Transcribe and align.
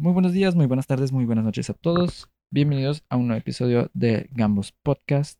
Muy 0.00 0.14
buenos 0.14 0.32
días, 0.32 0.54
muy 0.56 0.64
buenas 0.64 0.86
tardes, 0.86 1.12
muy 1.12 1.26
buenas 1.26 1.44
noches 1.44 1.68
a 1.68 1.74
todos. 1.74 2.30
Bienvenidos 2.50 3.04
a 3.10 3.18
un 3.18 3.26
nuevo 3.26 3.38
episodio 3.38 3.90
de 3.92 4.30
Gambos 4.32 4.72
Podcast. 4.72 5.38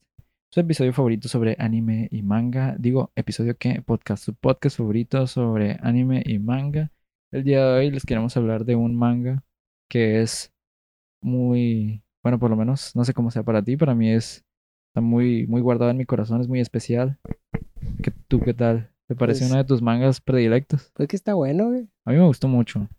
Su 0.52 0.60
episodio 0.60 0.92
favorito 0.92 1.28
sobre 1.28 1.56
anime 1.58 2.08
y 2.10 2.20
manga. 2.20 2.76
Digo, 2.78 3.10
episodio 3.16 3.56
que 3.56 3.80
podcast, 3.80 4.22
su 4.22 4.34
podcast 4.34 4.76
favorito 4.76 5.26
sobre 5.26 5.78
anime 5.80 6.22
y 6.26 6.38
manga. 6.38 6.92
El 7.32 7.44
día 7.44 7.64
de 7.64 7.78
hoy 7.78 7.90
les 7.90 8.04
queremos 8.04 8.36
hablar 8.36 8.66
de 8.66 8.76
un 8.76 8.94
manga 8.96 9.44
que 9.88 10.20
es 10.20 10.52
muy, 11.22 12.02
bueno, 12.22 12.38
por 12.38 12.50
lo 12.50 12.56
menos, 12.56 12.94
no 12.94 13.06
sé 13.06 13.14
cómo 13.14 13.30
sea 13.30 13.42
para 13.42 13.62
ti, 13.62 13.78
para 13.78 13.94
mí 13.94 14.10
es 14.10 14.44
está 14.90 15.00
muy 15.00 15.46
muy 15.46 15.62
guardado 15.62 15.90
en 15.90 15.96
mi 15.96 16.04
corazón, 16.04 16.42
es 16.42 16.48
muy 16.48 16.60
especial. 16.60 17.18
¿Qué, 18.02 18.10
¿Tú 18.28 18.40
qué 18.40 18.52
tal? 18.52 18.92
¿Te 19.08 19.16
parece 19.16 19.40
Pues- 19.40 19.50
uno 19.52 19.58
de 19.58 19.64
tus 19.64 19.80
mangas 19.80 20.20
predilectos? 20.20 20.92
Pues 20.92 21.08
que 21.08 21.16
está 21.16 21.32
bueno, 21.32 21.70
güey. 21.70 21.88
A 22.04 22.10
mí 22.10 22.18
me 22.18 22.26
gustó 22.26 22.46
mucho. 22.46 22.90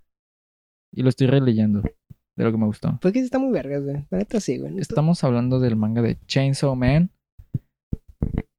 Y 0.94 1.04
lo 1.04 1.10
estoy 1.10 1.28
releyendo 1.28 1.82
de 1.82 2.44
lo 2.44 2.52
que 2.52 2.58
me 2.58 2.66
gustó. 2.66 2.98
Pues 3.02 3.14
que 3.14 3.20
sí 3.20 3.26
está 3.26 3.40
muy 3.40 3.52
vergas, 3.52 3.84
güey. 3.84 4.05
La 4.09 4.18
neta 4.18 4.40
sí, 4.40 4.58
güey. 4.58 4.77
Estamos 4.77 5.23
hablando 5.23 5.59
del 5.59 5.76
manga 5.76 6.02
de 6.02 6.20
Chainsaw 6.26 6.76
Man. 6.76 7.12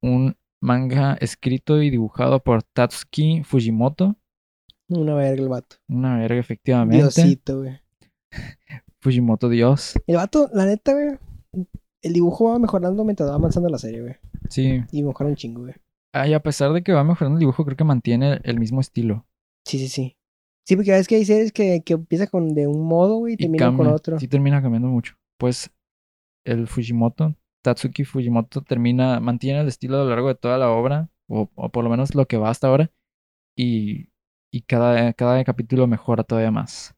Un 0.00 0.36
manga 0.60 1.14
escrito 1.20 1.82
y 1.82 1.90
dibujado 1.90 2.40
por 2.42 2.62
Tatsuki 2.62 3.42
Fujimoto. 3.44 4.16
Una 4.88 5.14
verga 5.14 5.42
el 5.42 5.48
vato. 5.48 5.76
Una 5.88 6.18
verga, 6.18 6.38
efectivamente. 6.38 7.02
Diosito, 7.02 7.60
güey. 7.60 7.80
Fujimoto 9.00 9.48
Dios. 9.48 9.94
El 10.06 10.16
vato, 10.16 10.48
la 10.52 10.66
neta, 10.66 10.92
güey. 10.92 11.18
El 12.02 12.12
dibujo 12.12 12.50
va 12.50 12.58
mejorando 12.58 13.04
mientras 13.04 13.30
va 13.30 13.34
avanzando 13.34 13.68
la 13.68 13.78
serie, 13.78 14.00
güey. 14.00 14.16
Sí. 14.48 14.82
Y 14.90 15.02
mejora 15.02 15.30
un 15.30 15.36
chingo, 15.36 15.62
güey. 15.62 15.74
Ah, 16.14 16.28
y 16.28 16.34
a 16.34 16.42
pesar 16.42 16.72
de 16.72 16.82
que 16.82 16.92
va 16.92 17.04
mejorando 17.04 17.36
el 17.36 17.40
dibujo, 17.40 17.64
creo 17.64 17.76
que 17.76 17.84
mantiene 17.84 18.40
el 18.44 18.58
mismo 18.58 18.80
estilo. 18.80 19.26
Sí, 19.66 19.78
sí, 19.78 19.88
sí. 19.88 20.16
Sí, 20.66 20.76
porque 20.76 20.92
ves 20.92 21.08
que 21.08 21.16
hay 21.16 21.24
series 21.24 21.52
que, 21.52 21.82
que 21.82 21.94
empieza 21.94 22.26
con 22.26 22.54
de 22.54 22.66
un 22.66 22.86
modo, 22.86 23.16
güey, 23.16 23.32
y 23.32 23.34
Y 23.34 23.38
termina 23.38 23.76
con 23.76 23.86
otro. 23.88 24.18
Sí, 24.18 24.28
termina 24.28 24.62
cambiando 24.62 24.88
mucho. 24.88 25.14
Pues 25.38 25.70
el 26.44 26.68
Fujimoto, 26.68 27.36
Tatsuki 27.62 28.04
Fujimoto, 28.04 28.62
termina, 28.62 29.20
mantiene 29.20 29.60
el 29.60 29.68
estilo 29.68 29.96
a 30.00 30.04
lo 30.04 30.10
largo 30.10 30.28
de 30.28 30.34
toda 30.34 30.58
la 30.58 30.70
obra, 30.70 31.10
o, 31.28 31.50
o 31.54 31.68
por 31.70 31.84
lo 31.84 31.90
menos 31.90 32.14
lo 32.14 32.26
que 32.26 32.36
va 32.36 32.50
hasta 32.50 32.68
ahora, 32.68 32.90
y, 33.56 34.08
y 34.52 34.62
cada, 34.62 35.12
cada 35.14 35.42
capítulo 35.44 35.86
mejora 35.86 36.24
todavía 36.24 36.50
más. 36.50 36.94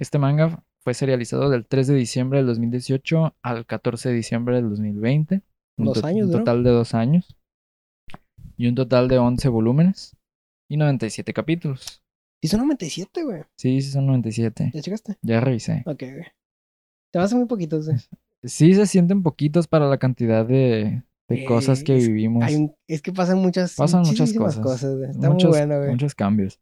Este 0.00 0.18
manga 0.18 0.64
fue 0.82 0.94
serializado 0.94 1.50
del 1.50 1.66
3 1.66 1.88
de 1.88 1.94
diciembre 1.94 2.38
del 2.38 2.46
2018 2.46 3.36
al 3.42 3.66
14 3.66 4.08
de 4.08 4.14
diciembre 4.14 4.56
del 4.56 4.70
2020. 4.70 5.42
Un, 5.76 5.84
Dos 5.84 6.04
años, 6.04 6.26
un 6.26 6.32
¿no? 6.32 6.38
total 6.38 6.64
de 6.64 6.70
dos 6.70 6.94
años. 6.94 7.36
Y 8.56 8.66
un 8.66 8.74
total 8.74 9.08
de 9.08 9.18
11 9.18 9.48
volúmenes 9.48 10.16
y 10.68 10.76
97 10.76 11.32
capítulos. 11.32 11.99
Sí, 12.42 12.48
son 12.48 12.60
97, 12.60 13.22
güey. 13.24 13.42
Sí, 13.56 13.80
sí 13.82 13.90
son 13.90 14.06
97. 14.06 14.70
¿Ya 14.72 14.80
checaste? 14.80 15.16
Ya 15.22 15.40
revisé. 15.40 15.82
Ok, 15.86 16.00
güey. 16.00 16.26
Te 17.12 17.18
vas 17.18 17.32
a 17.32 17.36
muy 17.36 17.46
poquitos, 17.46 17.86
güey. 17.86 17.98
Sí 18.42 18.72
se 18.74 18.86
sienten 18.86 19.22
poquitos 19.22 19.68
para 19.68 19.86
la 19.86 19.98
cantidad 19.98 20.46
de, 20.46 21.02
de 21.28 21.42
Eh, 21.42 21.44
cosas 21.44 21.84
que 21.84 21.96
es- 21.98 22.06
vivimos. 22.08 22.42
Hay 22.42 22.54
un- 22.56 22.74
es 22.88 23.02
que 23.02 23.12
pasan 23.12 23.36
muchas, 23.38 23.74
Pasan 23.76 24.00
muchas 24.02 24.32
cosas. 24.32 24.96
güey. 24.96 25.10
Está 25.10 25.28
muchos, 25.28 25.50
muy 25.50 25.58
bueno, 25.58 25.76
güey. 25.78 25.90
muchos 25.90 26.14
cambios. 26.14 26.58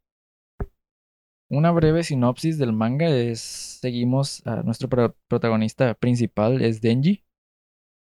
Una 1.50 1.70
breve 1.70 2.02
sinopsis 2.02 2.58
del 2.58 2.72
manga 2.72 3.08
es, 3.08 3.40
seguimos 3.80 4.44
a 4.46 4.62
nuestro 4.64 4.88
pro- 4.88 5.16
protagonista 5.28 5.94
principal, 5.94 6.60
es 6.62 6.80
Denji, 6.80 7.22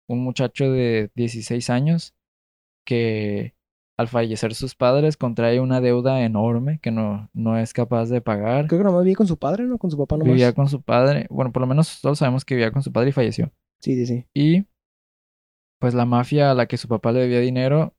un 0.09 0.21
muchacho 0.25 0.71
de 0.73 1.11
16 1.15 1.69
años 1.71 2.15
que 2.87 3.55
al 3.99 4.09
fallecer 4.09 4.55
sus 4.55 4.75
padres 4.75 5.17
contrae 5.17 5.59
una 5.61 5.81
deuda 5.81 6.23
enorme 6.23 6.79
que 6.83 6.91
no, 6.91 7.31
no 7.33 7.59
es 7.59 7.73
capaz 7.73 8.07
de 8.07 8.21
pagar. 8.21 8.67
Creo 8.67 8.81
que 8.81 8.85
nomás 8.85 9.05
vivía 9.05 9.17
con 9.17 9.27
su 9.27 9.39
padre, 9.39 9.65
¿no? 9.65 9.79
Con 9.79 9.91
su 9.91 9.97
papá 9.97 10.17
nomás. 10.17 10.35
Vivía 10.35 10.53
con 10.53 10.69
su 10.69 10.83
padre, 10.83 11.27
bueno, 11.31 11.53
por 11.53 11.63
lo 11.63 11.67
menos 11.67 12.01
todos 12.03 12.19
sabemos 12.19 12.45
que 12.45 12.55
vivía 12.55 12.73
con 12.73 12.83
su 12.83 12.93
padre 12.93 13.11
y 13.11 13.13
falleció. 13.13 13.53
Sí, 13.81 13.95
sí, 13.95 14.07
sí. 14.07 14.27
Y 14.35 14.67
pues 15.81 15.95
la 15.95 16.05
mafia 16.05 16.51
a 16.51 16.55
la 16.55 16.67
que 16.67 16.77
su 16.77 16.89
papá 16.89 17.13
le 17.13 17.21
debía 17.21 17.41
dinero 17.41 17.95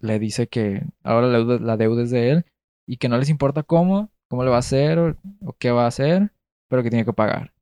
le 0.00 0.18
dice 0.18 0.48
que 0.48 0.84
ahora 1.04 1.28
la 1.28 1.38
deuda, 1.38 1.58
la 1.58 1.76
deuda 1.76 2.02
es 2.02 2.10
de 2.10 2.30
él 2.30 2.44
y 2.88 2.96
que 2.96 3.08
no 3.08 3.16
les 3.16 3.28
importa 3.28 3.62
cómo, 3.62 4.10
cómo 4.28 4.42
le 4.42 4.50
va 4.50 4.56
a 4.56 4.60
hacer 4.60 4.98
o, 4.98 5.16
o 5.44 5.52
qué 5.58 5.70
va 5.70 5.84
a 5.84 5.88
hacer, 5.88 6.32
pero 6.68 6.82
que 6.82 6.90
tiene 6.90 7.04
que 7.04 7.12
pagar. 7.12 7.52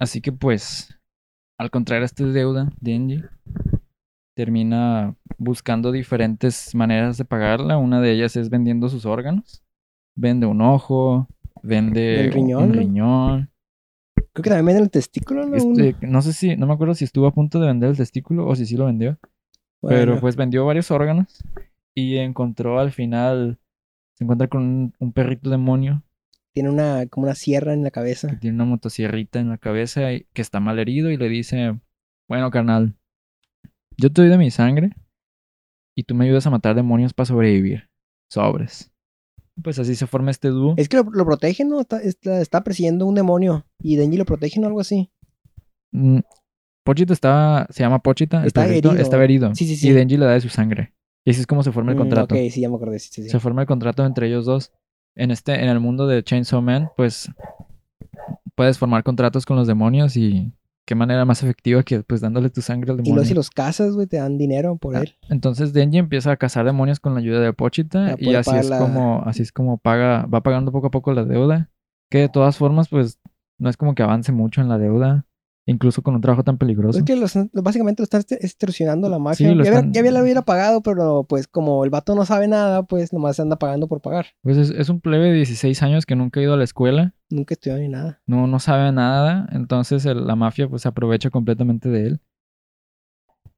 Así 0.00 0.20
que 0.20 0.32
pues, 0.32 0.98
al 1.58 1.70
contraer 1.70 2.02
esta 2.02 2.24
deuda, 2.24 2.72
Denji 2.80 3.22
termina 4.40 5.14
buscando 5.36 5.92
diferentes 5.92 6.74
maneras 6.74 7.18
de 7.18 7.26
pagarla. 7.26 7.76
Una 7.76 8.00
de 8.00 8.12
ellas 8.12 8.36
es 8.36 8.48
vendiendo 8.48 8.88
sus 8.88 9.04
órganos. 9.04 9.62
Vende 10.14 10.46
un 10.46 10.62
ojo, 10.62 11.28
vende 11.62 12.30
riñón, 12.32 12.62
un 12.62 12.68
¿no? 12.70 12.74
riñón, 12.74 13.50
Creo 14.32 14.42
que 14.42 14.48
también 14.48 14.64
venden 14.64 14.84
el 14.84 14.90
testículo, 14.90 15.54
este, 15.54 15.94
no 16.06 16.22
sé 16.22 16.32
si, 16.32 16.56
no 16.56 16.66
me 16.66 16.72
acuerdo 16.72 16.94
si 16.94 17.04
estuvo 17.04 17.26
a 17.26 17.34
punto 17.34 17.60
de 17.60 17.66
vender 17.66 17.90
el 17.90 17.96
testículo 17.98 18.46
o 18.46 18.56
si 18.56 18.64
sí 18.64 18.76
lo 18.78 18.86
vendió. 18.86 19.18
Pero 19.82 20.18
pues 20.18 20.36
vendió 20.36 20.64
varios 20.64 20.90
órganos 20.90 21.44
y 21.94 22.16
encontró 22.16 22.78
al 22.80 22.92
final, 22.92 23.58
se 24.14 24.24
encuentra 24.24 24.48
con 24.48 24.62
un, 24.62 24.94
un 24.98 25.12
perrito 25.12 25.50
demonio 25.50 26.02
Tiene 26.54 26.70
una, 26.70 27.06
como 27.08 27.26
una 27.26 27.34
sierra 27.34 27.74
en 27.74 27.82
la 27.82 27.90
que 27.90 27.92
cabeza. 27.92 28.38
tiene 28.38 28.54
una 28.56 28.64
motosierrita 28.64 29.38
en 29.40 29.50
la 29.50 29.58
cabeza 29.58 30.12
y 30.14 30.26
que 30.32 30.42
está 30.42 30.60
mal 30.60 30.78
herido 30.78 31.10
y 31.10 31.16
le 31.18 31.28
dice, 31.28 31.78
bueno 32.28 32.50
carnal, 32.50 32.94
yo 34.00 34.12
te 34.12 34.22
doy 34.22 34.30
de 34.30 34.38
mi 34.38 34.50
sangre 34.50 34.90
y 35.96 36.04
tú 36.04 36.14
me 36.14 36.24
ayudas 36.24 36.46
a 36.46 36.50
matar 36.50 36.74
demonios 36.74 37.12
para 37.12 37.26
sobrevivir. 37.26 37.88
Sobres. 38.30 38.92
Pues 39.62 39.78
así 39.78 39.94
se 39.94 40.06
forma 40.06 40.30
este 40.30 40.48
dúo. 40.48 40.74
Es 40.76 40.88
que 40.88 40.96
lo, 40.96 41.02
lo 41.04 41.24
protegen, 41.26 41.68
¿no? 41.68 41.80
Está, 41.80 42.00
está, 42.00 42.40
está 42.40 42.62
persiguiendo 42.64 43.06
un 43.06 43.14
demonio. 43.14 43.66
Y 43.82 43.96
Denji 43.96 44.16
lo 44.16 44.24
protegen 44.24 44.64
o 44.64 44.68
algo 44.68 44.80
así. 44.80 45.10
Mm, 45.92 46.20
Pochita 46.84 47.12
está, 47.12 47.66
se 47.70 47.82
llama 47.82 47.98
Pochita, 47.98 48.46
Está 48.46 48.66
herido. 48.66 48.92
estaba 48.92 49.24
herido. 49.24 49.54
Sí, 49.54 49.66
sí, 49.66 49.76
sí. 49.76 49.88
Y 49.88 49.92
Denji 49.92 50.16
le 50.16 50.24
da 50.26 50.32
de 50.32 50.40
su 50.40 50.48
sangre. 50.48 50.94
Y 51.26 51.32
así 51.32 51.40
es 51.40 51.46
como 51.46 51.62
se 51.62 51.72
forma 51.72 51.90
el 51.90 51.96
Mm, 51.96 52.00
contrato. 52.00 52.34
ok, 52.34 52.40
sí, 52.50 52.60
ya 52.62 52.70
me 52.70 52.76
acordé. 52.76 52.98
Sí, 53.00 53.10
sí, 53.12 53.22
sí. 53.24 53.28
se 53.28 53.40
forma 53.40 53.60
el 53.62 53.66
contrato 53.68 54.06
entre 54.06 54.28
ellos 54.28 54.46
dos. 54.46 54.72
En 55.16 55.30
este, 55.32 55.54
en 55.54 55.68
el 55.68 55.80
mundo 55.80 56.06
de 56.06 56.22
Chainsaw 56.22 56.62
Man, 56.62 56.88
pues 56.96 57.30
puedes 58.54 58.78
formar 58.78 59.02
contratos 59.02 59.44
con 59.44 59.56
los 59.56 59.66
demonios 59.66 60.16
y 60.16 60.52
qué 60.86 60.94
manera 60.94 61.24
más 61.24 61.42
efectiva 61.42 61.82
que 61.82 62.02
pues 62.02 62.20
dándole 62.20 62.50
tu 62.50 62.62
sangre 62.62 62.90
al 62.90 62.96
Y 62.96 63.02
demonio. 63.02 63.14
luego 63.14 63.28
si 63.28 63.34
los 63.34 63.50
cazas, 63.50 63.94
güey, 63.94 64.06
te 64.06 64.16
dan 64.16 64.38
dinero 64.38 64.76
por 64.76 64.96
Ah, 64.96 65.00
él. 65.02 65.14
Entonces 65.28 65.72
Denji 65.72 65.98
empieza 65.98 66.32
a 66.32 66.36
cazar 66.36 66.64
demonios 66.64 66.98
con 67.00 67.14
la 67.14 67.20
ayuda 67.20 67.40
de 67.40 67.52
Pochita 67.52 68.16
y 68.18 68.34
así 68.34 68.56
es 68.56 68.68
la- 68.70 68.78
como 68.78 69.22
así 69.24 69.42
es 69.42 69.52
como 69.52 69.78
paga 69.78 70.26
va 70.26 70.42
pagando 70.42 70.72
poco 70.72 70.88
a 70.88 70.90
poco 70.90 71.12
la 71.12 71.24
deuda, 71.24 71.70
que 72.10 72.18
de 72.18 72.28
todas 72.28 72.56
formas 72.56 72.88
pues 72.88 73.20
no 73.58 73.68
es 73.70 73.76
como 73.76 73.94
que 73.94 74.02
avance 74.02 74.32
mucho 74.32 74.60
en 74.60 74.68
la 74.68 74.78
deuda, 74.78 75.26
incluso 75.70 76.02
con 76.02 76.14
un 76.14 76.20
trabajo 76.20 76.42
tan 76.44 76.58
peligroso. 76.58 76.98
Es 76.98 77.04
que 77.04 77.16
los- 77.16 77.38
básicamente 77.52 78.02
lo 78.02 78.04
están 78.04 78.20
este- 78.20 78.44
extorsionando 78.44 79.08
la 79.08 79.18
mafia. 79.18 79.52
Sí, 79.52 79.60
están- 79.60 79.92
ya 79.92 80.00
había- 80.00 80.12
lo 80.12 80.20
hubiera 80.22 80.42
pagado, 80.42 80.82
pero 80.82 81.24
pues 81.28 81.46
como 81.46 81.84
el 81.84 81.90
vato 81.90 82.14
no 82.14 82.24
sabe 82.24 82.48
nada, 82.48 82.82
pues 82.82 83.12
nomás 83.12 83.36
se 83.36 83.42
anda 83.42 83.56
pagando 83.56 83.86
por 83.88 84.00
pagar. 84.00 84.26
Pues 84.42 84.56
es, 84.56 84.70
es 84.70 84.88
un 84.88 85.00
plebe 85.00 85.26
de 85.28 85.34
16 85.34 85.82
años 85.82 86.06
que 86.06 86.16
nunca 86.16 86.40
ha 86.40 86.42
ido 86.42 86.54
a 86.54 86.56
la 86.56 86.64
escuela 86.64 87.14
Nunca 87.30 87.54
estudió 87.54 87.78
ni 87.78 87.88
nada. 87.88 88.20
no, 88.26 88.46
no 88.46 88.58
sabe 88.58 88.90
nada, 88.92 89.48
entonces 89.52 90.04
el- 90.06 90.26
la 90.26 90.36
mafia 90.36 90.68
pues 90.68 90.82
se 90.82 90.88
aprovecha 90.88 91.30
completamente 91.30 91.88
de 91.88 92.06
él. 92.06 92.20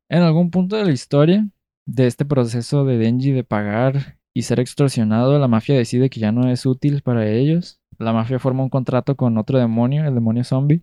En 0.09 0.23
algún 0.23 0.51
punto 0.51 0.77
de 0.77 0.85
la 0.85 0.93
historia 0.93 1.49
de 1.87 2.07
este 2.07 2.25
proceso 2.25 2.85
de 2.85 2.99
Denji 2.99 3.33
de 3.33 3.45
pagar 3.45 4.19
y 4.35 4.43
ser 4.43 4.61
extorsionado, 4.61 5.39
la 5.39 5.49
mafia 5.49 5.75
decide 5.75 6.11
que 6.11 6.21
ya 6.21 6.33
no 6.33 6.49
es 6.51 6.67
útil 6.67 7.03
para 7.03 7.27
ellos. 7.27 7.81
La 7.99 8.13
mafia 8.13 8.39
forma 8.39 8.63
un 8.63 8.69
contrato 8.71 9.17
con 9.17 9.37
otro 9.39 9.59
demonio, 9.59 10.05
el 10.07 10.15
demonio 10.15 10.45
zombie, 10.45 10.83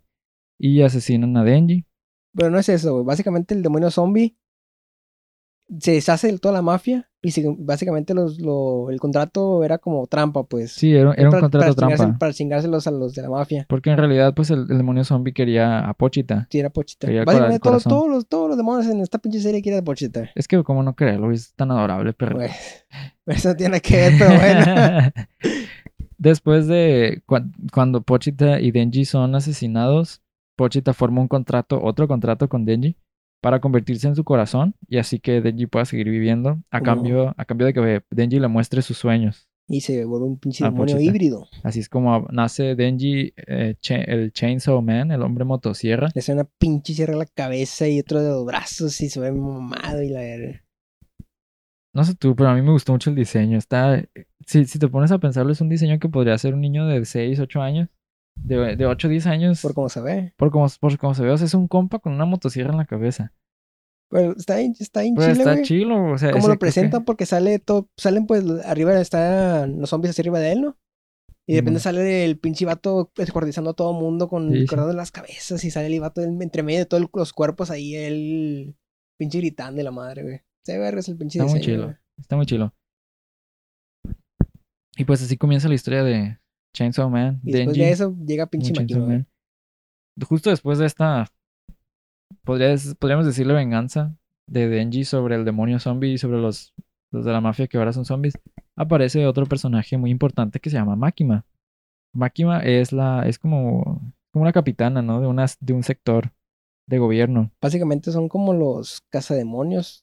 y 0.60 0.82
asesinan 0.84 1.36
a 1.38 1.44
Denji. 1.44 1.86
Pero 2.36 2.52
no 2.52 2.60
es 2.60 2.70
eso, 2.70 2.94
güey. 2.94 3.06
Básicamente 3.06 3.56
el 3.56 3.64
demonio 3.64 3.90
zombie 3.90 4.38
se 5.80 5.92
deshace 5.94 6.32
de 6.32 6.40
toda 6.40 6.54
la 6.56 6.62
mafia 6.64 7.10
y 7.22 7.30
se- 7.32 7.44
básicamente 7.60 8.14
los, 8.16 8.40
lo- 8.40 8.90
el 8.90 9.00
contrato 9.00 9.64
era 9.64 9.78
como 9.78 10.08
trampa, 10.08 10.44
pues. 10.44 10.72
Sí, 10.72 10.94
era, 10.96 11.14
era 11.14 11.26
un 11.28 11.32
para- 11.32 11.42
contrato 11.42 11.76
para 11.76 11.96
trampa. 11.96 12.18
para 12.18 12.34
chingárselos 12.34 12.88
a 12.88 12.92
los 12.92 13.14
de 13.14 13.22
la 13.22 13.30
mafia. 13.30 13.66
Porque 13.70 13.92
en 13.92 13.98
realidad 13.98 14.34
pues 14.36 14.50
el, 14.50 14.62
el 14.70 14.78
demonio 14.78 15.04
zombie 15.04 15.32
quería 15.34 15.88
a 15.88 15.94
Pochita. 15.94 16.48
Sí, 16.52 16.60
era 16.60 16.70
Pochita. 16.72 17.08
Básicamente 17.24 17.60
todos, 17.60 18.10
los, 18.10 18.28
todos 18.28 18.48
los 18.50 18.58
demonios 18.58 18.88
en 18.92 19.00
esta 19.02 19.20
pinche 19.20 19.40
serie 19.42 19.62
quieren 19.62 19.82
a 19.82 19.84
Pochita. 19.84 20.30
Es 20.36 20.48
que 20.48 20.64
como 20.64 20.82
no 20.84 20.96
creerlo, 20.96 21.32
es 21.32 21.54
tan 21.54 21.70
adorable, 21.72 22.14
pero... 22.14 22.36
Pues, 22.38 22.86
eso 23.28 23.56
tiene 23.56 23.80
que 23.80 23.96
ver, 23.96 24.14
pero 24.18 24.36
bueno. 24.40 25.12
Después 26.18 26.68
de 26.68 27.22
cuan- 27.26 27.54
cuando 27.72 28.02
Pochita 28.02 28.60
y 28.60 28.72
Denji 28.72 29.06
son 29.06 29.36
asesinados, 29.36 30.22
Pochita 30.60 30.94
forma 30.94 31.22
un 31.22 31.30
contrato, 31.30 31.82
otro 31.82 32.06
contrato 32.10 32.50
con 32.50 32.66
Denji 32.66 32.98
para 33.42 33.62
convertirse 33.62 34.10
en 34.10 34.16
su 34.18 34.26
corazón 34.26 34.76
y 34.90 34.98
así 34.98 35.22
que 35.22 35.40
Denji 35.40 35.68
pueda 35.68 35.86
seguir 35.86 36.10
viviendo 36.10 36.62
a 36.70 36.82
cambio, 36.82 37.34
a 37.38 37.46
cambio 37.46 37.66
de 37.66 37.74
que 37.74 38.02
Denji 38.12 38.42
le 38.42 38.50
muestre 38.50 38.82
sus 38.82 38.98
sueños. 38.98 39.48
Y 39.70 39.80
se 39.80 40.04
vuelve 40.04 40.26
un 40.26 40.38
pinche 40.38 40.66
demonio 40.66 41.00
híbrido. 41.00 41.48
Así 41.64 41.80
es 41.80 41.88
como 41.88 42.28
nace 42.30 42.76
Denji, 42.76 43.34
eh, 43.48 43.78
el 43.90 44.34
Chainsaw 44.34 44.82
Man, 44.82 45.12
el 45.12 45.22
hombre 45.22 45.46
motosierra. 45.46 46.10
Le 46.14 46.20
hace 46.20 46.34
una 46.34 46.44
pinche 46.44 46.94
sierra 46.94 47.14
a 47.14 47.20
la 47.20 47.26
cabeza 47.26 47.88
y 47.88 47.98
otro 47.98 48.22
de 48.22 48.30
los 48.30 48.46
brazos 48.46 49.00
y 49.00 49.08
se 49.08 49.18
ve 49.22 49.32
mamado 49.32 50.04
y 50.04 50.10
la 50.10 50.20
verga. 50.20 50.66
No 51.94 52.04
sé 52.04 52.16
tú, 52.16 52.36
pero 52.36 52.50
a 52.50 52.54
mí 52.54 52.62
me 52.62 52.72
gustó 52.74 52.92
mucho 52.92 53.12
el 53.12 53.16
diseño. 53.16 53.58
Está. 53.58 54.04
Si, 54.46 54.66
si 54.66 54.78
te 54.78 54.90
pones 54.90 55.14
a 55.14 55.20
pensarlo, 55.20 55.54
es 55.54 55.62
un 55.62 55.70
diseño 55.70 56.00
que 56.00 56.10
podría 56.10 56.38
ser 56.38 56.54
un 56.54 56.60
niño 56.60 56.86
de 56.86 57.06
6, 57.06 57.40
8 57.40 57.62
años. 57.62 57.88
De, 58.44 58.76
de 58.76 58.86
8, 58.86 59.08
10 59.08 59.26
años. 59.28 59.62
Por 59.62 59.74
cómo 59.74 59.90
se 59.90 60.02
ve. 60.02 60.34
Por 60.38 60.52
como, 60.52 60.68
por 60.80 60.98
como 60.98 61.14
se 61.14 61.24
ve, 61.24 61.32
o 61.32 61.38
sea, 61.38 61.46
es 61.46 61.54
un 61.54 61.68
compa 61.68 62.00
con 62.00 62.14
una 62.14 62.26
motosierra 62.26 62.72
en 62.72 62.78
la 62.78 62.86
cabeza. 62.86 63.34
Pero 64.12 64.36
está 64.36 64.58
bien, 64.58 64.74
está 64.80 65.02
bien 65.02 65.14
Pero 65.16 65.32
chile, 65.34 65.44
está 65.44 65.62
chilo, 65.62 66.12
o 66.14 66.18
sea. 66.18 66.30
Cómo 66.32 66.40
ese- 66.40 66.48
lo 66.48 66.54
que- 66.56 66.60
presentan, 66.60 67.06
porque 67.06 67.26
sale 67.28 67.60
todo, 67.60 67.90
salen 67.96 68.26
pues 68.26 68.44
arriba 68.66 69.00
están 69.00 69.80
los 69.80 69.90
zombies 69.92 70.12
hacia 70.12 70.24
arriba 70.24 70.40
de 70.40 70.52
él, 70.54 70.62
¿no? 70.62 70.78
Y 71.48 71.54
de 71.54 71.62
repente 71.62 71.80
Simón. 71.80 71.96
sale 71.96 72.26
el 72.26 72.38
pinche 72.40 72.66
vato 72.66 73.12
descuartizando 73.16 73.72
a 73.72 73.74
todo 73.74 73.94
mundo 73.94 74.28
con 74.30 74.52
Sí, 74.52 74.66
cortando 74.68 74.94
las 74.94 75.12
cabezas 75.12 75.64
y 75.64 75.72
sale 75.72 75.88
el 75.88 76.00
vato 76.00 76.22
entre 76.22 76.62
medio 76.64 76.80
de 76.80 76.86
todos 76.86 77.08
los 77.14 77.34
cuerpos 77.34 77.72
ahí, 77.72 77.96
él 77.96 78.76
pinche 79.20 79.40
gritando 79.40 79.82
y 79.82 79.84
la 79.84 79.92
madre, 79.92 80.24
güey. 80.24 80.42
Se 80.64 80.74
ve 80.74 80.80
vergas 80.80 81.08
el 81.10 81.18
pinche 81.18 81.40
Está 81.40 81.52
muy 81.52 81.62
chilo. 81.62 81.84
güey. 81.86 81.96
Está 82.20 82.36
muy 82.36 82.46
chilo. 82.46 82.74
Y 84.98 85.06
pues 85.06 85.22
así 85.24 85.38
comienza 85.38 85.68
la 85.70 85.76
historia 85.76 86.04
de 86.04 86.40
Chainsaw 86.74 87.10
Man. 87.10 87.40
Y 87.44 87.52
después 87.52 87.76
Denji, 87.76 87.80
de 87.82 87.92
eso 87.92 88.16
llega 88.26 88.46
pinche. 88.48 88.74
Man. 89.00 89.28
Justo 90.28 90.50
después 90.50 90.78
de 90.78 90.86
esta, 90.86 91.28
podrías- 92.44 92.96
podríamos 92.96 93.26
decirle 93.26 93.54
venganza 93.54 94.16
de 94.48 94.68
Denji 94.68 95.04
sobre 95.06 95.36
el 95.36 95.46
demonio 95.46 95.80
zombie 95.80 96.14
y 96.14 96.18
sobre 96.18 96.40
los, 96.40 96.74
los 97.12 97.26
de 97.26 97.32
la 97.32 97.42
mafia 97.42 97.68
que 97.68 97.78
ahora 97.78 97.94
son 97.94 98.06
zombies, 98.06 98.38
aparece 98.76 99.26
otro 99.28 99.46
personaje 99.46 99.98
muy 99.98 100.12
importante 100.12 100.60
que 100.60 100.70
se 100.70 100.78
llama 100.78 100.96
Makima. 100.96 101.46
Makima 102.14 102.60
es 102.62 102.92
la, 102.92 103.28
es 103.28 103.38
como, 103.38 104.14
como 104.32 104.44
una 104.44 104.52
capitana, 104.54 105.02
¿no? 105.02 105.22
De, 105.22 105.46
de 105.60 105.74
un 105.74 105.84
sector 105.84 106.32
de 106.88 106.98
gobierno. 106.98 107.52
Básicamente 107.62 108.12
son 108.12 108.28
como 108.30 108.54
los 108.54 109.02
cazademonios, 109.10 110.02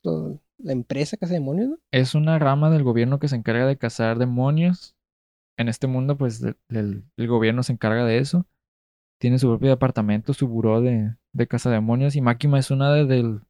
la 0.57 0.71
empresa 0.71 1.17
cazademonios, 1.17 1.69
¿no? 1.69 1.77
Es 1.91 2.15
una 2.15 2.39
rama 2.39 2.69
del 2.69 2.83
gobierno 2.83 3.19
que 3.19 3.27
se 3.27 3.35
encarga 3.35 3.67
de 3.67 3.77
cazar 3.77 4.17
demonios. 4.17 4.95
En 5.57 5.67
este 5.69 5.87
mundo, 5.87 6.17
pues 6.17 6.43
el, 6.69 7.03
gobierno 7.17 7.63
se 7.63 7.73
encarga 7.73 8.05
de 8.05 8.19
eso. 8.19 8.45
Tiene 9.19 9.39
su 9.39 9.47
propio 9.47 9.69
departamento, 9.69 10.33
su 10.33 10.47
buró 10.47 10.81
de, 10.81 11.15
de 11.33 11.47
cazademonios. 11.47 12.15
Y 12.15 12.21
Makima 12.21 12.59
es 12.59 12.69
una 12.69 12.93
de, 12.93 13.05
del. 13.05 13.41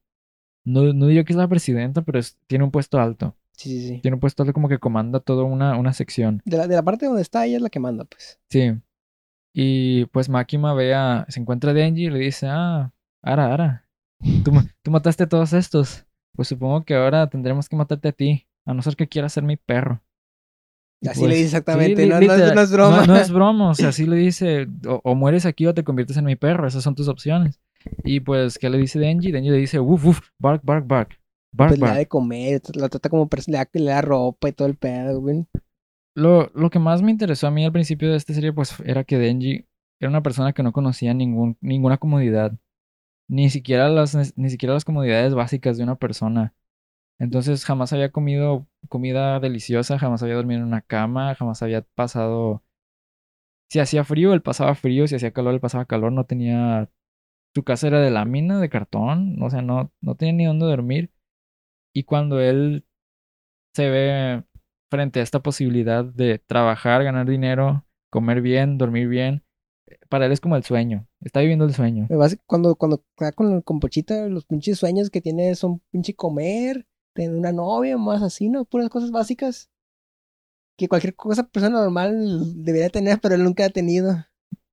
No, 0.64 0.92
no 0.94 1.06
diría 1.06 1.24
que 1.24 1.34
es 1.34 1.36
la 1.36 1.48
presidenta, 1.48 2.02
pero 2.02 2.18
es- 2.18 2.38
tiene 2.46 2.64
un 2.64 2.70
puesto 2.70 2.98
alto. 2.98 3.36
Sí, 3.52 3.80
sí, 3.80 3.88
sí. 3.88 4.00
Tiene 4.00 4.14
un 4.14 4.20
puesto 4.20 4.42
alto 4.42 4.52
como 4.52 4.68
que 4.68 4.78
comanda 4.78 5.20
toda 5.20 5.44
una, 5.44 5.76
una 5.76 5.92
sección. 5.92 6.40
De 6.44 6.56
la, 6.56 6.66
de 6.66 6.76
la 6.76 6.82
parte 6.82 7.06
donde 7.06 7.22
está 7.22 7.44
ella 7.44 7.56
es 7.56 7.62
la 7.62 7.70
que 7.70 7.80
manda, 7.80 8.04
pues. 8.04 8.38
Sí. 8.48 8.72
Y 9.52 10.06
pues 10.06 10.28
Makima 10.28 10.72
ve 10.74 10.94
a, 10.94 11.26
se 11.28 11.40
encuentra 11.40 11.72
a 11.72 11.74
Denji 11.74 12.06
y 12.06 12.10
le 12.10 12.20
dice, 12.20 12.46
ah, 12.48 12.92
Ara, 13.22 13.52
Ara, 13.52 13.88
tú, 14.44 14.52
tú 14.82 14.90
mataste 14.90 15.24
a 15.24 15.28
todos 15.28 15.52
estos. 15.52 16.06
Pues 16.36 16.48
supongo 16.48 16.84
que 16.84 16.94
ahora 16.94 17.28
tendremos 17.28 17.68
que 17.68 17.76
matarte 17.76 18.08
a 18.08 18.12
ti, 18.12 18.46
a 18.64 18.72
no 18.72 18.82
ser 18.82 18.94
que 18.94 19.08
quieras 19.08 19.32
ser 19.32 19.42
mi 19.42 19.56
perro. 19.56 20.00
Así 21.06 21.20
pues, 21.20 21.30
le 21.30 21.36
dice 21.36 21.38
sí, 21.38 21.44
exactamente, 21.56 22.06
no, 22.06 22.20
no 22.20 22.32
es, 22.32 22.54
no 22.54 22.60
es 22.60 22.72
broma. 22.72 23.06
No, 23.06 23.06
no 23.06 23.16
es 23.16 23.30
broma, 23.30 23.70
o 23.70 23.74
sea, 23.74 23.88
así 23.90 24.04
le 24.06 24.16
dice, 24.16 24.66
o, 24.86 25.00
o 25.04 25.14
mueres 25.14 25.46
aquí 25.46 25.66
o 25.66 25.74
te 25.74 25.84
conviertes 25.84 26.16
en 26.16 26.24
mi 26.24 26.36
perro, 26.36 26.66
esas 26.66 26.82
son 26.82 26.94
tus 26.94 27.08
opciones. 27.08 27.60
Y 28.04 28.20
pues, 28.20 28.58
¿qué 28.58 28.68
le 28.68 28.78
dice 28.78 28.98
Denji? 28.98 29.30
Denji 29.30 29.50
le 29.50 29.58
dice, 29.58 29.78
uf, 29.78 30.04
uf, 30.04 30.20
bark, 30.38 30.62
bark, 30.64 30.86
bark, 30.86 31.20
bark, 31.52 31.68
Pues 31.68 31.78
le 31.78 31.86
da 31.86 31.92
bark. 31.92 31.98
de 31.98 32.08
comer, 32.08 32.62
la 32.74 32.88
trata 32.88 33.08
como, 33.08 33.28
le 33.46 33.56
da, 33.56 33.68
le 33.72 33.90
da 33.90 34.00
ropa 34.00 34.48
y 34.48 34.52
todo 34.52 34.66
el 34.66 34.76
pedo, 34.76 35.20
güey. 35.20 35.46
Lo, 36.16 36.50
lo 36.54 36.70
que 36.70 36.80
más 36.80 37.00
me 37.00 37.12
interesó 37.12 37.46
a 37.46 37.50
mí 37.52 37.64
al 37.64 37.72
principio 37.72 38.10
de 38.10 38.16
esta 38.16 38.34
serie, 38.34 38.52
pues, 38.52 38.74
era 38.84 39.04
que 39.04 39.18
Denji 39.18 39.66
era 40.00 40.10
una 40.10 40.22
persona 40.22 40.52
que 40.52 40.62
no 40.62 40.72
conocía 40.72 41.14
ningún, 41.14 41.56
ninguna 41.60 41.98
comodidad. 41.98 42.52
Ni 43.28 43.50
siquiera 43.50 43.88
las, 43.88 44.36
ni 44.36 44.50
siquiera 44.50 44.74
las 44.74 44.84
comodidades 44.84 45.34
básicas 45.34 45.76
de 45.76 45.84
una 45.84 45.96
persona. 45.96 46.54
Entonces 47.18 47.64
jamás 47.64 47.92
había 47.92 48.12
comido 48.12 48.68
comida 48.88 49.40
deliciosa, 49.40 49.98
jamás 49.98 50.22
había 50.22 50.36
dormido 50.36 50.60
en 50.60 50.66
una 50.66 50.82
cama, 50.82 51.34
jamás 51.34 51.62
había 51.62 51.82
pasado... 51.82 52.62
Si 53.70 53.80
hacía 53.80 54.04
frío, 54.04 54.32
él 54.32 54.40
pasaba 54.40 54.74
frío, 54.74 55.06
si 55.06 55.16
hacía 55.16 55.32
calor, 55.32 55.54
él 55.54 55.60
pasaba 55.60 55.84
calor, 55.84 56.12
no 56.12 56.24
tenía... 56.24 56.90
Su 57.54 57.64
casa 57.64 57.88
era 57.88 58.00
de 58.00 58.10
lámina, 58.10 58.60
de 58.60 58.68
cartón, 58.68 59.42
o 59.42 59.50
sea, 59.50 59.62
no, 59.62 59.92
no 60.00 60.14
tenía 60.14 60.34
ni 60.34 60.44
dónde 60.44 60.66
dormir. 60.66 61.10
Y 61.92 62.04
cuando 62.04 62.40
él 62.40 62.86
se 63.74 63.90
ve 63.90 64.44
frente 64.90 65.20
a 65.20 65.22
esta 65.22 65.40
posibilidad 65.40 66.04
de 66.04 66.38
trabajar, 66.38 67.04
ganar 67.04 67.28
dinero, 67.28 67.86
comer 68.10 68.40
bien, 68.40 68.78
dormir 68.78 69.08
bien, 69.08 69.44
para 70.08 70.26
él 70.26 70.32
es 70.32 70.40
como 70.40 70.56
el 70.56 70.64
sueño, 70.64 71.06
está 71.20 71.40
viviendo 71.40 71.64
el 71.64 71.74
sueño. 71.74 72.06
Cuando, 72.46 72.76
cuando 72.76 73.04
con, 73.34 73.62
con 73.62 73.80
Pochita, 73.80 74.28
los 74.28 74.44
pinches 74.46 74.78
sueños 74.78 75.10
que 75.10 75.20
tiene 75.20 75.54
son 75.54 75.80
pinche 75.90 76.14
comer, 76.14 76.86
tener 77.18 77.36
una 77.36 77.52
novia, 77.52 77.98
más 77.98 78.22
así, 78.22 78.48
¿no? 78.48 78.64
Puras 78.64 78.88
cosas 78.88 79.10
básicas. 79.10 79.70
Que 80.76 80.88
cualquier 80.88 81.16
cosa 81.16 81.42
persona 81.48 81.80
normal 81.80 82.64
debería 82.64 82.88
tener, 82.88 83.18
pero 83.20 83.34
él 83.34 83.42
nunca 83.42 83.64
ha 83.64 83.70
tenido. 83.70 84.24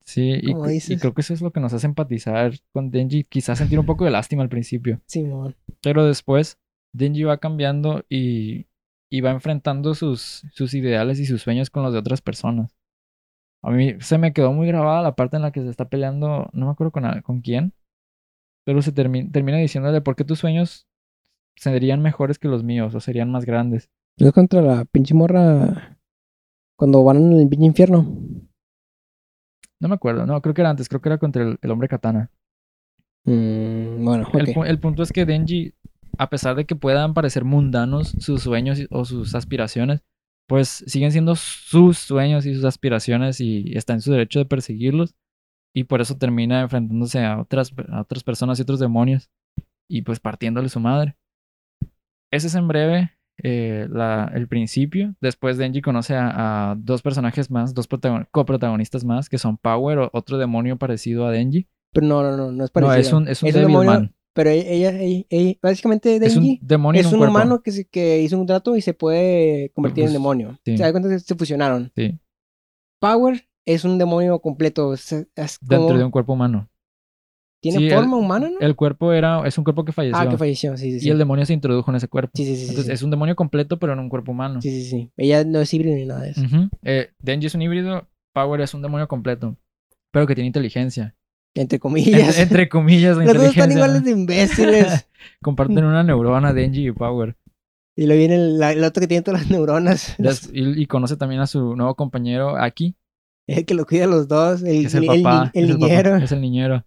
Sí, 0.03 0.33
y, 0.39 0.51
y 0.51 0.97
creo 0.97 1.15
que 1.15 1.21
eso 1.21 1.33
es 1.33 1.41
lo 1.41 1.51
que 1.51 1.59
nos 1.59 1.73
hace 1.73 1.87
empatizar 1.87 2.53
con 2.71 2.91
Denji, 2.91 3.23
quizás 3.23 3.57
sentir 3.57 3.79
un 3.79 3.87
poco 3.87 4.05
de 4.05 4.11
lástima 4.11 4.43
al 4.43 4.49
principio, 4.49 5.01
Simón. 5.07 5.55
pero 5.81 6.05
después 6.05 6.59
Denji 6.93 7.23
va 7.23 7.39
cambiando 7.39 8.05
y, 8.07 8.67
y 9.09 9.21
va 9.21 9.31
enfrentando 9.31 9.95
sus, 9.95 10.43
sus 10.53 10.75
ideales 10.75 11.19
y 11.19 11.25
sus 11.25 11.41
sueños 11.41 11.71
con 11.71 11.81
los 11.81 11.91
de 11.91 11.97
otras 11.97 12.21
personas. 12.21 12.77
A 13.63 13.71
mí 13.71 13.95
se 13.99 14.19
me 14.19 14.31
quedó 14.31 14.53
muy 14.53 14.67
grabada 14.67 15.01
la 15.01 15.15
parte 15.15 15.37
en 15.37 15.41
la 15.41 15.51
que 15.51 15.63
se 15.63 15.69
está 15.69 15.89
peleando, 15.89 16.51
no 16.53 16.67
me 16.67 16.71
acuerdo 16.71 16.91
con, 16.91 17.21
con 17.21 17.41
quién, 17.41 17.73
pero 18.63 18.83
se 18.83 18.93
termi- 18.93 19.31
termina 19.31 19.57
diciéndole 19.57 20.01
por 20.01 20.15
qué 20.15 20.23
tus 20.23 20.37
sueños 20.37 20.85
serían 21.55 22.01
mejores 22.01 22.39
que 22.39 22.47
los 22.47 22.63
míos 22.63 22.93
o 22.95 22.99
serían 22.99 23.31
más 23.31 23.45
grandes. 23.45 23.89
Es 24.17 24.31
contra 24.31 24.61
la 24.61 24.85
pinche 24.85 25.13
morra 25.13 25.97
cuando 26.77 27.03
van 27.03 27.17
en 27.17 27.39
el 27.39 27.49
pinche 27.49 27.65
infierno. 27.65 28.05
No 29.79 29.89
me 29.89 29.95
acuerdo, 29.95 30.25
no, 30.25 30.41
creo 30.41 30.53
que 30.53 30.61
era 30.61 30.69
antes, 30.69 30.87
creo 30.87 31.01
que 31.01 31.09
era 31.09 31.17
contra 31.17 31.43
el, 31.43 31.57
el 31.61 31.71
hombre 31.71 31.87
katana. 31.87 32.31
Mm, 33.25 34.03
bueno, 34.05 34.27
El, 34.33 34.67
el 34.67 34.79
punto 34.79 35.03
es 35.03 35.11
que 35.11 35.25
Denji, 35.25 35.73
a 36.17 36.29
pesar 36.29 36.55
de 36.55 36.65
que 36.65 36.75
puedan 36.75 37.13
parecer 37.13 37.43
mundanos 37.43 38.15
sus 38.19 38.43
sueños 38.43 38.79
o 38.89 39.03
sus 39.03 39.35
aspiraciones, 39.35 40.03
pues 40.47 40.83
siguen 40.87 41.11
siendo 41.11 41.35
sus 41.35 41.97
sueños 41.97 42.45
y 42.45 42.53
sus 42.53 42.65
aspiraciones 42.65 43.41
y 43.41 43.75
está 43.75 43.93
en 43.93 44.01
su 44.01 44.11
derecho 44.11 44.39
de 44.39 44.45
perseguirlos. 44.45 45.15
Y 45.73 45.85
por 45.85 45.99
eso 45.99 46.17
termina 46.17 46.61
enfrentándose 46.61 47.23
a 47.25 47.41
otras, 47.41 47.73
a 47.89 48.01
otras 48.01 48.23
personas 48.23 48.59
y 48.59 48.61
otros 48.61 48.79
demonios 48.79 49.29
y 49.89 50.03
pues 50.03 50.19
partiéndole 50.19 50.69
su 50.69 50.79
madre. 50.79 51.17
Ese 52.35 52.47
es 52.47 52.55
en 52.55 52.67
breve 52.67 53.11
eh, 53.43 53.87
la- 53.89 54.31
el 54.33 54.47
principio. 54.47 55.15
Después 55.21 55.57
Denji 55.57 55.81
conoce 55.81 56.15
a, 56.15 56.71
a 56.71 56.75
dos 56.75 57.01
personajes 57.01 57.51
más, 57.51 57.73
dos 57.73 57.89
protagon- 57.89 58.27
coprotagonistas 58.31 59.03
más, 59.03 59.27
que 59.29 59.37
son 59.37 59.57
Power, 59.57 59.97
o- 59.99 60.09
otro 60.13 60.37
demonio 60.37 60.77
parecido 60.77 61.25
a 61.25 61.31
Denji. 61.31 61.67
Pero 61.93 62.07
no, 62.07 62.23
no, 62.23 62.35
no, 62.37 62.51
no 62.51 62.63
es 62.65 62.69
No, 62.69 62.73
parecido. 62.73 62.99
es 62.99 63.13
un, 63.13 63.27
es 63.27 63.43
un 63.43 63.51
demonio, 63.51 63.79
Devilman. 63.91 64.15
Pero 64.33 64.49
ella, 64.49 64.89
ella, 64.99 65.25
ella- 65.29 65.57
básicamente 65.61 66.15
Es 66.17 66.35
un 66.35 66.43
Denji 66.43 66.59
demonio 66.61 67.01
es 67.01 67.11
un, 67.11 67.21
humano 67.23 67.61
que, 67.61 67.71
se- 67.71 67.87
que 67.87 68.21
hizo 68.21 68.37
un 68.39 68.45
trato 68.45 68.75
y 68.75 68.81
se 68.81 68.93
puede 68.93 69.71
convertir 69.73 70.03
en 70.03 70.07
Pues, 70.07 70.13
demonio. 70.13 70.57
sí. 70.65 70.77
¿Se 70.77 70.83
da 70.83 70.91
cuenta 70.91 71.09
que 71.09 71.19
se 71.19 71.35
fusionaron? 71.35 71.91
Sí, 71.95 72.19
Power 72.99 73.47
es 73.65 73.83
un 73.85 73.97
demonio 73.97 74.39
completo. 74.39 74.93
Es, 74.93 75.09
dentro 75.61 75.97
de 75.97 76.03
un 76.03 76.11
cuerpo 76.11 76.33
humano. 76.33 76.69
Tiene 77.71 77.79
sí, 77.79 77.85
el- 77.87 77.95
forma 77.95 78.17
humana, 78.17 78.49
¿no? 78.49 78.59
El 78.59 78.75
cuerpo 78.75 79.11
era, 79.11 79.41
es 79.47 79.57
un 79.57 79.63
cuerpo 79.63 79.83
que 79.85 79.91
falleció. 79.91 80.17
ah, 80.19 80.29
que 80.29 80.37
falleció, 80.37 80.77
sí, 80.77 80.91
sí, 80.91 80.99
sí. 80.99 81.07
Y 81.07 81.11
el 81.11 81.17
demonio 81.17 81.45
se 81.47 81.53
introdujo 81.53 81.89
en 81.91 81.97
ese 81.97 82.07
cuerpo. 82.07 82.31
Sí, 82.35 82.45
sí, 82.45 82.55
sí. 82.55 82.61
Entonces 82.69 82.85
sí. 82.85 82.91
es 82.91 83.01
un 83.01 83.09
demonio 83.09 83.35
completo, 83.35 83.79
pero 83.79 83.93
en 83.93 83.99
un 83.99 84.07
cuerpo 84.09 84.31
humano. 84.33 84.61
Sí, 84.61 84.69
sí, 84.69 84.83
sí. 84.89 85.11
Ella 85.17 85.43
no 85.43 85.59
es 85.61 85.73
híbrido 85.73 85.95
ni 85.95 86.05
nada 86.05 86.21
de 86.21 86.29
eso. 86.29 86.41
Eh, 86.83 87.09
Denji 87.19 87.47
es 87.47 87.55
un 87.55 87.61
híbrido, 87.63 88.07
Power 88.33 88.61
es 88.61 88.73
un 88.75 88.81
demonio 88.83 89.07
completo, 89.07 89.57
pero 90.11 90.27
que 90.27 90.35
tiene 90.35 90.47
inteligencia. 90.47 91.15
Entre 91.55 91.77
En- 91.77 91.79
comillas. 91.79 92.37
entre 92.39 92.69
comillas, 92.69 93.17
la 93.17 93.25
Los 93.25 93.35
dos 93.37 93.45
están 93.47 93.71
iguales 93.71 94.03
de 94.03 94.11
imbéciles. 94.11 95.07
Comparten 95.41 95.83
una 95.85 96.03
neurona, 96.03 96.53
Denji 96.53 96.87
y 96.87 96.91
Power. 96.91 97.35
y 97.97 98.05
luego 98.05 98.19
viene 98.19 98.35
el, 98.35 98.83
otro 98.83 99.01
que 99.01 99.07
tiene 99.07 99.23
todas 99.23 99.41
las 99.41 99.49
neuronas. 99.49 100.15
Y, 100.53 100.81
y 100.81 100.85
conoce 100.85 101.15
también 101.17 101.41
a 101.41 101.47
su 101.47 101.75
nuevo 101.75 101.95
compañero, 101.95 102.57
Aki, 102.57 102.95
El 103.47 103.65
que 103.65 103.73
lo 103.73 103.85
cuida 103.85 104.03
a 104.03 104.07
los 104.07 104.27
dos. 104.27 104.63
El, 104.63 104.85
es 104.87 104.93
el 104.95 105.05
papá. 105.05 105.51
ni- 105.53 105.61
el 105.61 105.65
es 105.65 105.71
el 105.71 105.79
papá, 105.79 105.87
niñero. 105.87 106.15
es 106.17 106.31
el 106.33 106.41
niñero. 106.41 106.85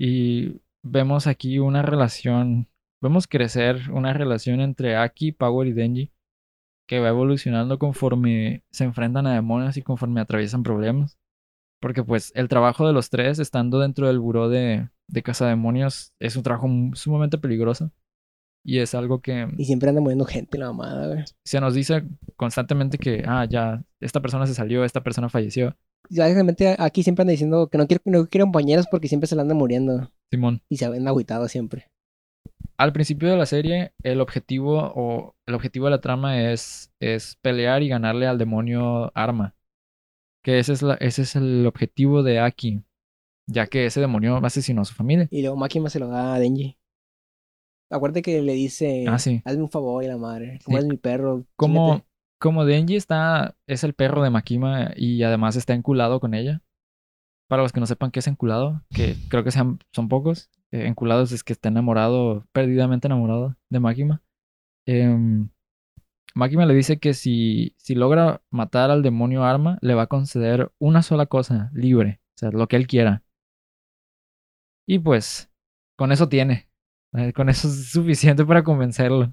Y 0.00 0.60
vemos 0.84 1.26
aquí 1.26 1.58
una 1.58 1.82
relación, 1.82 2.68
vemos 3.00 3.26
crecer 3.26 3.90
una 3.90 4.12
relación 4.12 4.60
entre 4.60 4.96
Aki, 4.96 5.32
Power 5.32 5.66
y 5.66 5.72
Denji, 5.72 6.12
que 6.86 7.00
va 7.00 7.08
evolucionando 7.08 7.80
conforme 7.80 8.62
se 8.70 8.84
enfrentan 8.84 9.26
a 9.26 9.34
demonios 9.34 9.76
y 9.76 9.82
conforme 9.82 10.20
atraviesan 10.20 10.62
problemas. 10.62 11.18
Porque 11.80 12.04
pues 12.04 12.32
el 12.36 12.48
trabajo 12.48 12.86
de 12.86 12.92
los 12.92 13.10
tres, 13.10 13.40
estando 13.40 13.80
dentro 13.80 14.06
del 14.06 14.20
buró 14.20 14.48
de, 14.48 14.88
de 15.08 15.22
cazademonios, 15.24 16.14
es 16.20 16.36
un 16.36 16.44
trabajo 16.44 16.68
sumamente 16.94 17.38
peligroso. 17.38 17.90
Y 18.68 18.80
es 18.80 18.94
algo 18.94 19.22
que 19.22 19.48
Y 19.56 19.64
siempre 19.64 19.88
anda 19.88 20.02
muriendo 20.02 20.26
gente 20.26 20.58
la 20.58 20.66
mamada, 20.66 21.06
güey. 21.06 21.24
se 21.42 21.58
nos 21.58 21.72
dice 21.72 22.04
constantemente 22.36 22.98
que, 22.98 23.24
ah, 23.26 23.46
ya, 23.48 23.82
esta 23.98 24.20
persona 24.20 24.46
se 24.46 24.52
salió, 24.52 24.84
esta 24.84 25.02
persona 25.02 25.30
falleció. 25.30 25.74
Y 26.10 26.18
básicamente 26.18 26.76
aquí 26.78 27.02
siempre 27.02 27.22
anda 27.22 27.30
diciendo 27.30 27.68
que 27.68 27.78
no 27.78 27.86
quiere, 27.86 28.02
no 28.04 28.26
quiere 28.26 28.44
compañeros 28.44 28.86
porque 28.90 29.08
siempre 29.08 29.26
se 29.26 29.36
le 29.36 29.40
anda 29.40 29.54
muriendo. 29.54 30.12
Simón. 30.30 30.60
Y 30.68 30.76
se 30.76 30.84
anda 30.84 31.08
agüitado 31.08 31.48
siempre. 31.48 31.86
al 32.76 32.92
principio 32.92 33.30
de 33.30 33.38
la 33.38 33.46
serie, 33.46 33.92
el 34.02 34.20
objetivo 34.20 34.92
o 34.94 35.34
el 35.46 35.54
objetivo 35.54 35.86
de 35.86 35.92
la 35.92 36.00
trama 36.02 36.50
es, 36.52 36.92
es 37.00 37.36
pelear 37.40 37.82
y 37.82 37.88
ganarle 37.88 38.26
al 38.26 38.36
demonio 38.36 39.10
arma. 39.14 39.54
Que 40.44 40.58
ese 40.58 40.74
es, 40.74 40.82
la, 40.82 40.94
ese 40.94 41.22
es 41.22 41.36
el 41.36 41.66
objetivo 41.66 42.22
de 42.22 42.38
Aki. 42.40 42.82
Ya 43.46 43.66
que 43.66 43.86
ese 43.86 44.00
demonio 44.00 44.36
asesinó 44.44 44.82
a 44.82 44.84
su 44.84 44.92
familia. 44.94 45.26
Y 45.30 45.40
luego 45.40 45.56
Makima 45.56 45.88
se 45.88 45.98
lo 45.98 46.08
da 46.08 46.34
a 46.34 46.38
Denji. 46.38 46.77
Acuérdate 47.90 48.22
que 48.22 48.42
le 48.42 48.52
dice, 48.52 49.04
Ah, 49.08 49.18
sí. 49.18 49.42
hazme 49.44 49.62
un 49.62 49.70
favor 49.70 50.04
y 50.04 50.08
la 50.08 50.16
madre. 50.18 50.58
Como 50.64 50.76
Sí. 50.78 50.84
es 50.84 50.88
mi 50.88 50.96
perro. 50.96 51.44
Como, 51.56 51.86
chingate". 51.94 52.06
como 52.38 52.64
Denji 52.64 52.96
está, 52.96 53.56
es 53.66 53.82
el 53.84 53.94
perro 53.94 54.22
de 54.22 54.30
Makima 54.30 54.92
y 54.96 55.22
además 55.22 55.56
está 55.56 55.74
enculado 55.74 56.20
con 56.20 56.34
ella. 56.34 56.62
Para 57.48 57.62
los 57.62 57.72
que 57.72 57.80
no 57.80 57.86
sepan 57.86 58.10
qué 58.10 58.18
es 58.18 58.26
enculado, 58.26 58.82
que 58.90 59.16
creo 59.30 59.42
que 59.42 59.50
sean, 59.50 59.78
son 59.92 60.08
pocos. 60.08 60.50
eh, 60.70 60.86
enculados 60.86 61.32
es 61.32 61.42
que 61.44 61.54
está 61.54 61.70
enamorado, 61.70 62.46
perdidamente 62.52 63.06
enamorado 63.08 63.56
de 63.70 63.80
Makima. 63.80 64.22
Em, 64.84 65.48
Makima 66.34 66.66
le 66.66 66.74
dice 66.74 66.98
que 66.98 67.14
si, 67.14 67.74
si 67.78 67.94
logra 67.94 68.42
matar 68.50 68.90
al 68.90 69.02
demonio 69.02 69.44
arma, 69.44 69.78
le 69.80 69.94
va 69.94 70.02
a 70.02 70.06
conceder 70.08 70.70
una 70.78 71.00
sola 71.02 71.24
cosa, 71.24 71.70
libre. 71.72 72.20
O 72.34 72.38
sea, 72.38 72.50
lo 72.50 72.68
que 72.68 72.76
él 72.76 72.86
quiera. 72.86 73.22
Y 74.86 74.98
pues, 74.98 75.50
con 75.96 76.12
eso 76.12 76.28
tiene. 76.28 76.67
Con 77.34 77.48
eso 77.48 77.68
es 77.68 77.90
suficiente 77.90 78.44
para 78.44 78.62
convencerlo. 78.62 79.32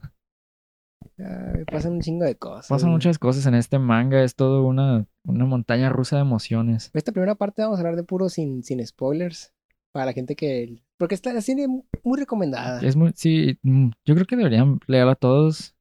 Ay, 1.18 1.64
pasan 1.66 1.94
un 1.94 2.02
chingo 2.02 2.26
de 2.26 2.38
cosas. 2.38 2.68
Pasan 2.68 2.90
muchas 2.90 3.20
cosas 3.20 3.46
en 3.46 3.56
este 3.56 3.80
manga, 3.80 4.24
es 4.24 4.36
todo 4.36 4.66
una, 4.66 5.06
una 5.24 5.46
montaña 5.46 5.90
rusa 5.90 6.18
de 6.18 6.24
emociones. 6.24 6.92
Esta 6.94 7.12
primera 7.12 7.36
parte 7.36 7.62
vamos 7.62 7.78
a 7.78 7.82
hablar 7.82 7.96
de 7.96 8.04
puro 8.04 8.30
sin, 8.30 8.64
sin 8.64 8.86
spoilers. 8.86 9.54
Para 9.92 10.08
la 10.08 10.14
gente 10.14 10.36
que. 10.36 10.84
Porque 10.98 11.16
está 11.16 11.32
la 11.32 11.42
serie 11.42 11.68
muy 11.68 12.20
recomendada. 12.20 12.82
Es 12.82 12.96
muy, 12.96 13.14
sí, 13.16 13.60
mm, 13.62 13.92
yo 14.06 14.16
creo 14.16 14.26
que 14.26 14.36
deberían 14.36 14.80
leerla 14.88 15.16
todos. 15.16 15.76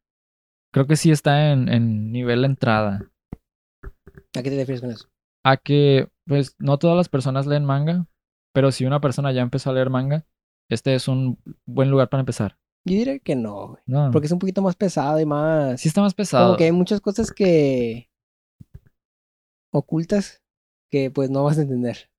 Creo 0.73 0.87
que 0.87 0.97
sí 0.97 1.11
está 1.11 1.53
en, 1.53 1.69
en 1.69 2.13
nivel 2.13 2.43
de 2.43 2.47
entrada. 2.47 3.11
¿A 4.37 4.43
qué 4.43 4.51
te 4.51 4.57
refieres 4.57 4.81
con 4.81 4.91
eso? 4.91 5.09
A 5.45 5.57
que, 5.57 6.09
pues, 6.27 6.55
no 6.59 6.79
todas 6.79 6.97
las 6.97 7.09
personas 7.09 7.47
leen 7.47 7.65
manga, 7.65 8.07
pero 8.53 8.73
si 8.73 8.85
una 8.85 9.01
persona 9.01 9.33
ya 9.33 9.43
empezó 9.43 9.71
a 9.71 9.73
leer 9.73 9.91
manga, 9.91 10.27
este 10.69 10.95
es 10.95 11.09
un 11.09 11.39
buen 11.67 11.91
lugar 11.91 12.09
para 12.09 12.21
empezar. 12.21 12.57
Yo 12.87 12.97
diría 12.97 13.19
que 13.19 13.35
no, 13.35 13.69
güey. 13.69 13.83
No, 13.87 14.11
Porque 14.11 14.27
es 14.27 14.33
un 14.33 14.39
poquito 14.39 14.61
más 14.63 14.77
pesado 14.77 15.19
y 15.19 15.25
más. 15.25 15.81
sí 15.81 15.89
está 15.89 16.03
más 16.03 16.13
pesado. 16.15 16.47
Como 16.49 16.57
que 16.59 16.65
hay 16.65 16.73
muchas 16.73 17.01
cosas 17.01 17.31
que. 17.33 18.11
ocultas 19.73 20.43
que 20.91 21.11
pues 21.11 21.31
no 21.31 21.45
vas 21.45 21.59
a 21.59 21.63
entender. 21.63 22.11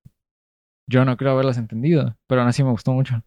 Yo 0.90 1.06
no 1.06 1.18
creo 1.18 1.32
haberlas 1.32 1.58
entendido, 1.58 2.16
pero 2.28 2.42
aún 2.42 2.50
así 2.50 2.64
me 2.64 2.72
gustó 2.72 2.94
mucho. 2.94 3.24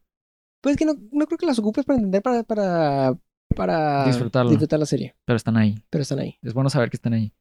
Pues 0.63 0.77
que 0.77 0.85
no, 0.85 0.95
no 1.13 1.27
creo 1.27 1.39
que 1.39 1.47
las 1.47 1.59
ocupes 1.59 1.85
para 1.85 1.97
entender, 1.99 2.23
para. 2.23 2.43
para. 2.43 3.17
para 3.55 4.05
Disfrutarlo. 4.07 4.51
disfrutar 4.51 4.79
la 4.79 4.87
serie. 4.87 5.15
Pero 5.25 5.37
están 5.37 5.57
ahí. 5.57 5.77
Pero 5.91 6.03
están 6.03 6.19
ahí. 6.19 6.39
Es 6.43 6.55
bueno 6.55 6.71
saber 6.71 6.91
que 6.91 6.97
están 6.97 7.15
ahí. 7.15 7.33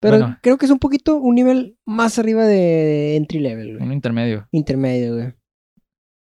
Pero 0.00 0.18
Bueno. 0.18 0.38
creo 0.42 0.58
que 0.58 0.66
es 0.66 0.72
un 0.72 0.78
poquito 0.80 1.16
un 1.16 1.34
nivel 1.36 1.78
más 1.84 2.18
arriba 2.18 2.44
de 2.44 3.16
entry 3.16 3.38
level, 3.38 3.76
güey. 3.76 3.86
Un 3.86 3.92
intermedio. 3.92 4.48
Intermedio, 4.50 5.14
güey. 5.14 5.34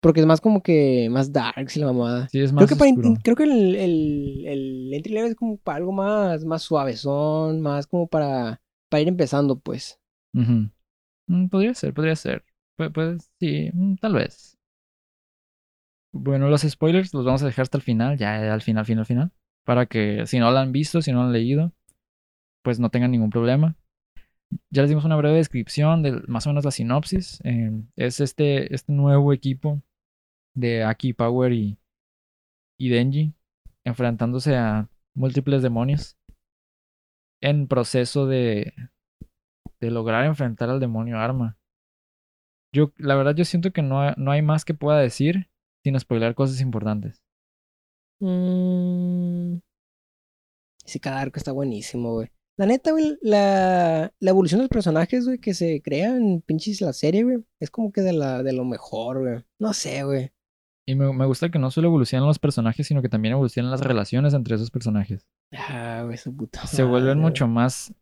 Porque 0.02 0.20
es 0.20 0.26
más 0.26 0.42
como 0.42 0.62
que 0.64 1.10
más 1.12 1.32
darks 1.32 1.78
y 1.78 1.80
la 1.80 1.86
mamada. 1.88 2.28
Sí, 2.30 2.40
es 2.42 2.52
más 2.52 2.66
Creo 2.66 2.80
que, 2.80 2.94
para 2.94 3.22
creo 3.24 3.36
que 3.36 3.44
el, 3.44 3.76
el, 3.76 4.44
el 4.48 4.94
entry 4.94 5.14
level 5.14 5.32
es 5.32 5.36
como 5.38 5.58
para 5.58 5.78
algo 5.78 5.92
más, 5.92 6.44
más 6.44 6.64
suavezón, 6.64 7.62
más 7.62 7.88
como 7.88 8.08
para, 8.08 8.62
para 8.90 9.02
ir 9.02 9.08
empezando, 9.08 9.60
pues. 9.60 10.00
Mm, 11.28 11.48
Podría 11.50 11.74
ser, 11.74 11.94
podría 11.94 12.16
ser. 12.16 12.44
Pu- 12.78 12.92
Pues, 12.92 13.30
sí, 13.40 13.70
mm, 13.74 13.96
tal 13.98 14.14
vez. 14.16 14.58
Bueno, 16.14 16.50
los 16.50 16.62
spoilers 16.62 17.14
los 17.14 17.26
vamos 17.26 17.42
a 17.44 17.46
dejar 17.46 17.64
hasta 17.64 17.78
el 17.78 17.84
final, 17.84 18.18
ya 18.18 18.54
al 18.54 18.62
final, 18.62 18.86
final, 18.86 19.06
final. 19.06 19.32
Para 19.64 19.86
que 19.86 20.26
si 20.28 20.40
no 20.40 20.52
lo 20.52 20.58
han 20.58 20.72
visto, 20.72 21.02
si 21.02 21.12
no 21.12 21.20
lo 21.20 21.24
han 21.28 21.32
leído, 21.34 21.72
pues 22.64 22.80
no 22.80 22.90
tengan 22.90 23.12
ningún 23.12 23.30
problema. 23.30 23.76
Ya 24.70 24.82
les 24.84 24.90
dimos 24.90 25.06
una 25.06 25.16
breve 25.16 25.38
descripción 25.38 26.04
de 26.04 26.22
más 26.28 26.46
o 26.48 26.50
menos 26.50 26.66
la 26.66 26.72
sinopsis. 26.72 27.40
Eh, 27.44 27.72
es 27.96 28.20
este, 28.20 28.74
este 28.76 28.92
nuevo 28.94 29.34
equipo 29.34 29.82
de 30.56 30.84
Aki, 30.84 31.14
Power 31.14 31.54
y, 31.54 31.78
y 32.80 32.90
Denji 32.90 33.34
enfrentándose 33.84 34.56
a 34.56 34.90
múltiples 35.16 35.62
demonios 35.62 36.18
en 37.42 37.68
proceso 37.68 38.28
de, 38.28 38.74
de 39.80 39.92
lograr 39.92 40.26
enfrentar 40.26 40.70
al 40.70 40.80
demonio 40.80 41.18
arma. 41.18 41.58
Yo, 42.74 42.94
la 42.98 43.16
verdad, 43.16 43.36
yo 43.36 43.44
siento 43.44 43.72
que 43.72 43.82
no, 43.82 44.12
no 44.14 44.32
hay 44.32 44.42
más 44.42 44.64
que 44.64 44.74
pueda 44.74 45.00
decir 45.00 45.50
sin 45.84 46.00
spoiler 46.00 46.36
cosas 46.36 46.62
importantes. 46.62 47.24
Mm. 48.20 49.58
Ese 50.86 51.00
cada 51.00 51.22
arco 51.22 51.38
está 51.38 51.52
buenísimo, 51.52 52.14
güey. 52.14 52.30
La 52.58 52.66
neta, 52.66 52.92
güey, 52.92 53.18
la, 53.22 54.14
la 54.20 54.30
evolución 54.30 54.60
de 54.60 54.64
los 54.64 54.70
personajes, 54.70 55.26
güey, 55.26 55.40
que 55.40 55.54
se 55.54 55.82
crean 55.82 56.22
en 56.22 56.42
pinches 56.42 56.82
la 56.82 56.94
serie, 56.94 57.24
güey, 57.24 57.44
es 57.60 57.72
como 57.72 57.92
que 57.92 58.02
de, 58.02 58.14
la, 58.14 58.44
de 58.44 58.54
lo 58.54 58.66
mejor, 58.66 59.22
güey. 59.22 59.44
No 59.58 59.74
sé, 59.74 60.04
güey. 60.04 60.32
Y 60.92 60.96
me, 60.96 61.14
me 61.14 61.26
gusta 61.26 61.50
que 61.50 61.58
no 61.58 61.72
solo 61.72 61.88
evolucionan 61.88 62.28
los 62.28 62.38
personajes, 62.38 62.86
sino 62.86 63.02
que 63.02 63.08
también 63.08 63.32
evolucionan 63.32 63.72
las 63.72 63.80
relaciones 63.80 64.34
entre 64.34 64.56
esos 64.56 64.72
personajes. 64.72 65.26
Ah, 65.54 66.02
güey, 66.04 66.18
su 66.18 66.36
puta 66.36 66.68
Se 66.68 66.84
vuelven 66.84 67.18
mucho 67.18 67.48
más 67.48 67.94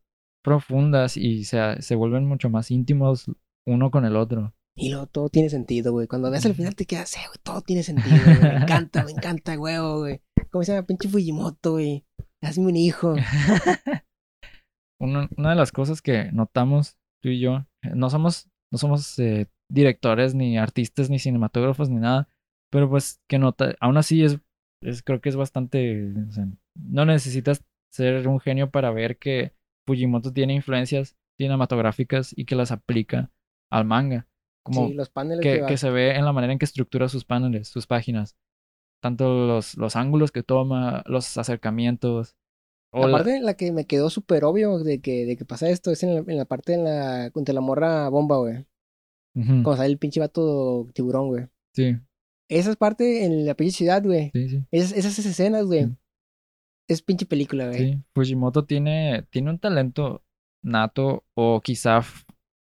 profundas 0.44 1.16
y 1.16 1.44
se, 1.44 1.80
se 1.84 1.94
vuelven 1.94 2.26
mucho 2.26 2.50
más 2.50 2.72
íntimos 2.72 3.30
uno 3.68 3.92
con 3.92 4.06
el 4.06 4.16
otro. 4.16 4.56
Y 4.76 4.90
luego 4.90 5.06
todo 5.06 5.30
tiene 5.30 5.50
sentido, 5.50 5.92
güey. 5.92 6.08
Cuando 6.08 6.32
ves 6.32 6.48
al 6.48 6.56
final 6.56 6.74
te 6.74 6.88
quedas, 6.88 7.16
eh, 7.16 7.22
güey, 7.28 7.38
todo 7.44 7.62
tiene 7.62 7.84
sentido, 7.84 8.18
güey. 8.26 8.40
Me 8.40 8.56
encanta, 8.56 9.04
me 9.04 9.12
encanta, 9.12 9.56
güey, 9.56 9.78
güey. 9.78 10.22
¿Cómo 10.50 10.64
se 10.64 10.74
llama? 10.74 10.88
Pinche 10.88 11.10
Fujimoto, 11.10 11.74
güey. 11.74 12.06
Hazme 12.42 12.66
un 12.66 12.76
hijo. 12.76 13.14
Una, 15.00 15.30
una 15.38 15.52
de 15.52 15.56
las 15.56 15.72
cosas 15.72 16.02
que 16.02 16.32
notamos 16.34 16.98
tú 17.22 17.30
y 17.30 17.40
yo, 17.40 17.66
eh, 17.84 17.92
no 17.96 18.10
somos, 18.10 18.50
no 18.70 18.78
somos 18.78 19.18
eh, 19.20 19.48
directores, 19.72 20.36
ni 20.36 20.58
artistas, 20.58 21.10
ni 21.10 21.20
cinematógrafos, 21.20 21.90
ni 21.90 22.02
nada, 22.02 22.28
pero 22.70 22.90
pues 22.90 23.22
que 23.28 23.40
nota, 23.40 23.76
aún 23.80 23.98
así 23.98 24.24
es, 24.24 24.40
es 24.82 25.04
creo 25.04 25.22
que 25.22 25.30
es 25.30 25.36
bastante, 25.36 26.12
o 26.30 26.32
sea, 26.32 26.48
no 26.76 27.06
necesitas 27.06 27.64
ser 27.92 28.28
un 28.28 28.40
genio 28.40 28.70
para 28.70 28.92
ver 28.92 29.18
que 29.18 29.54
Fujimoto 29.88 30.32
tiene 30.32 30.54
influencias 30.54 31.18
cinematográficas 31.38 32.34
y 32.38 32.46
que 32.46 32.56
las 32.56 32.72
aplica 32.72 33.32
al 33.72 33.86
manga. 33.86 34.28
Como 34.64 34.88
sí, 34.88 34.94
los 34.94 35.10
paneles 35.10 35.44
que, 35.44 35.62
va- 35.62 35.68
que 35.68 35.78
se 35.78 35.90
ve 35.90 36.16
en 36.16 36.26
la 36.26 36.34
manera 36.34 36.54
en 36.54 36.60
que 36.60 36.66
estructura 36.66 37.10
sus 37.10 37.26
paneles, 37.26 37.68
sus 37.70 37.88
páginas. 37.88 38.36
Tanto 39.02 39.48
los, 39.48 39.78
los 39.78 39.96
ángulos 39.96 40.32
que 40.32 40.44
toma, 40.44 41.04
los 41.06 41.38
acercamientos. 41.38 42.36
o 42.92 43.08
la- 43.08 43.16
Aparte, 43.18 43.40
la 43.40 43.54
que 43.56 43.72
me 43.72 43.86
quedó 43.86 44.10
súper 44.10 44.44
obvio 44.44 44.80
de 44.80 45.00
que, 45.00 45.26
de 45.26 45.38
que 45.38 45.46
pasa 45.46 45.70
esto 45.70 45.92
es 45.92 46.04
en 46.04 46.16
la, 46.16 46.20
en 46.20 46.38
la 46.38 46.46
parte 46.46 46.74
en 46.74 46.84
la, 46.84 47.32
contra 47.32 47.54
la 47.54 47.62
morra 47.62 48.10
bomba, 48.10 48.38
güey. 48.38 48.66
Cuando 49.34 49.78
sale 49.78 49.90
el 49.92 49.98
pinche 49.98 50.20
vato 50.20 50.88
tiburón, 50.94 51.28
güey. 51.30 51.48
Sí, 51.74 51.96
Esa 52.50 52.72
es 52.72 52.76
parte 52.76 53.24
en 53.26 53.46
la 53.46 53.54
pinche 53.54 53.78
ciudad, 53.78 54.04
güey. 54.04 54.32
sí, 54.34 54.50
sí. 54.50 54.64
Esas, 54.72 54.94
esas 54.98 55.26
escenas, 55.26 55.66
güey. 55.66 55.86
Sí. 55.86 55.96
Es 56.88 57.02
pinche 57.04 57.26
película, 57.26 57.68
güey. 57.68 57.94
Sí, 57.94 58.04
Fujimoto 58.16 58.66
tiene, 58.66 59.24
tiene 59.30 59.52
un 59.52 59.60
talento 59.60 60.24
nato 60.64 61.24
o 61.36 61.62
quizá 61.62 62.02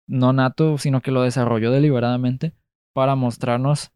no 0.08 0.31
nato, 0.34 0.77
sino 0.77 1.01
que 1.01 1.12
lo 1.12 1.24
desarrolló 1.24 1.72
deliberadamente 1.72 2.53
para 2.93 3.15
mostrarnos 3.15 3.91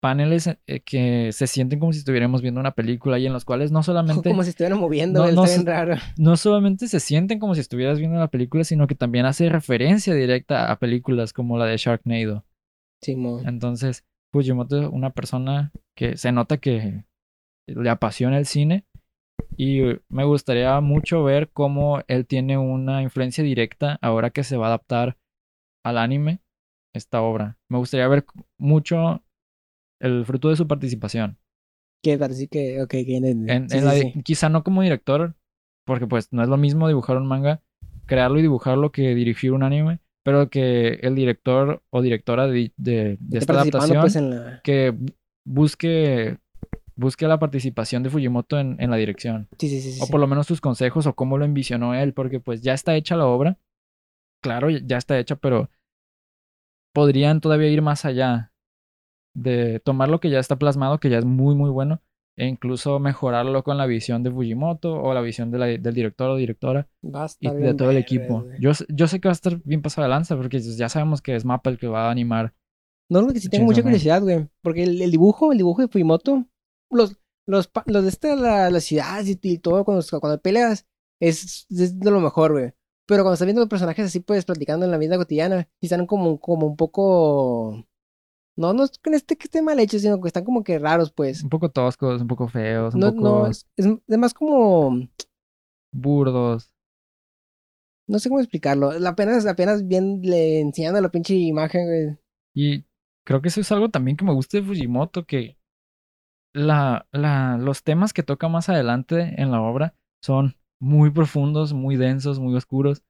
paneles 0.00 0.46
eh, 0.66 0.80
que 0.80 1.32
se 1.32 1.46
sienten 1.46 1.78
como 1.80 1.92
si 1.92 2.00
estuviéramos 2.00 2.42
viendo 2.42 2.60
una 2.60 2.72
película 2.74 3.18
y 3.18 3.26
en 3.26 3.32
los 3.32 3.44
cuales 3.44 3.72
no 3.72 3.82
solamente, 3.82 4.28
Como 4.28 4.42
si 4.42 4.50
estuvieran 4.50 4.78
moviendo, 4.78 5.30
No, 5.32 5.44
bien 5.44 5.64
raro. 5.66 5.96
no 6.18 6.36
solamente 6.36 6.88
se 6.88 7.00
sienten 7.00 7.38
como 7.38 7.54
si 7.54 7.60
estuvieras 7.62 7.98
viendo 7.98 8.18
la 8.18 8.28
película, 8.28 8.64
sino 8.64 8.86
que 8.86 8.94
también 8.94 9.24
hace 9.26 9.48
referencia 9.48 10.14
directa 10.14 10.70
a 10.70 10.78
películas 10.78 11.32
como 11.32 11.58
la 11.58 11.66
de 11.66 11.76
Sharknado. 11.78 12.44
Simón. 13.02 13.48
Entonces, 13.48 14.04
Fujimoto 14.34 14.82
es 14.82 14.88
una 14.90 15.10
persona 15.10 15.70
que 15.96 16.16
se 16.16 16.32
nota 16.32 16.56
que 16.58 17.04
le 17.68 17.88
apasiona 17.88 18.36
el 18.36 18.46
cine 18.46 18.84
y 19.56 19.80
me 20.08 20.24
gustaría 20.24 20.80
mucho 20.80 21.22
ver 21.22 21.50
cómo 21.52 22.00
él 22.08 22.26
tiene 22.26 22.58
una 22.58 23.02
influencia 23.02 23.44
directa 23.44 23.96
ahora 24.02 24.30
que 24.30 24.42
se 24.42 24.56
va 24.56 24.66
a 24.66 24.68
adaptar 24.70 25.16
al 25.84 25.98
anime 25.98 26.40
esta 26.94 27.22
obra. 27.22 27.58
Me 27.68 27.78
gustaría 27.78 28.08
ver 28.08 28.24
mucho 28.58 29.22
el 30.00 30.26
fruto 30.26 30.48
de 30.48 30.56
su 30.56 30.66
participación. 30.66 31.38
Que 32.02 32.18
parece 32.18 32.48
que, 32.48 32.82
ok, 32.82 32.90
que. 32.90 33.16
En, 33.16 33.46
Sí, 33.46 33.52
en 33.52 33.68
sí, 33.68 33.80
la 33.80 33.92
sí. 33.92 34.12
di- 34.16 34.22
Quizá 34.24 34.48
no 34.48 34.64
como 34.64 34.82
director, 34.82 35.36
porque 35.86 36.08
pues 36.08 36.32
no 36.32 36.42
es 36.42 36.48
lo 36.48 36.56
mismo 36.56 36.88
dibujar 36.88 37.18
un 37.18 37.28
manga, 37.28 37.62
crearlo 38.06 38.40
y 38.40 38.42
dibujarlo 38.42 38.90
que 38.90 39.14
dirigir 39.14 39.52
un 39.52 39.62
anime, 39.62 40.00
pero 40.24 40.50
que 40.50 40.94
el 41.02 41.14
director 41.14 41.82
o 41.90 42.02
directora 42.02 42.48
de, 42.48 42.72
de- 42.76 43.16
de 43.20 43.38
Está 43.38 43.52
esta 43.62 43.78
adaptación 43.78 44.00
pues, 44.00 44.16
en 44.16 44.30
la... 44.30 44.60
que 44.64 44.92
bu- 44.92 45.14
busque, 45.44 46.38
busque 46.96 47.28
la 47.28 47.38
participación 47.38 48.02
de 48.02 48.10
Fujimoto 48.10 48.58
en, 48.58 48.76
en 48.80 48.90
la 48.90 48.96
dirección. 48.96 49.48
Sí, 49.58 49.68
sí, 49.68 49.80
sí. 49.80 50.00
O 50.02 50.08
por 50.08 50.18
lo 50.18 50.26
menos 50.26 50.46
sus 50.46 50.60
consejos 50.60 51.06
o 51.06 51.14
cómo 51.14 51.38
lo 51.38 51.44
envisionó 51.44 51.94
él, 51.94 52.12
porque 52.14 52.40
pues 52.40 52.60
ya 52.62 52.72
está 52.74 52.96
hecha 52.96 53.14
la 53.16 53.26
obra. 53.26 53.58
Claro, 54.42 54.68
ya 54.70 54.96
está 54.98 55.18
hecha, 55.18 55.36
pero 55.36 55.70
podrían 56.92 57.40
todavía 57.40 57.68
ir 57.68 57.82
más 57.82 58.04
allá. 58.04 58.50
de 59.36 59.80
tomar 59.80 60.08
lo 60.08 60.20
que 60.20 60.30
ya 60.30 60.38
está 60.38 60.56
plasmado, 60.56 60.98
que 61.00 61.10
ya 61.10 61.18
es 61.18 61.24
muy, 61.24 61.54
muy 61.56 61.68
bueno, 61.70 62.00
e 62.36 62.46
incluso 62.46 62.98
mejorarlo 62.98 63.62
con 63.62 63.78
la 63.78 63.86
visión 63.86 64.22
de 64.22 64.30
Fujimoto 64.30 64.94
o 65.00 65.14
la 65.14 65.20
visión 65.20 65.50
de 65.50 65.58
la- 65.58 65.66
del 65.66 65.94
director 65.94 66.30
o 66.30 66.36
directora 66.36 66.88
y 67.40 67.48
de 67.48 67.74
todo 67.74 67.90
el 67.90 67.96
equipo. 67.98 68.44
Yo, 68.60 68.74
sé- 68.74 68.86
yo 68.88 69.06
sé 69.08 69.20
que 69.20 69.28
va 69.28 69.32
a 69.32 69.34
estar 69.34 69.60
bien 69.64 69.82
pasado 69.82 70.04
de 70.04 70.10
lanza 70.10 70.36
porque 70.36 70.60
ya 70.60 70.88
sabemos 70.88 71.22
que 71.22 71.36
es 71.36 71.44
Mappa 71.44 71.70
el 71.70 71.78
que 71.78 71.86
va 71.86 72.08
a 72.08 72.10
animar. 72.10 72.54
No, 73.10 73.20
lo 73.22 73.32
que 73.32 73.40
sí 73.40 73.48
tengo 73.48 73.66
mucha 73.66 73.82
curiosidad, 73.82 74.22
güey. 74.22 74.48
Porque 74.62 74.82
el, 74.84 75.00
el 75.00 75.10
dibujo, 75.10 75.52
el 75.52 75.58
dibujo 75.58 75.82
de 75.82 75.88
Fujimoto, 75.88 76.46
los, 76.90 77.16
los, 77.46 77.70
los 77.86 78.02
de 78.02 78.08
esta, 78.08 78.34
la, 78.34 78.70
las 78.70 78.84
ciudades 78.84 79.28
y, 79.28 79.38
y 79.42 79.58
todo, 79.58 79.84
cuando, 79.84 80.02
cuando 80.20 80.40
peleas, 80.40 80.86
es, 81.20 81.66
es 81.70 81.98
de 82.00 82.10
lo 82.10 82.20
mejor, 82.20 82.52
güey. 82.52 82.72
Pero 83.06 83.22
cuando 83.22 83.34
estás 83.34 83.46
viendo 83.46 83.60
los 83.60 83.68
personajes 83.68 84.06
así, 84.06 84.20
pues, 84.20 84.46
platicando 84.46 84.86
en 84.86 84.90
la 84.90 84.96
vida 84.98 85.18
cotidiana, 85.18 85.68
sí 85.80 85.86
están 85.86 86.06
como, 86.06 86.40
como 86.40 86.66
un 86.66 86.76
poco... 86.76 87.86
No, 88.56 88.72
no 88.72 88.84
es 88.84 88.98
que 88.98 89.10
este 89.10 89.36
que 89.36 89.44
esté 89.44 89.62
mal 89.62 89.78
hecho, 89.80 89.98
sino 89.98 90.20
que 90.20 90.28
están 90.28 90.44
como 90.44 90.62
que 90.62 90.78
raros, 90.78 91.12
pues. 91.12 91.42
Un 91.42 91.48
poco 91.50 91.70
toscos, 91.70 92.20
un 92.22 92.28
poco 92.28 92.48
feos, 92.48 92.94
un 92.94 93.00
No, 93.00 93.12
poco 93.14 93.20
no, 93.22 93.46
es, 93.48 93.66
es, 93.76 93.86
es 94.06 94.18
más 94.18 94.34
como... 94.34 95.08
burdos. 95.92 96.70
No 98.06 98.18
sé 98.18 98.28
cómo 98.28 98.40
explicarlo. 98.40 98.90
Apenas, 99.06 99.46
apenas 99.46 99.86
bien 99.86 100.20
le 100.22 100.60
enseñando 100.60 101.00
la 101.00 101.10
pinche 101.10 101.34
imagen, 101.34 101.86
güey. 101.86 102.16
Y 102.54 102.84
creo 103.24 103.40
que 103.42 103.48
eso 103.48 103.60
es 103.60 103.72
algo 103.72 103.90
también 103.90 104.16
que 104.16 104.24
me 104.24 104.32
gusta 104.32 104.58
de 104.58 104.64
Fujimoto, 104.64 105.24
que 105.26 105.58
la, 106.52 107.06
la, 107.12 107.58
los 107.58 107.82
temas 107.82 108.12
que 108.12 108.22
toca 108.22 108.48
más 108.48 108.68
adelante 108.68 109.40
en 109.40 109.50
la 109.50 109.60
obra 109.60 109.94
son 110.22 110.56
muy 110.80 111.10
profundos, 111.10 111.72
muy 111.72 111.96
densos, 111.96 112.38
muy 112.40 112.54
oscuros. 112.56 113.02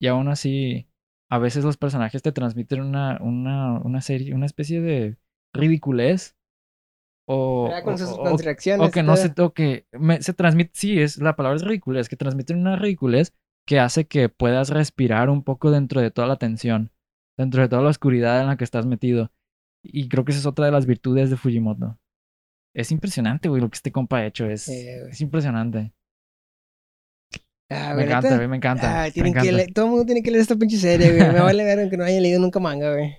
Y 0.00 0.08
aún 0.08 0.28
así, 0.28 0.88
a 1.32 1.38
veces 1.38 1.64
los 1.64 1.76
personajes 1.78 2.22
te 2.22 2.30
transmiten 2.32 2.82
una, 2.82 3.18
una, 3.22 3.80
una 3.80 4.00
serie, 4.02 4.34
una 4.34 4.46
especie 4.46 4.80
de 4.82 5.16
ridiculez. 5.54 6.36
O, 7.26 7.68
con 7.84 7.94
o- 7.94 7.98
sus, 7.98 8.08
que 8.90 9.02
no 9.02 9.16
se, 9.16 9.32
o 9.40 9.52
que 9.54 9.86
me- 9.92 10.20
se 10.22 10.34
transmite, 10.34 10.70
sí, 10.74 11.00
es, 11.00 11.18
la 11.18 11.36
palabra 11.36 11.56
es 11.56 11.62
ridiculez, 11.64 12.08
que 12.08 12.16
transmiten 12.16 12.58
una 12.58 12.76
ridiculez 12.76 13.32
que 13.66 13.78
hace 13.78 14.06
que 14.06 14.28
puedas 14.28 14.70
respirar 14.70 15.30
un 15.30 15.42
poco 15.44 15.70
dentro 15.70 16.00
de 16.00 16.10
toda 16.10 16.26
la 16.26 16.36
tensión, 16.36 16.90
dentro 17.38 17.62
de 17.62 17.68
toda 17.68 17.82
la 17.82 17.90
oscuridad 17.90 18.40
en 18.40 18.48
la 18.48 18.56
que 18.56 18.64
estás 18.64 18.86
metido. 18.86 19.30
Y 19.84 20.08
creo 20.08 20.24
que 20.24 20.32
esa 20.32 20.40
es 20.40 20.46
otra 20.46 20.66
de 20.66 20.72
las 20.72 20.84
virtudes 20.86 21.30
de 21.30 21.36
Fujimoto. 21.36 21.98
Es 22.74 22.90
impresionante, 22.90 23.48
güey, 23.48 23.60
lo 23.62 23.70
que 23.70 23.76
este 23.76 23.92
compa 23.92 24.18
ha 24.18 24.26
hecho, 24.26 24.46
es, 24.46 24.68
Eh, 24.68 25.08
es 25.08 25.20
impresionante. 25.20 25.92
Ah, 27.72 27.94
Me 27.94 28.04
encanta, 28.04 28.36
güey, 28.36 28.48
me 28.48 28.56
encanta. 28.56 29.02
Ah, 29.02 29.06
me 29.06 29.12
que 29.12 29.20
encanta. 29.20 29.50
leer- 29.52 29.72
todo 29.72 29.84
el 29.86 29.90
mundo 29.90 30.06
tiene 30.06 30.22
que 30.22 30.30
leer 30.30 30.42
esta 30.42 30.56
pinche 30.56 30.76
serie, 30.76 31.16
güey. 31.16 31.32
Me 31.32 31.40
vale 31.40 31.64
ver 31.64 31.80
aunque 31.80 31.96
no 31.96 32.04
haya 32.04 32.20
leído 32.20 32.40
nunca 32.40 32.60
manga, 32.60 32.92
güey. 32.92 33.14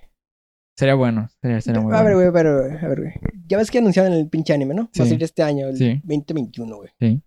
Sería 0.78 0.96
bueno, 0.96 1.30
sería, 1.42 1.62
sería 1.62 1.82
muy 1.82 1.94
a 1.94 2.02
ver, 2.02 2.16
bueno. 2.16 2.32
güey, 2.32 2.44
pero, 2.44 2.64
a 2.86 2.88
ver, 2.90 3.00
güey. 3.02 3.14
Ya 3.48 3.58
ves 3.58 3.70
que 3.70 3.78
anunciaron 3.78 4.12
el 4.14 4.28
pinche 4.30 4.54
anime, 4.54 4.74
¿no? 4.74 4.84
Va 4.84 4.90
a 4.90 4.94
Sí. 4.94 5.04
salir 5.10 5.24
este 5.24 5.44
año, 5.44 5.68
el 5.68 5.78
Sí. 5.78 6.02
2021, 6.04 6.76
güey. 6.78 6.90
Sí. 7.00 7.22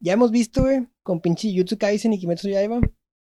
Ya 0.00 0.12
hemos 0.14 0.30
visto, 0.30 0.62
güey, 0.62 0.86
con 1.02 1.20
pinche 1.20 1.52
Jutsu 1.56 1.76
Kaisen 1.78 2.12
y 2.12 2.18
Kimetsu 2.18 2.48
Yaiba, 2.48 2.80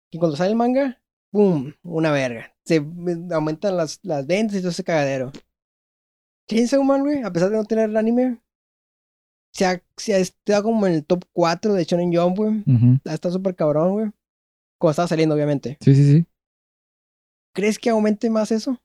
que 0.10 0.20
cuando 0.20 0.36
sale 0.38 0.52
el 0.52 0.56
manga, 0.56 1.02
¡pum! 1.32 1.74
Una 1.84 2.12
verga. 2.12 2.54
Se 2.66 2.78
aumentan 3.32 3.78
las, 3.78 4.00
las 4.04 4.28
ventas 4.28 4.58
y 4.58 4.60
todo 4.60 4.70
ese 4.72 4.84
cagadero. 4.84 5.32
Chainsaw 6.50 6.84
Man, 6.84 7.02
güey, 7.02 7.24
a 7.24 7.32
pesar 7.32 7.50
de 7.50 7.58
no 7.58 7.64
tener 7.66 7.90
el 7.90 7.98
anime, 7.98 8.40
se 9.54 9.66
ha, 9.66 9.84
se 9.98 10.14
ha 10.14 10.18
estado 10.18 10.64
como 10.64 10.88
en 10.88 10.94
el 10.94 11.06
top 11.06 11.26
4 11.34 11.74
de 11.74 11.84
Shonen 11.84 12.14
Jump, 12.16 12.38
güey. 12.38 12.64
Ujú. 12.66 13.00
Está 13.04 13.32
súper 13.32 13.56
cabrón, 13.56 13.92
güey. 13.92 14.12
Cuando 14.80 14.92
estaba 14.92 15.08
saliendo, 15.08 15.36
obviamente. 15.36 15.78
Sí, 15.82 15.96
sí, 15.96 16.12
sí. 16.12 16.26
¿Crees 17.54 17.78
que 17.80 17.90
aumente 17.90 18.30
más 18.30 18.52
eso? 18.52 18.78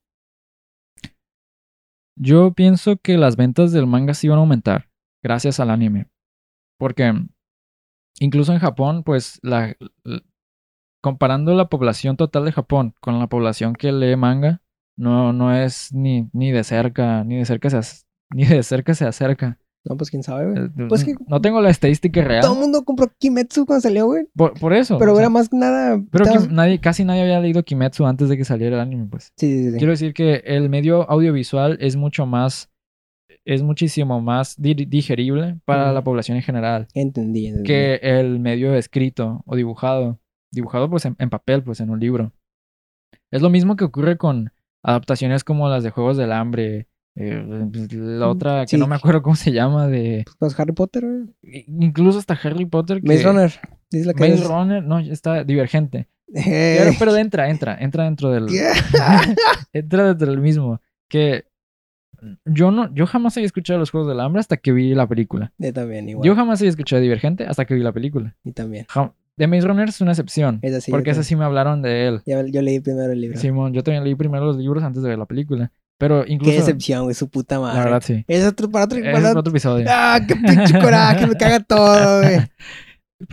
Yo 2.18 2.52
pienso 2.52 2.96
que 2.96 3.16
las 3.18 3.37
ventas 3.37 3.73
del 3.73 3.87
manga 3.87 4.14
sí 4.14 4.28
van 4.28 4.38
a 4.38 4.40
aumentar 4.40 4.88
gracias 5.23 5.61
al 5.61 5.70
anime. 5.70 6.08
Porque 6.78 7.12
incluso 8.20 8.52
en 8.52 8.58
Japón, 8.58 9.02
pues, 9.04 9.38
la, 9.42 9.76
l- 10.04 10.23
comparando 11.02 11.54
la 11.54 11.68
población 11.68 12.16
total 12.16 12.44
de 12.44 12.52
Japón 12.52 12.94
con 13.00 13.18
la 13.18 13.28
población 13.28 13.75
que 13.75 13.92
lee 13.92 14.16
manga, 14.16 14.62
no, 14.96 15.32
no 15.32 15.54
es 15.54 15.92
ni, 15.92 16.28
ni 16.32 16.52
de 16.52 16.64
cerca, 16.64 17.25
ni 17.25 17.36
de 17.36 17.45
cerca 17.45 17.71
se, 17.71 18.04
ni 18.30 18.45
de 18.47 18.62
cerca 18.62 18.95
se 18.95 19.06
acerca. 19.06 19.58
No, 19.88 19.96
pues 19.96 20.10
quién 20.10 20.22
sabe, 20.22 20.50
güey. 20.50 20.64
Eh, 20.66 20.86
Pues 20.88 21.04
que 21.04 21.14
No 21.28 21.40
tengo 21.40 21.60
la 21.60 21.70
estadística 21.70 22.22
real. 22.22 22.42
todo 22.42 22.54
el 22.54 22.60
mundo 22.60 22.84
compró 22.84 23.10
Kimetsu 23.18 23.66
cuando 23.66 23.80
salió, 23.82 24.06
güey. 24.06 24.26
Por, 24.34 24.58
por 24.58 24.72
eso. 24.72 24.99
Pero 24.99 25.12
sea, 25.14 25.22
era 25.22 25.30
más 25.30 25.49
que 25.49 25.56
nada. 25.56 26.02
pero 26.10 26.25
que 26.25 26.49
nadie, 26.50 26.80
casi 26.80 27.04
nadie 27.04 27.22
había 27.22 27.40
leído 27.40 27.62
Kimetsu 27.62 28.04
antes 28.06 28.28
de 28.28 28.36
que 28.36 28.44
saliera 28.44 28.76
el 28.76 28.82
anime, 28.82 29.06
pues. 29.10 29.32
Sí, 29.36 29.58
sí, 29.64 29.70
sí. 29.72 29.76
Quiero 29.78 29.92
decir 29.92 30.12
que 30.14 30.42
el 30.44 30.68
medio 30.68 31.08
audiovisual 31.10 31.78
es 31.80 31.96
mucho 31.96 32.26
más, 32.26 32.70
es 33.44 33.62
muchísimo 33.62 34.20
más 34.20 34.60
di- 34.60 34.75
digerible 34.75 35.58
para 35.64 35.92
la 35.92 36.02
población 36.02 36.36
en 36.36 36.42
general 36.42 36.88
Entendí, 36.94 37.46
entendí. 37.46 37.66
que 37.68 38.00
el 38.02 38.40
medio 38.40 38.75
escrito 38.75 39.42
o 39.46 39.54
dibujado. 39.56 40.18
Dibujado 40.52 40.88
pues 40.90 41.04
en, 41.04 41.16
en 41.18 41.28
papel, 41.30 41.62
pues 41.62 41.80
en 41.80 41.90
un 41.90 42.00
libro. 42.00 42.32
Es 43.30 43.42
lo 43.42 43.50
mismo 43.50 43.76
que 43.76 43.84
ocurre 43.84 44.16
con 44.16 44.50
adaptaciones 44.84 45.44
como 45.44 45.68
las 45.68 45.82
de 45.84 45.90
Juegos 45.90 46.16
del 46.16 46.32
Hambre. 46.32 46.86
Eh, 47.16 47.66
pues, 47.72 47.92
la 47.92 48.26
Mm, 48.26 48.30
otra 48.30 48.66
que 48.66 48.76
no 48.78 48.86
me 48.86 48.94
acuerdo 48.96 49.22
cómo 49.22 49.36
se 49.36 49.50
llama 49.52 49.86
de... 49.88 50.24
Pues 50.38 50.58
Harry 50.60 50.72
Potter, 50.72 51.04
güey. 51.04 51.64
Incluso 51.66 52.18
hasta 52.18 52.34
Harry 52.42 52.66
Potter. 52.66 53.00
Que, 53.02 53.08
Maze 53.08 53.22
Runner. 53.24 53.52
Dice 53.90 54.06
la 54.06 54.12
que 54.14 54.20
Maze 54.20 54.34
es. 54.34 54.46
Runner, 54.46 54.82
no, 54.84 54.98
está 54.98 55.42
divergente. 55.44 56.08
Eh, 56.34 56.76
Pero, 56.80 56.90
pero 56.98 57.16
entra, 57.16 57.48
entra, 57.50 57.76
entra 57.80 58.04
dentro 58.04 58.30
del... 58.30 58.46
entra 59.72 60.06
dentro 60.08 60.26
del 60.30 60.40
mismo. 60.40 60.80
Que 61.08 61.44
yo 62.44 62.70
no, 62.70 62.92
yo 62.94 63.06
jamás 63.06 63.36
había 63.36 63.46
escuchado 63.46 63.78
los 63.78 63.90
Juegos 63.90 64.08
del 64.08 64.20
Hambre 64.20 64.40
hasta 64.40 64.56
que 64.56 64.72
vi 64.72 64.94
la 64.94 65.06
película. 65.06 65.52
Yo 65.58 65.72
también, 65.72 66.08
igual. 66.08 66.26
Yo 66.26 66.34
jamás 66.34 66.60
había 66.60 66.70
escuchado 66.70 67.00
Divergente 67.00 67.44
hasta 67.46 67.64
que 67.64 67.74
vi 67.74 67.82
la 67.82 67.92
película. 67.92 68.34
Y 68.44 68.52
también. 68.52 68.86
Ja- 68.88 69.12
The 69.36 69.46
Maze 69.46 69.66
Runner 69.68 69.88
es 69.88 70.00
una 70.00 70.12
excepción. 70.12 70.58
Es 70.62 70.74
así. 70.74 70.90
porque 70.90 71.08
yo 71.08 71.12
esa 71.12 71.22
sí 71.22 71.36
me 71.36 71.44
hablaron 71.44 71.82
de 71.82 72.08
él. 72.08 72.22
Ya- 72.26 72.44
yo 72.46 72.62
leí 72.62 72.80
primero 72.80 73.12
el 73.12 73.20
libro. 73.20 73.38
Simón, 73.38 73.72
yo 73.74 73.82
también 73.82 74.02
leí 74.02 74.14
primero 74.14 74.46
los 74.46 74.56
libros 74.56 74.82
antes 74.82 75.02
de 75.02 75.10
ver 75.10 75.18
la 75.18 75.26
película. 75.26 75.72
Pero 75.99 76.25
Qué 76.25 76.32
incluso... 76.32 76.59
decepción, 76.59 77.04
güey, 77.04 77.15
su 77.15 77.28
puta 77.28 77.59
madre. 77.59 77.78
La 77.78 77.85
verdad, 77.85 78.02
sí. 78.04 78.25
Es 78.28 78.45
otro 78.45 78.71
para 78.71 78.85
otro. 78.85 79.00
Para 79.00 79.30
es 79.30 79.37
otro 79.37 79.50
episodio. 79.50 79.87
Ah, 79.89 80.21
qué 80.26 80.37
pinche 80.37 80.78
coraje, 80.78 81.26
me 81.26 81.35
caga 81.37 81.61
todo, 81.61 82.23
güey. 82.23 82.41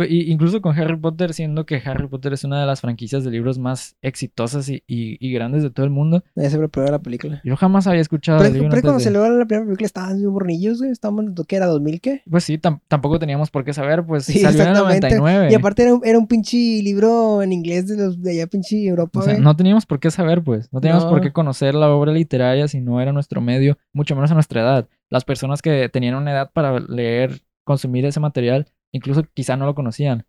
Y- 0.08 0.32
incluso 0.32 0.62
con 0.62 0.78
Harry 0.80 0.96
Potter, 0.96 1.34
siendo 1.34 1.66
que 1.66 1.82
Harry 1.84 2.08
Potter 2.08 2.32
es 2.34 2.44
una 2.46 2.62
de 2.62 2.66
las 2.66 2.80
franquicias 2.80 3.24
de 3.26 3.32
libros 3.32 3.60
más 3.60 3.98
exitosas 4.02 4.70
y, 4.70 4.76
y- 4.88 5.18
y 5.20 5.34
grandes 5.34 5.62
de 5.62 5.70
todo 5.72 5.86
el 5.86 5.90
mundo, 5.92 6.24
Ya 6.36 6.50
se 6.50 6.58
preparó 6.58 6.90
la 6.90 7.00
película. 7.00 7.42
yo 7.44 7.56
jamás 7.58 7.86
había 7.88 8.00
escuchado 8.00 8.38
Pero, 8.38 8.48
el 8.48 8.54
libro 8.54 8.70
pero 8.70 8.76
antes 8.78 8.82
cuando 8.84 8.98
de- 9.00 9.04
se 9.04 9.12
logró 9.12 9.38
la 9.38 9.46
primera 9.46 9.66
película 9.66 9.86
estaban 9.86 10.18
bien 10.18 10.32
bornillos, 10.32 10.80
güey. 10.80 10.92
Estábamos, 10.92 11.26
¿qué 11.48 11.56
era? 11.58 11.68
¿2000 11.68 12.00
qué? 12.00 12.22
Pues 12.30 12.46
sí, 12.46 12.58
tam- 12.58 12.80
tampoco 12.88 13.20
teníamos 13.20 13.52
por 13.52 13.66
qué 13.66 13.74
saber, 13.74 14.06
pues 14.06 14.24
Sí, 14.26 14.40
salió 14.40 14.62
en 14.62 14.68
el 14.70 14.74
exactamente. 14.76 15.10
99. 15.20 15.52
Y 15.52 15.56
aparte 15.56 15.84
era 15.84 15.94
un, 15.96 16.02
era 16.06 16.18
un 16.18 16.28
pinche 16.28 16.58
libro 16.82 17.42
en 17.42 17.52
inglés 17.52 17.88
de 17.88 17.98
los 17.98 18.22
de 18.22 18.32
allá 18.32 18.48
pinche 18.48 18.86
Europa, 18.86 19.20
O 19.20 19.22
sea, 19.24 19.34
güey. 19.34 19.44
no 19.44 19.56
teníamos 19.56 19.86
por 19.86 20.00
qué 20.00 20.12
saber, 20.12 20.42
pues. 20.44 20.72
No 20.72 20.80
teníamos 20.80 21.06
por 21.06 21.20
qué 21.20 21.34
conocer 21.34 21.76
la 21.76 21.90
obra 21.90 22.14
literaria 22.14 22.68
si 22.70 22.80
no 22.80 23.02
era 23.02 23.12
nuestro 23.12 23.42
medio, 23.42 23.78
mucho 23.92 24.16
menos 24.16 24.32
a 24.32 24.34
nuestra 24.36 24.62
edad. 24.62 24.88
Las 25.10 25.26
personas 25.26 25.62
que 25.62 25.90
tenían 25.90 26.16
una 26.16 26.32
edad 26.32 26.52
para 26.54 26.80
leer, 26.80 27.42
consumir 27.66 28.06
ese 28.06 28.20
material, 28.20 28.68
incluso 28.94 29.24
quizá 29.34 29.58
no 29.58 29.66
lo 29.66 29.76
conocían. 29.76 30.26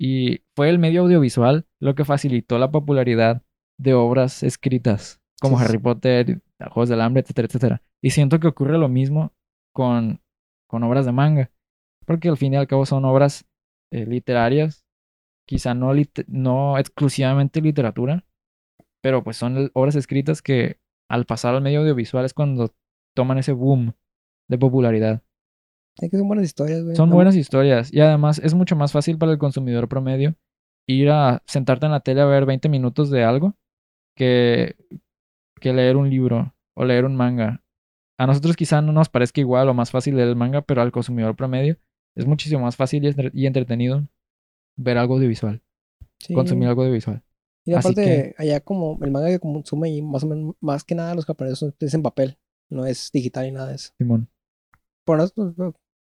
Y 0.00 0.42
fue 0.54 0.70
el 0.70 0.78
medio 0.78 1.02
audiovisual 1.02 1.66
lo 1.80 1.94
que 1.94 2.04
facilitó 2.04 2.58
la 2.58 2.70
popularidad 2.70 3.42
de 3.78 3.94
obras 3.94 4.42
escritas, 4.42 5.20
como 5.40 5.58
Sí. 5.58 5.64
Harry 5.64 5.78
Potter, 5.78 6.40
Juegos 6.58 6.88
del 6.88 7.00
Hambre, 7.00 7.22
etcétera, 7.22 7.46
etcétera. 7.46 7.82
Y 8.02 8.10
siento 8.10 8.40
que 8.40 8.48
ocurre 8.48 8.78
lo 8.78 8.88
mismo 8.88 9.32
con, 9.74 10.20
con 10.68 10.82
obras 10.84 11.06
de 11.06 11.12
manga, 11.12 11.50
porque 12.06 12.28
al 12.28 12.36
fin 12.36 12.54
y 12.54 12.56
al 12.56 12.66
cabo 12.68 12.86
son 12.86 13.04
obras 13.04 13.46
eh, 13.92 14.06
literarias, 14.06 14.84
quizá 15.46 15.74
no, 15.74 15.92
lit- 15.94 16.24
no 16.28 16.78
exclusivamente 16.78 17.60
literatura, 17.60 18.24
pero 19.02 19.22
pues 19.24 19.36
son 19.36 19.70
obras 19.74 19.96
escritas 19.96 20.42
que 20.42 20.78
al 21.08 21.24
pasar 21.24 21.54
al 21.54 21.62
medio 21.62 21.80
audiovisual 21.80 22.24
es 22.24 22.34
cuando 22.34 22.74
toman 23.16 23.38
ese 23.38 23.52
boom 23.52 23.94
de 24.48 24.58
popularidad. 24.58 25.22
Es 26.00 26.10
que 26.10 26.16
son 26.18 26.28
buenas 26.28 26.44
historias, 26.44 26.82
güey. 26.84 26.96
Son 26.96 27.08
No- 27.10 27.14
buenas 27.16 27.36
historias 27.36 27.92
y 27.92 28.00
además 28.00 28.38
es 28.42 28.54
mucho 28.54 28.76
más 28.76 28.92
fácil 28.92 29.18
para 29.18 29.32
el 29.32 29.38
consumidor 29.38 29.88
promedio 29.88 30.34
ir 30.86 31.10
a 31.10 31.42
sentarte 31.46 31.86
en 31.86 31.92
la 31.92 32.00
tele 32.00 32.20
a 32.20 32.24
ver 32.26 32.46
20 32.46 32.68
minutos 32.68 33.10
de 33.10 33.24
algo 33.24 33.54
que, 34.16 34.76
que 35.60 35.72
leer 35.72 35.96
un 35.96 36.08
libro 36.08 36.54
o 36.74 36.84
leer 36.84 37.04
un 37.04 37.16
manga. 37.16 37.62
A 38.18 38.26
nosotros 38.26 38.56
quizá 38.56 38.80
no 38.82 38.92
nos 38.92 39.08
parezca 39.08 39.40
igual 39.40 39.68
o 39.68 39.74
más 39.74 39.90
fácil 39.90 40.16
leer 40.16 40.28
el 40.28 40.36
manga, 40.36 40.62
pero 40.62 40.82
al 40.82 40.90
consumidor 40.92 41.36
promedio 41.36 41.76
es 42.16 42.26
muchísimo 42.26 42.62
más 42.62 42.76
fácil 42.76 43.04
y, 43.04 43.08
entre- 43.08 43.30
y 43.32 43.46
entretenido 43.46 44.08
ver 44.76 44.98
algo 44.98 45.14
audiovisual, 45.16 45.62
Sí. 46.20 46.34
consumir 46.34 46.68
algo 46.68 46.82
audiovisual. 46.82 47.22
Y 47.64 47.74
aparte, 47.74 48.34
allá 48.38 48.60
como 48.60 48.98
el 49.02 49.10
manga 49.10 49.28
que 49.28 49.38
consume 49.38 49.90
y 49.90 50.00
más 50.02 50.24
o 50.24 50.26
menos, 50.26 50.54
más 50.60 50.84
que 50.84 50.94
nada 50.94 51.14
los 51.14 51.26
japoneses 51.26 51.74
es 51.78 51.94
en 51.94 52.02
papel. 52.02 52.38
No 52.70 52.86
es 52.86 53.10
digital 53.12 53.44
ni 53.46 53.52
nada 53.52 53.68
de 53.68 53.74
eso. 53.76 53.92
Simón, 53.98 54.28
Por 55.04 55.18
nosotros, 55.18 55.54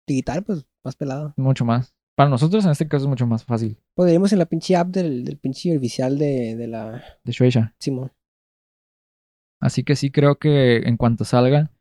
digital, 0.07 0.43
pues, 0.43 0.65
más 0.83 0.95
pelado. 0.95 1.33
mucho 1.37 1.65
más. 1.65 1.93
Para 2.15 2.29
nosotros 2.29 2.63
en 2.65 2.71
este 2.71 2.87
caso 2.87 3.05
es 3.05 3.09
mucho 3.09 3.25
más 3.25 3.43
fácil. 3.43 3.77
Podríamos 3.95 4.31
en 4.33 4.39
la 4.39 4.45
pinche 4.45 4.75
app 4.75 4.89
del, 4.89 5.25
del 5.25 5.37
pinche 5.37 5.75
oficial 5.75 6.17
de, 6.19 6.55
de 6.55 6.67
la 6.67 7.03
De 7.23 7.31
Shueisha. 7.31 7.73
Simón. 7.79 8.11
Así 9.59 9.83
que 9.83 9.95
sí 9.95 10.11
creo 10.11 10.35
que 10.35 10.77
en 10.77 10.97
cuanto 10.97 11.25
salga, 11.25 11.71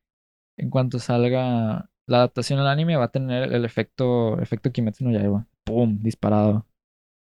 en 0.56 0.70
cuanto 0.70 0.98
salga 0.98 1.90
la 2.06 2.16
adaptación 2.18 2.58
al 2.58 2.68
anime 2.68 2.96
va 2.96 3.04
a 3.04 3.12
tener 3.12 3.52
el 3.52 3.64
efecto, 3.64 4.40
efecto 4.40 4.72
Kimetsu 4.72 5.04
no 5.04 5.10
Yaiba. 5.12 5.46
¡Pum! 5.64 5.98
Disparado. 6.00 6.66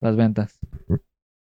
Las 0.01 0.17
ventas. 0.17 0.59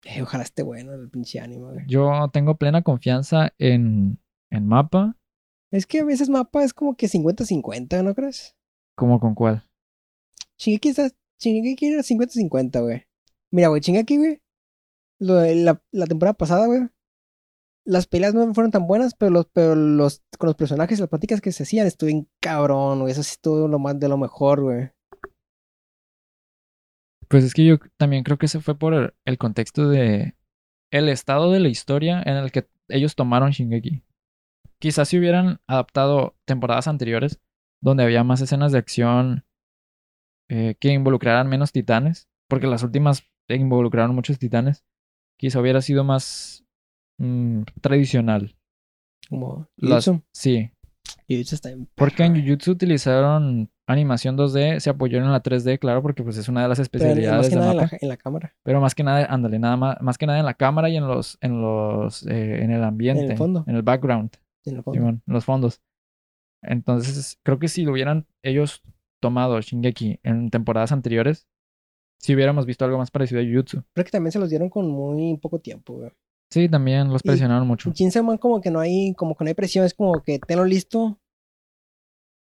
Eh, 0.03 0.21
ojalá 0.21 0.43
esté 0.43 0.63
bueno 0.63 0.93
el 0.93 1.09
pinche 1.09 1.39
anime, 1.39 1.71
güey. 1.73 1.85
Yo 1.87 2.29
tengo 2.33 2.57
plena 2.57 2.81
confianza 2.81 3.53
en, 3.57 4.19
en 4.49 4.67
Mapa. 4.67 5.15
Es 5.71 5.85
que 5.85 5.99
a 5.99 6.05
veces 6.05 6.29
mapa 6.29 6.63
es 6.63 6.73
como 6.73 6.95
que 6.95 7.07
50-50, 7.07 8.03
¿no 8.03 8.15
crees? 8.15 8.55
¿Cómo 8.97 9.19
con 9.19 9.35
cuál? 9.35 9.63
Shingeki 10.57 10.89
está. 10.89 11.11
Shingeki 11.39 11.85
era 11.85 12.01
50-50, 12.01 12.81
güey. 12.81 13.03
Mira, 13.51 13.67
güey, 13.67 13.79
Shingeki, 13.79 14.17
güey. 14.17 14.41
La, 15.19 15.81
la 15.91 16.07
temporada 16.07 16.33
pasada, 16.33 16.65
güey. 16.65 16.87
Las 17.85 18.07
peleas 18.07 18.33
no 18.33 18.51
fueron 18.55 18.71
tan 18.71 18.87
buenas, 18.87 19.13
pero 19.13 19.31
los, 19.31 19.45
pero 19.53 19.75
los, 19.75 20.23
con 20.39 20.47
los 20.47 20.55
personajes, 20.55 20.99
las 20.99 21.09
pláticas 21.09 21.41
que 21.41 21.51
se 21.51 21.63
hacían, 21.63 21.85
estuvo 21.85 22.07
bien 22.07 22.27
cabrón, 22.41 23.01
güey. 23.01 23.11
Eso 23.11 23.21
sí 23.21 23.33
estuvo 23.33 23.67
lo 23.67 23.77
más 23.77 23.99
de 23.99 24.09
lo 24.09 24.17
mejor, 24.17 24.61
güey. 24.61 24.89
Pues 27.27 27.43
es 27.43 27.53
que 27.53 27.65
yo 27.65 27.77
también 27.97 28.23
creo 28.23 28.39
que 28.39 28.47
ese 28.47 28.61
fue 28.61 28.77
por 28.79 28.95
el, 28.95 29.13
el 29.25 29.37
contexto 29.37 29.89
de 29.89 30.35
el 30.91 31.07
estado 31.09 31.51
de 31.51 31.59
la 31.59 31.67
historia 31.67 32.23
en 32.25 32.35
el 32.35 32.51
que 32.51 32.67
ellos 32.87 33.15
tomaron 33.15 33.51
Shingeki. 33.51 34.03
Quizás 34.79 35.09
si 35.09 35.19
hubieran 35.19 35.59
adaptado 35.67 36.35
temporadas 36.45 36.87
anteriores, 36.87 37.39
donde 37.81 38.03
había 38.03 38.23
más 38.23 38.41
escenas 38.41 38.71
de 38.71 38.77
acción 38.79 39.45
eh, 40.49 40.75
que 40.79 40.93
involucraran 40.93 41.47
menos 41.49 41.71
titanes, 41.71 42.27
porque 42.47 42.67
las 42.67 42.83
últimas 42.83 43.23
involucraron 43.49 44.15
muchos 44.15 44.39
titanes, 44.39 44.83
quizá 45.37 45.59
hubiera 45.59 45.81
sido 45.81 46.03
más 46.03 46.65
mm, 47.19 47.61
tradicional. 47.81 48.55
Como 49.29 49.67
Las- 49.77 50.09
sí, 50.33 50.71
porque 51.95 52.23
en 52.23 52.33
güey. 52.33 52.43
Jujutsu 52.43 52.71
utilizaron 52.71 53.69
animación 53.87 54.37
2D, 54.37 54.79
se 54.79 54.89
apoyaron 54.89 55.27
en 55.27 55.31
la 55.33 55.41
3D, 55.43 55.79
claro, 55.79 56.01
porque 56.01 56.23
pues 56.23 56.37
es 56.37 56.47
una 56.49 56.61
de 56.63 56.67
las 56.69 56.77
Pero 56.77 56.83
especialidades 56.83 57.37
más 57.37 57.49
que 57.49 57.55
de 57.55 57.59
nada 57.61 57.71
en 57.71 57.77
mapa. 57.77 57.89
la, 57.91 57.97
en 58.01 58.09
la 58.09 58.17
cámara. 58.17 58.55
Pero 58.63 58.81
más 58.81 58.95
que 58.95 59.03
nada, 59.03 59.25
ándale, 59.29 59.59
nada 59.59 59.77
más, 59.77 60.01
más 60.01 60.17
que 60.17 60.25
nada 60.27 60.39
en 60.39 60.45
la 60.45 60.53
cámara 60.55 60.89
y 60.89 60.97
en 60.97 61.07
los, 61.07 61.37
en 61.41 61.61
los, 61.61 62.25
eh, 62.27 62.63
en 62.63 62.71
el 62.71 62.83
ambiente, 62.83 63.35
fondo. 63.37 63.63
en 63.67 63.75
el 63.75 63.81
background, 63.83 64.31
En 64.65 64.75
el 64.77 64.83
fondo. 64.83 64.99
Simón, 64.99 65.21
en 65.27 65.33
los 65.33 65.45
fondos. 65.45 65.81
Entonces, 66.63 67.39
creo 67.43 67.59
que 67.59 67.67
si 67.67 67.83
lo 67.83 67.91
hubieran 67.91 68.27
ellos 68.43 68.81
tomado 69.21 69.59
Shingeki 69.61 70.19
en 70.23 70.49
temporadas 70.49 70.91
anteriores, 70.91 71.47
si 72.19 72.33
hubiéramos 72.35 72.65
visto 72.65 72.83
algo 72.85 72.97
más 72.97 73.11
parecido 73.11 73.41
a 73.41 73.43
Jujutsu. 73.43 73.83
Creo 73.93 74.05
que 74.05 74.11
también 74.11 74.31
se 74.31 74.39
los 74.39 74.49
dieron 74.49 74.69
con 74.69 74.89
muy 74.89 75.37
poco 75.37 75.59
tiempo, 75.59 75.93
güey. 75.93 76.11
Sí, 76.51 76.67
también 76.69 77.09
los 77.09 77.21
Y- 77.23 77.27
presionaron 77.27 77.67
mucho. 77.67 77.89
En 77.89 77.93
Chainsaw 77.93 78.23
Man 78.23 78.37
como 78.37 78.61
que 78.61 78.71
no 78.71 78.79
hay, 78.79 79.13
como 79.15 79.35
que 79.35 79.43
no 79.43 79.49
hay 79.49 79.53
presión, 79.53 79.85
es 79.85 79.93
como 79.93 80.21
que 80.23 80.39
tenlo 80.39 80.65
listo. 80.65 81.19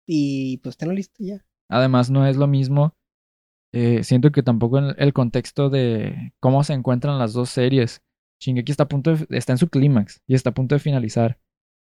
Y 0.07 0.59
pues 0.59 0.77
tenlo 0.77 0.95
listo 0.95 1.15
y 1.23 1.29
ya. 1.29 1.45
Además, 1.71 2.11
no 2.11 2.27
es 2.27 2.37
lo 2.37 2.47
mismo. 2.47 2.95
eh, 3.75 4.05
siento 4.05 4.33
que 4.33 4.43
tampoco 4.43 4.77
en 4.79 4.95
el 4.99 5.15
contexto 5.15 5.71
de 5.71 6.35
cómo 6.41 6.63
se 6.63 6.75
encuentran 6.75 7.19
las 7.19 7.33
dos 7.33 7.49
series. 7.49 8.03
Shingeki 8.39 8.71
está 8.71 8.83
a 8.83 8.89
punto 8.89 9.17
de- 9.17 9.27
está 9.39 9.53
en 9.53 9.59
su 9.59 9.71
clímax 9.71 10.21
y 10.27 10.35
está 10.35 10.51
a 10.51 10.55
punto 10.55 10.75
de 10.75 10.79
finalizar. 10.79 11.39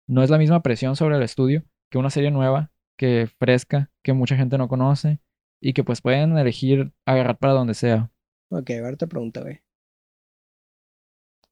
No 0.08 0.24
es 0.24 0.32
la 0.32 0.40
misma 0.40 0.64
presión 0.64 0.96
sobre 0.96 1.18
el 1.18 1.22
estudio 1.22 1.64
que 1.90 1.98
una 1.98 2.10
serie 2.10 2.32
nueva, 2.32 2.72
que 2.98 3.28
fresca, 3.40 3.92
que 4.04 4.14
mucha 4.14 4.36
gente 4.36 4.58
no 4.58 4.68
conoce 4.68 5.20
y 5.62 5.74
que 5.74 5.84
pues 5.84 6.02
pueden 6.02 6.38
elegir 6.38 6.92
agarrar 7.06 7.38
para 7.38 7.54
donde 7.54 7.74
sea. 7.74 8.12
Ok, 8.50 8.72
ahora 8.72 8.96
te 8.96 9.08
pregunta, 9.08 9.42
güey. 9.42 9.62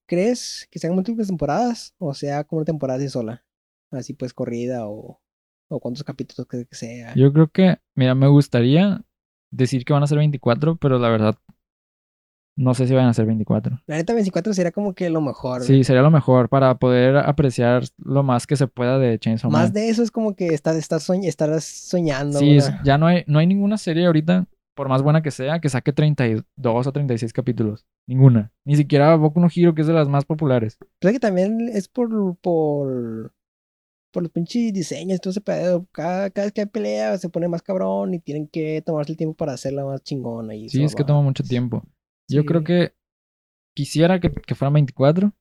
¿Crees 0.08 0.68
que 0.70 0.80
sean 0.80 0.94
múltiples 0.94 1.28
temporadas 1.28 1.96
o 1.98 2.14
sea 2.14 2.44
como 2.44 2.60
una 2.60 2.66
temporada 2.66 3.00
así 3.00 3.10
sola? 3.10 3.44
Así 3.92 4.14
pues 4.14 4.34
corrida 4.34 4.88
o, 4.88 5.20
o 5.68 5.80
cuántos 5.80 6.04
capítulos 6.04 6.48
que, 6.48 6.66
que 6.66 6.76
sea. 6.76 7.16
Yo 7.16 7.34
creo 7.34 7.48
que, 7.48 7.78
mira, 7.96 8.14
me 8.14 8.28
gustaría 8.28 9.02
decir 9.52 9.86
que 9.86 9.94
van 9.94 10.04
a 10.04 10.08
ser 10.08 10.18
24, 10.18 10.76
pero 10.76 11.00
la 11.00 11.10
verdad 11.10 11.36
no 12.58 12.74
sé 12.74 12.88
si 12.88 12.94
van 12.94 13.08
a 13.08 13.14
ser 13.14 13.26
24. 13.26 13.82
La 13.86 13.98
neta 13.98 14.14
24 14.14 14.54
sería 14.54 14.72
como 14.72 14.94
que 14.94 15.10
lo 15.10 15.22
mejor. 15.22 15.58
güey. 15.60 15.68
Sí, 15.68 15.84
sería 15.84 16.02
lo 16.02 16.12
mejor 16.12 16.48
para 16.50 16.78
poder 16.78 17.18
apreciar 17.18 17.84
lo 17.98 18.24
más 18.24 18.48
que 18.48 18.56
se 18.56 18.68
pueda 18.68 18.98
de 18.98 19.20
Chainsaw 19.20 19.52
Man. 19.52 19.62
Más 19.64 19.74
de 19.74 19.90
eso 19.90 20.02
es 20.04 20.12
como 20.12 20.36
que 20.36 20.48
estás, 20.48 20.76
estás, 20.78 21.10
soñ- 21.10 21.26
estarás 21.26 21.64
soñando. 21.66 22.40
Sí, 22.40 22.58
es- 22.58 22.72
ya 22.84 22.98
no 22.98 23.08
hay, 23.08 23.24
no 23.28 23.40
hay 23.40 23.48
ninguna 23.48 23.78
serie 23.78 24.06
ahorita, 24.06 24.48
por 24.74 24.88
más 24.90 25.02
buena 25.02 25.22
que 25.22 25.32
sea, 25.32 25.60
que 25.60 25.70
saque 25.70 25.94
32 25.94 26.88
o 26.88 26.92
36 26.92 27.34
capítulos. 27.34 27.86
Ninguna. 28.08 28.52
Ni 28.66 28.76
siquiera 28.76 29.16
Boku 29.16 29.40
no 29.40 29.48
Hero, 29.54 29.74
que 29.74 29.82
es 29.82 29.88
de 29.88 29.94
las 29.94 30.08
más 30.08 30.26
populares. 30.26 30.78
Creo 31.00 31.14
que 31.14 31.20
también 31.20 31.70
es 31.74 31.88
por, 31.88 32.10
por, 32.38 33.34
por 34.12 34.24
los 34.24 34.32
pinches 34.32 34.72
diseños, 34.74 35.20
todo 35.20 35.32
ese 35.32 35.42
pedo. 35.42 35.86
Cada, 35.92 36.30
cada 36.30 36.46
vez 36.46 36.54
que 36.54 36.62
hay 36.62 36.68
pelea 36.68 37.18
se 37.18 37.30
pone 37.30 37.48
más 37.48 37.62
cabrón 37.62 38.14
y 38.14 38.20
tienen 38.20 38.48
que 38.48 38.82
tomarse 38.86 39.12
el 39.12 39.18
tiempo 39.18 39.36
para 39.36 39.54
hacerla 39.54 39.84
más 39.86 40.02
chingona. 40.04 40.56
Y 40.56 40.70
Sí, 40.70 40.84
es 40.84 40.96
que 40.96 41.04
toma 41.04 41.22
mucho 41.22 41.44
tiempo. 41.44 41.84
Yo 42.30 42.42
Sí, 42.42 42.48
creo 42.48 42.64
que 42.64 42.96
quisiera 43.76 44.20
que, 44.20 44.32
que 44.32 44.56
fueran 44.56 44.74
24. 44.74 45.34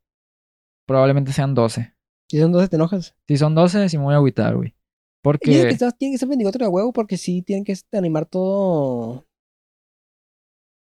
Probablemente 0.86 1.32
sean 1.32 1.54
12. 1.54 1.94
Si 2.30 2.38
son 2.38 2.52
12 2.52 2.68
te 2.68 2.76
enojas. 2.76 3.14
Si 3.26 3.36
son 3.36 3.54
12, 3.54 3.88
sí 3.88 3.98
me 3.98 4.04
voy 4.04 4.14
a 4.14 4.18
agüitar, 4.18 4.56
güey. 4.56 4.74
Porque... 5.22 5.68
que 5.68 5.76
tienen 5.98 6.14
que 6.14 6.18
ser 6.18 6.28
24 6.28 6.66
de 6.66 6.70
huevo 6.70 6.92
porque 6.92 7.16
sí 7.16 7.40
tienen 7.42 7.64
que 7.64 7.72
este, 7.72 7.96
animar 7.96 8.26
todo. 8.26 9.26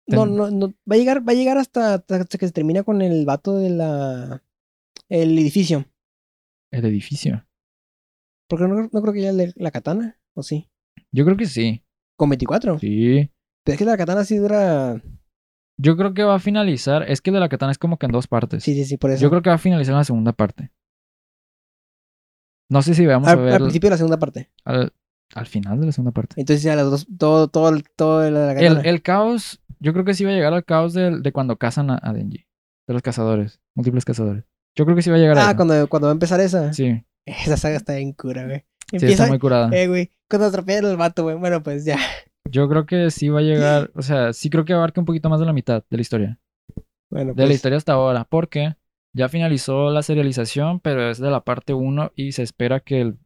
No, 0.07 0.25
Ten- 0.25 0.37
no, 0.37 0.51
no. 0.51 0.69
Va 0.91 0.95
a 0.95 0.99
llegar, 0.99 1.27
va 1.27 1.33
a 1.33 1.37
llegar 1.37 1.59
hasta, 1.59 1.95
hasta 1.95 2.39
que 2.39 2.47
se 2.47 2.53
termina 2.53 2.83
con 2.83 3.03
el 3.03 3.25
vato 3.27 3.57
de 3.59 3.71
la. 3.71 4.43
El 5.09 5.37
edificio. 5.39 5.87
El 6.73 6.85
edificio. 6.85 7.45
Porque 8.49 8.67
no, 8.67 8.89
no 8.93 9.03
creo 9.03 9.13
que 9.13 9.23
ya 9.23 9.33
le- 9.33 9.53
la 9.57 9.71
katana, 9.71 10.21
¿o 10.35 10.43
sí? 10.43 10.69
Yo 11.13 11.25
creo 11.25 11.37
que 11.37 11.47
sí. 11.47 11.85
Con 12.17 12.31
24. 12.31 12.79
Sí. 12.79 13.31
Pero 13.65 13.73
es 13.75 13.79
que 13.79 13.85
la 13.85 13.97
katana 13.97 14.25
sí 14.25 14.37
dura. 14.37 15.03
Yo 15.81 15.97
creo 15.97 16.13
que 16.15 16.25
va 16.25 16.35
a 16.35 16.39
finalizar. 16.41 17.05
Es 17.11 17.21
que 17.21 17.31
el 17.31 17.35
de 17.35 17.41
la 17.41 17.49
katana 17.49 17.73
es 17.73 17.79
como 17.79 17.99
que 17.99 18.07
en 18.07 18.13
dos 18.13 18.27
partes. 18.27 18.63
Sí, 18.65 18.75
sí, 18.75 18.85
sí, 18.85 18.97
por 18.97 19.11
eso. 19.11 19.23
Yo 19.23 19.31
creo 19.31 19.41
que 19.43 19.51
va 19.51 19.57
a 19.57 19.59
finalizar 19.59 19.93
en 19.93 19.99
la 19.99 20.05
segunda 20.05 20.33
parte. 20.33 20.71
No 22.69 22.83
sé 22.83 22.95
si 22.95 23.05
veamos 23.07 23.29
a 23.29 23.33
al, 23.33 23.39
ver 23.39 23.55
al 23.55 23.61
principio 23.63 23.89
de 23.89 23.93
la 23.93 23.97
segunda 23.97 24.19
parte. 24.19 24.51
al, 24.65 24.93
al 25.35 25.47
final 25.47 25.81
de 25.81 25.87
la 25.87 25.93
segunda 25.93 26.13
parte. 26.13 26.35
Entonces 26.39 26.63
ya 26.63 26.77
las 26.77 26.91
dos, 26.91 27.07
todo, 27.19 27.49
todo, 27.49 27.69
el- 27.71 27.85
todo 27.97 28.25
el- 28.25 28.35
la 28.35 28.53
El, 28.53 28.59
katana. 28.75 28.81
el 28.89 29.03
caos, 29.03 29.61
yo 29.81 29.93
creo 29.93 30.05
que 30.05 30.15
sí 30.15 30.25
va 30.25 30.31
a 30.31 30.35
llegar 30.35 30.53
al 30.53 30.65
caos 30.65 30.93
de, 30.93 31.19
de 31.21 31.33
cuando 31.33 31.57
cazan 31.57 31.91
a, 31.91 31.99
a 32.03 32.13
Denji. 32.13 32.47
De 32.87 32.95
los 32.95 33.03
cazadores. 33.03 33.61
Múltiples 33.75 34.05
cazadores. 34.05 34.45
Yo 34.77 34.85
creo 34.85 34.97
que 34.97 35.03
sí 35.03 35.11
va 35.11 35.17
a 35.17 35.21
llegar 35.21 35.39
a 35.39 35.49
ah, 35.49 35.57
cuando, 35.57 35.89
cuando 35.89 36.07
va 36.07 36.13
a 36.13 36.15
empezar 36.15 36.41
esa. 36.41 36.73
Sí, 36.73 37.05
Esa 37.27 37.57
saga 37.57 37.77
está 37.77 37.95
bien 37.95 38.13
cura, 38.13 38.45
güey. 38.47 38.65
sí, 38.99 39.07
está 39.07 39.27
muy 39.27 39.39
curada. 39.39 39.69
eh, 39.77 39.87
güey, 39.89 40.13
cuando 40.29 40.47
atropellan 40.47 40.87
al 40.87 40.97
vato, 40.97 41.23
güey. 41.25 41.37
Bueno, 41.37 41.63
pues 41.63 41.85
ya. 41.85 41.99
Yo 42.49 42.69
creo 42.69 42.87
que 42.87 43.11
sí 43.11 43.29
va 43.29 43.41
a 43.41 43.43
llegar, 43.43 43.91
o 43.95 44.03
sea, 44.03 44.33
sí 44.33 44.51
creo 44.51 44.65
que 44.65 44.73
abarca 44.73 45.01
un 45.01 45.05
poquito 45.05 45.29
más 45.29 45.41
de 45.41 45.47
la 45.47 45.53
mitad 45.53 45.85
de 45.89 45.97
la 45.97 46.01
historia. 46.01 46.39
Bueno, 47.11 47.33
De 47.35 47.43
la 47.43 47.49
pues. 47.49 47.57
historia 47.57 47.77
hasta 47.79 47.93
ahora, 47.93 48.25
porque 48.25 48.77
ya 49.15 49.29
finalizó 49.29 49.91
la 49.91 50.03
serialización, 50.03 50.81
pero 50.81 51.11
es 51.11 51.19
de 51.19 51.31
la 51.31 51.45
parte 51.45 51.75
1 51.75 52.13
y 52.15 52.33
se 52.33 52.43
espera 52.43 52.81
que 52.81 53.01
el- 53.01 53.19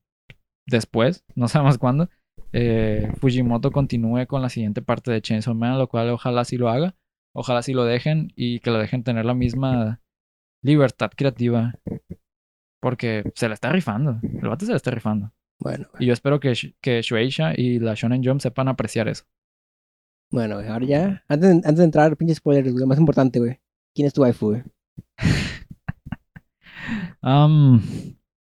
después, 0.67 1.25
no 1.35 1.49
sabemos 1.49 1.79
cuándo, 1.79 2.09
eh, 2.53 3.13
Fujimoto 3.21 3.71
continúe 3.71 4.27
con 4.27 4.43
la 4.43 4.49
siguiente 4.49 4.83
parte 4.83 5.11
de 5.11 5.23
Chainsaw 5.23 5.55
Man, 5.55 5.79
lo 5.79 5.89
cual 5.89 6.11
ojalá 6.11 6.45
sí 6.45 6.57
lo 6.57 6.69
haga, 6.69 6.95
ojalá 7.35 7.63
sí 7.63 7.73
lo 7.73 7.85
dejen 7.85 8.33
y 8.37 8.61
que 8.61 8.71
lo 8.71 8.79
dejen 8.79 9.05
tener 9.05 9.25
la 9.25 9.35
misma 9.35 10.01
libertad 10.63 11.11
creativa, 11.15 11.75
porque 12.81 13.31
se 13.35 13.49
la 13.49 13.55
está 13.55 13.71
rifando, 13.71 14.19
el 14.23 14.49
vato 14.49 14.65
se 14.67 14.73
la 14.73 14.77
está 14.77 14.91
rifando. 14.91 15.33
Bueno. 15.61 15.87
Y 15.99 16.07
yo 16.07 16.13
espero 16.13 16.41
que, 16.41 16.53
que 16.81 17.03
Shueisha 17.03 17.53
y 17.57 17.79
la 17.79 17.95
Shonen 17.95 18.25
Jump 18.25 18.41
sepan 18.41 18.69
apreciar 18.69 19.09
eso. 19.09 19.25
Bueno, 20.31 20.57
güey, 20.57 20.69
ahora 20.69 20.87
ya. 20.87 21.25
Antes, 21.29 21.51
de- 21.51 21.57
antes 21.69 21.77
de 21.77 21.85
entrar, 21.85 22.17
pinche 22.17 22.35
spoilers, 22.35 22.73
güey. 22.73 22.87
Más 22.87 22.99
importante, 22.99 23.39
güey. 23.39 23.61
¿Quién 23.95 24.07
es 24.09 24.15
tu 24.15 24.23
waifu, 24.23 24.49
güey? 24.51 24.63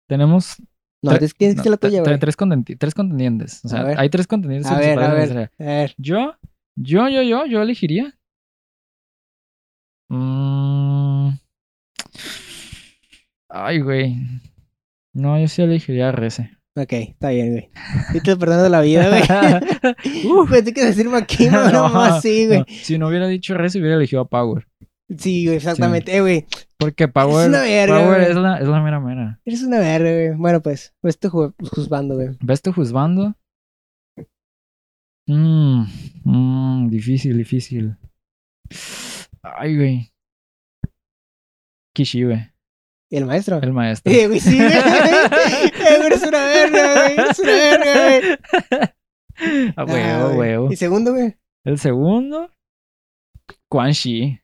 Tenemos 0.07 0.55
No, 1.01 1.11
tienes 1.11 1.33
que 1.33 1.55
que 1.55 1.61
no, 1.63 1.71
la 1.71 1.77
tuya, 1.77 2.01
güey. 2.01 2.19
tres, 2.19 2.37
contendi- 2.37 2.77
tres 2.77 2.93
contendientes. 2.93 3.63
O 3.65 3.69
sea, 3.69 3.85
hay 3.97 4.09
tres 4.09 4.27
contendientes. 4.27 4.71
A 4.71 4.77
ver, 4.79 4.99
a 4.99 5.13
ver, 5.13 5.27
serie. 5.27 5.49
a 5.59 5.63
ver. 5.63 5.95
Yo, 5.97 6.35
yo, 6.75 7.09
yo, 7.09 7.21
yo, 7.21 7.45
yo 7.45 7.61
elegiría. 7.61 8.17
Mm. 10.09 11.29
Ay, 13.49 13.79
güey. 13.81 14.15
No, 15.13 15.39
yo 15.39 15.47
sí 15.47 15.61
elegiría 15.61 16.09
a 16.09 16.11
Reze. 16.11 16.57
Ok, 16.75 16.91
está 16.93 17.29
bien, 17.29 17.51
güey. 17.51 17.69
Sí 18.13 18.21
te 18.21 18.35
perdonando 18.35 18.67
la 18.69 18.81
vida, 18.81 19.07
güey. 19.09 19.21
Uf, 20.33 20.49
pensé 20.49 20.73
que 20.73 20.83
decir 20.85 21.07
Makima, 21.07 21.65
no, 21.71 21.87
No, 21.87 21.89
más 21.89 22.21
sí, 22.21 22.47
güey. 22.47 22.59
No, 22.59 22.65
si 22.67 22.97
no 22.97 23.07
hubiera 23.09 23.27
dicho 23.27 23.53
Reze, 23.53 23.79
hubiera 23.79 23.95
elegido 23.95 24.21
a 24.23 24.27
Power. 24.27 24.67
Sí, 25.15 25.45
güey, 25.45 25.57
exactamente. 25.57 26.15
Eh, 26.15 26.21
güey, 26.21 26.45
Porque 26.79 27.07
Power, 27.07 27.49
una 27.49 27.61
verga, 27.61 27.99
Power 28.01 28.19
güey. 28.21 28.31
es, 28.31 28.35
la, 28.35 28.57
es 28.57 28.67
la 28.67 28.81
mera 28.81 28.99
mera. 28.99 29.39
eres 29.45 29.61
una 29.61 29.77
verga, 29.79 30.11
güey. 30.11 30.31
Bueno, 30.35 30.61
pues, 30.61 30.95
estoy 31.03 31.29
ju- 31.29 31.53
juzgando, 31.69 32.15
güey. 32.15 32.29
¿Ves 32.41 32.61
tu 32.63 32.73
juzgando? 32.73 33.35
Mmm, 35.27 35.85
mmm, 36.23 36.89
difícil, 36.89 37.37
difícil. 37.37 37.95
Ay, 39.43 39.77
güey. 39.77 40.09
Kishibe. 41.95 42.52
¿El 43.15 43.25
maestro? 43.25 43.59
El 43.61 43.73
maestro. 43.73 44.11
Eh, 44.11 44.27
güey, 44.27 44.39
sí, 44.39 44.57
güey. 44.57 44.71
Eh, 44.73 45.97
güey, 45.97 46.05
eres 46.07 46.23
una 46.23 46.43
verga, 46.45 46.93
güey. 46.93 47.13
Eres 47.19 47.39
una 47.39 47.51
verga, 47.51 48.39
güey. 48.69 48.83
A 49.75 49.81
Ah, 49.81 49.85
huevo, 49.85 50.25
güey. 50.35 50.37
huevo. 50.49 50.71
Y 50.71 50.75
segundo, 50.75 51.11
güey. 51.13 51.35
El 51.63 51.77
segundo, 51.79 52.49
Quan 53.69 53.91
Shi. 53.91 54.39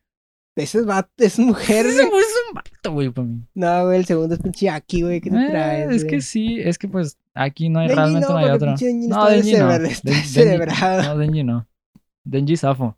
Ese 0.55 0.79
es, 0.79 0.86
vato, 0.86 1.10
es 1.17 1.39
mujer, 1.39 1.86
Ese 1.86 1.95
güey. 1.99 2.10
güey 2.10 2.21
es 2.21 2.36
un 2.49 2.53
vato, 2.55 2.91
güey, 2.93 3.10
para 3.10 3.27
mí. 3.27 3.41
No, 3.55 3.86
güey, 3.86 3.97
el 3.99 4.05
segundo 4.05 4.36
es 4.36 4.41
pinche 4.41 4.69
Aki, 4.69 5.01
güey. 5.03 5.21
¿Qué 5.21 5.29
te 5.29 5.38
Eh, 5.38 5.49
traes? 5.49 5.91
es 5.91 6.05
que 6.05 6.21
sí, 6.21 6.60
es 6.60 6.77
que 6.77 6.88
pues 6.89 7.17
aquí 7.34 7.69
no 7.69 7.79
hay 7.79 7.88
Denji 7.88 7.99
realmente 7.99 8.27
no, 8.27 8.34
no 8.34 8.39
hay 8.39 8.49
otro. 8.51 8.67
Denji 8.75 9.08
No, 9.08 9.25
Denji 9.29 9.51
no. 9.53 9.58
está 9.71 9.77
Den- 9.79 9.91
Denji-. 10.03 11.03
No, 11.08 11.17
Denji 11.17 11.43
no. 11.43 11.67
Denji 12.25 12.58
Safo. 12.58 12.97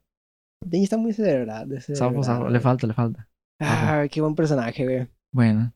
Denji 0.66 0.84
está 0.86 0.98
muy 0.98 1.14
cerebrado. 1.14 1.80
Safo, 1.80 2.24
Safo. 2.24 2.50
Le 2.50 2.60
falta, 2.60 2.88
le 2.88 2.94
falta. 2.94 3.28
Ah, 3.60 4.06
qué 4.12 4.22
buen 4.22 4.34
personaje, 4.36 4.84
güey. 4.84 5.08
Bueno. 5.34 5.74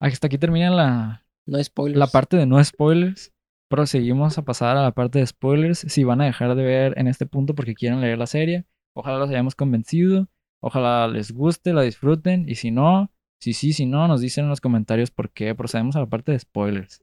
Hasta 0.00 0.26
aquí 0.26 0.38
termina 0.38 0.70
la, 0.70 1.26
No 1.46 1.62
spoilers. 1.62 1.98
la 1.98 2.06
parte 2.06 2.36
de 2.36 2.46
no 2.46 2.62
spoilers. 2.62 3.32
Proseguimos 3.70 4.38
a 4.38 4.42
pasar 4.44 4.76
a 4.76 4.82
la 4.82 4.92
parte 4.92 5.18
de 5.18 5.26
spoilers. 5.26 5.78
Si 5.80 6.04
van 6.04 6.20
a 6.20 6.26
dejar 6.26 6.54
de 6.54 6.62
ver 6.62 6.94
en 6.98 7.08
este 7.08 7.26
punto 7.26 7.54
porque 7.54 7.74
quieren 7.74 8.00
leer 8.00 8.18
la 8.18 8.26
serie, 8.26 8.66
ojalá 8.94 9.18
los 9.18 9.30
hayamos 9.30 9.54
convencido. 9.54 10.28
Ojalá 10.62 11.08
les 11.08 11.32
guste, 11.32 11.72
la 11.72 11.82
disfruten. 11.82 12.48
Y 12.48 12.54
si 12.56 12.70
no, 12.70 13.10
si 13.42 13.52
sí, 13.52 13.72
si 13.72 13.86
no, 13.86 14.06
nos 14.06 14.20
dicen 14.20 14.44
en 14.44 14.50
los 14.50 14.60
comentarios 14.60 15.10
por 15.10 15.30
qué. 15.32 15.54
Procedemos 15.54 15.96
a 15.96 16.00
la 16.00 16.06
parte 16.06 16.32
de 16.32 16.38
spoilers. 16.38 17.02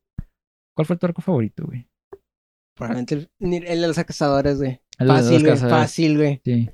¿Cuál 0.75 0.86
fue 0.86 0.97
tu 0.97 1.06
arco 1.08 1.21
favorito, 1.21 1.65
güey? 1.65 1.88
Probablemente 2.75 3.15
el, 3.15 3.30
el 3.39 3.82
de 3.82 3.88
los 3.88 3.97
cazadores, 3.97 4.58
güey. 4.58 4.80
El 4.97 5.08
de 5.08 5.13
los 5.13 5.21
Fácil, 5.23 5.39
güey. 5.41 5.51
cazadores. 5.54 5.80
Fácil, 5.82 6.17
güey. 6.17 6.41
Sí. 6.45 6.51
Eh, 6.51 6.73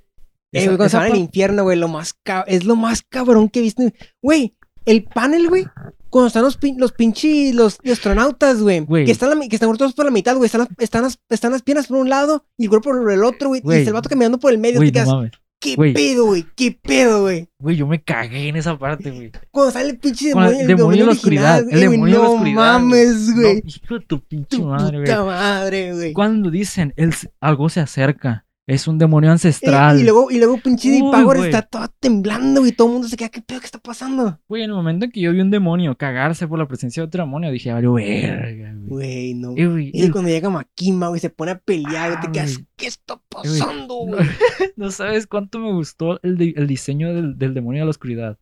Esa- 0.53 0.65
güey, 0.67 0.77
cuando 0.77 0.89
se 0.89 0.97
van 0.97 1.12
al 1.12 1.17
infierno, 1.17 1.63
güey, 1.63 1.77
lo 1.77 1.88
más 1.88 2.13
cab- 2.23 2.45
es 2.47 2.65
lo 2.65 2.75
más 2.75 3.01
cabrón 3.03 3.49
que 3.49 3.60
he 3.60 3.63
visto. 3.63 3.84
Güey, 4.21 4.56
el 4.88 5.04
panel, 5.04 5.47
güey, 5.50 5.65
cuando 6.10 6.28
están 6.28 6.43
los, 6.43 6.60
pin- 6.60 6.78
los 6.80 6.91
pinches, 6.93 7.54
los, 7.54 7.78
los 7.84 7.93
astronautas, 7.93 8.62
güey, 8.62 8.86
que 9.06 9.12
están, 9.12 9.30
la 9.38 9.47
que 9.47 9.56
están 9.56 9.71
todos 9.78 9.93
por 9.93 10.06
la 10.06 10.12
mitad, 10.12 10.36
güey, 10.36 10.45
están 10.47 10.62
las, 10.62 10.69
están, 10.80 11.04
las, 11.04 11.19
están 11.30 11.52
las 11.52 11.62
piernas 11.62 11.88
por 11.88 11.97
un 11.97 12.10
lado 12.10 12.45
y 12.58 12.63
el 12.63 12.69
cuerpo 12.69 12.89
por 12.91 13.12
el 13.12 13.23
otro, 13.23 13.50
güey, 13.50 13.62
y 13.63 13.69
está 13.73 13.89
el 13.89 13.93
vato 13.93 14.10
caminando 14.10 14.39
por 14.39 14.52
el 14.52 14.58
medio, 14.58 14.80
te 14.80 14.86
no 14.88 14.91
quedas, 14.91 15.08
mames. 15.08 15.32
¿qué 15.60 15.76
pedo, 15.93 16.28
güey? 16.28 16.45
¿Qué 16.56 16.80
pedo, 16.82 17.23
güey? 17.23 17.50
Güey, 17.60 17.76
yo 17.76 17.88
me 17.88 18.02
cagué 18.02 18.47
en 18.47 18.56
esa 18.56 18.78
parte, 18.78 19.12
güey. 19.12 19.32
Cuando 19.52 19.71
sale 19.71 19.89
el 19.89 19.97
pinche 19.97 20.30
demonio, 20.30 20.52
el 20.52 20.62
el 20.62 20.67
demonio 20.67 21.00
de 21.02 21.06
la 21.08 21.12
oscuridad. 21.12 21.65
El 21.69 21.80
demonio 21.80 22.06
de 22.06 22.12
la 22.21 22.28
no 22.28 22.32
oscuridad. 22.34 22.56
mames, 22.56 23.34
güey. 23.36 23.56
No, 23.56 23.62
hijo 23.65 24.00
de 24.00 24.06
tu 24.06 24.19
pinche 24.23 24.58
tu 24.58 24.65
madre, 24.65 25.00
güey. 25.02 25.26
madre, 25.26 25.93
güey. 25.93 26.13
Cuando 26.13 26.50
dicen 26.52 26.93
el, 26.95 27.13
algo 27.41 27.69
se 27.69 27.80
acerca, 27.82 28.45
es 28.67 28.88
un 28.88 28.97
demonio 28.97 29.30
Eh, 29.30 29.34
ancestral. 29.34 29.99
y 29.99 30.03
luego, 30.03 30.30
y 30.30 30.38
luego 30.38 30.58
pinche 30.58 31.01
Uy, 31.01 31.23
güey. 31.23 31.45
está 31.45 31.62
todo 31.62 31.88
temblando, 31.99 32.60
güey, 32.62 32.73
todo 32.73 32.88
el 32.88 32.93
mundo 32.93 33.08
se 33.08 33.15
queda, 33.17 33.30
¿qué 33.30 33.41
pedo 33.41 33.60
que 33.62 33.65
está 33.65 33.80
pasando? 33.80 34.39
Güey, 34.47 34.63
en 34.63 34.69
el 34.69 34.75
momento 34.75 35.06
en 35.06 35.12
que 35.12 35.21
yo 35.21 35.32
vi 35.32 35.39
un 35.39 35.49
demonio 35.49 35.97
cagarse 35.97 36.47
por 36.47 36.60
la 36.60 36.67
presencia 36.67 37.01
de 37.01 37.08
otro 37.08 37.23
demonio, 37.23 37.49
dije, 37.49 37.71
vale, 37.71 37.88
verga, 37.88 38.73
güey. 38.77 39.34
No. 39.34 39.53
Eh, 39.56 39.91
Y 39.93 40.03
eh, 40.03 40.12
cuando 40.12 40.30
llega 40.30 40.49
Makima, 40.49 41.08
güey, 41.08 41.19
se 41.21 41.30
pone 41.30 41.51
a 41.51 41.58
pelear, 41.60 42.13
Ah, 42.17 42.21
te 42.21 42.32
quedas. 42.32 42.60
¿qué 42.75 42.88
está 42.88 43.19
pasando, 43.30 43.95
güey? 44.06 44.19
no 44.75 44.91
sabes 44.91 45.25
cuánto 45.27 45.60
me 45.60 45.71
gustó 45.71 46.19
el, 46.21 46.53
el 46.56 46.67
diseño 46.67 47.13
del, 47.13 47.38
del 47.38 47.53
demonio 47.53 47.82
de 47.82 47.86
la 47.86 47.91
oscuridad. 47.91 48.38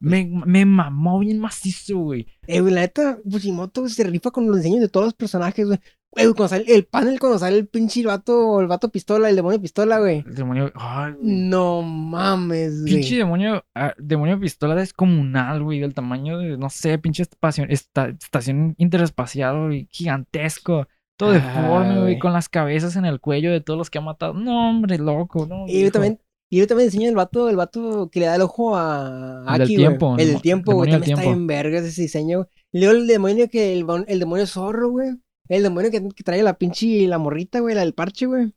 Me, 0.00 0.24
me 0.46 0.64
mamó 0.64 1.18
bien 1.18 1.40
macizo, 1.40 1.98
güey. 1.98 2.28
Eh, 2.46 2.60
güey, 2.60 2.72
la 2.72 2.82
neta, 2.82 3.18
Fujimoto 3.28 3.88
se 3.88 4.04
rifa 4.04 4.30
con 4.30 4.46
los 4.46 4.58
diseños 4.58 4.80
de 4.80 4.88
todos 4.88 5.06
los 5.06 5.14
personajes, 5.14 5.66
güey. 5.66 5.80
Güey, 6.10 6.26
cuando 6.28 6.48
sale 6.48 6.64
el 6.74 6.84
panel, 6.86 7.20
cuando 7.20 7.38
sale 7.38 7.58
el 7.58 7.68
pinche 7.68 8.04
vato, 8.04 8.60
el 8.60 8.66
vato 8.66 8.88
pistola, 8.90 9.28
el 9.28 9.36
demonio 9.36 9.60
pistola, 9.60 9.98
güey. 9.98 10.24
El 10.26 10.34
demonio. 10.34 10.72
Ay, 10.74 11.12
güey. 11.12 11.34
No 11.34 11.82
mames, 11.82 12.82
Pinche 12.84 13.08
güey. 13.10 13.18
demonio, 13.18 13.64
ah, 13.74 13.92
demonio 13.98 14.40
pistola 14.40 14.74
descomunal, 14.74 15.62
güey, 15.62 15.80
del 15.80 15.94
tamaño 15.94 16.38
de, 16.38 16.56
no 16.56 16.70
sé, 16.70 16.98
pinche 16.98 17.22
estación, 17.22 17.70
esta- 17.70 18.08
estación 18.08 18.74
interespacial, 18.78 19.66
güey, 19.66 19.86
gigantesco, 19.90 20.86
todo 21.18 21.32
deforme, 21.32 21.90
güey, 21.94 22.00
güey. 22.02 22.18
con 22.18 22.32
las 22.32 22.48
cabezas 22.48 22.96
en 22.96 23.04
el 23.04 23.20
cuello 23.20 23.50
de 23.52 23.60
todos 23.60 23.76
los 23.78 23.90
que 23.90 23.98
ha 23.98 24.02
matado. 24.02 24.32
No, 24.34 24.70
hombre, 24.70 24.98
loco, 24.98 25.46
no. 25.46 25.66
Y 25.68 25.82
yo 25.82 25.92
también, 25.92 26.20
y 26.50 26.58
yo 26.58 26.66
también 26.66 26.88
diseño 26.88 27.08
el 27.10 27.16
vato, 27.16 27.50
el 27.50 27.56
vato 27.56 28.08
que 28.10 28.20
le 28.20 28.26
da 28.26 28.36
el 28.36 28.42
ojo 28.42 28.76
a 28.76 29.42
El 29.46 29.52
del 29.54 29.62
Aki, 29.62 29.74
güey. 29.74 29.76
tiempo, 29.76 30.14
El 30.14 30.20
el 30.22 30.32
del 30.32 30.42
tiempo, 30.42 30.72
güey. 30.74 30.90
También 30.90 31.18
está 31.18 31.30
en 31.30 31.46
vergas 31.46 31.84
ese 31.84 32.02
diseño. 32.02 32.38
güey. 32.38 32.48
Luego 32.72 32.98
el 32.98 33.06
demonio 33.06 33.48
que, 33.50 33.72
el, 33.74 33.84
el 34.06 34.18
demonio 34.18 34.46
zorro, 34.46 34.90
güey. 34.90 35.10
El 35.48 35.62
demonio 35.62 35.90
que, 35.90 36.06
que 36.14 36.22
trae 36.24 36.42
la 36.42 36.54
pinche, 36.54 37.06
la 37.08 37.18
morrita, 37.18 37.60
güey, 37.60 37.74
la 37.74 37.80
del 37.82 37.94
parche, 37.94 38.26
güey. 38.26 38.52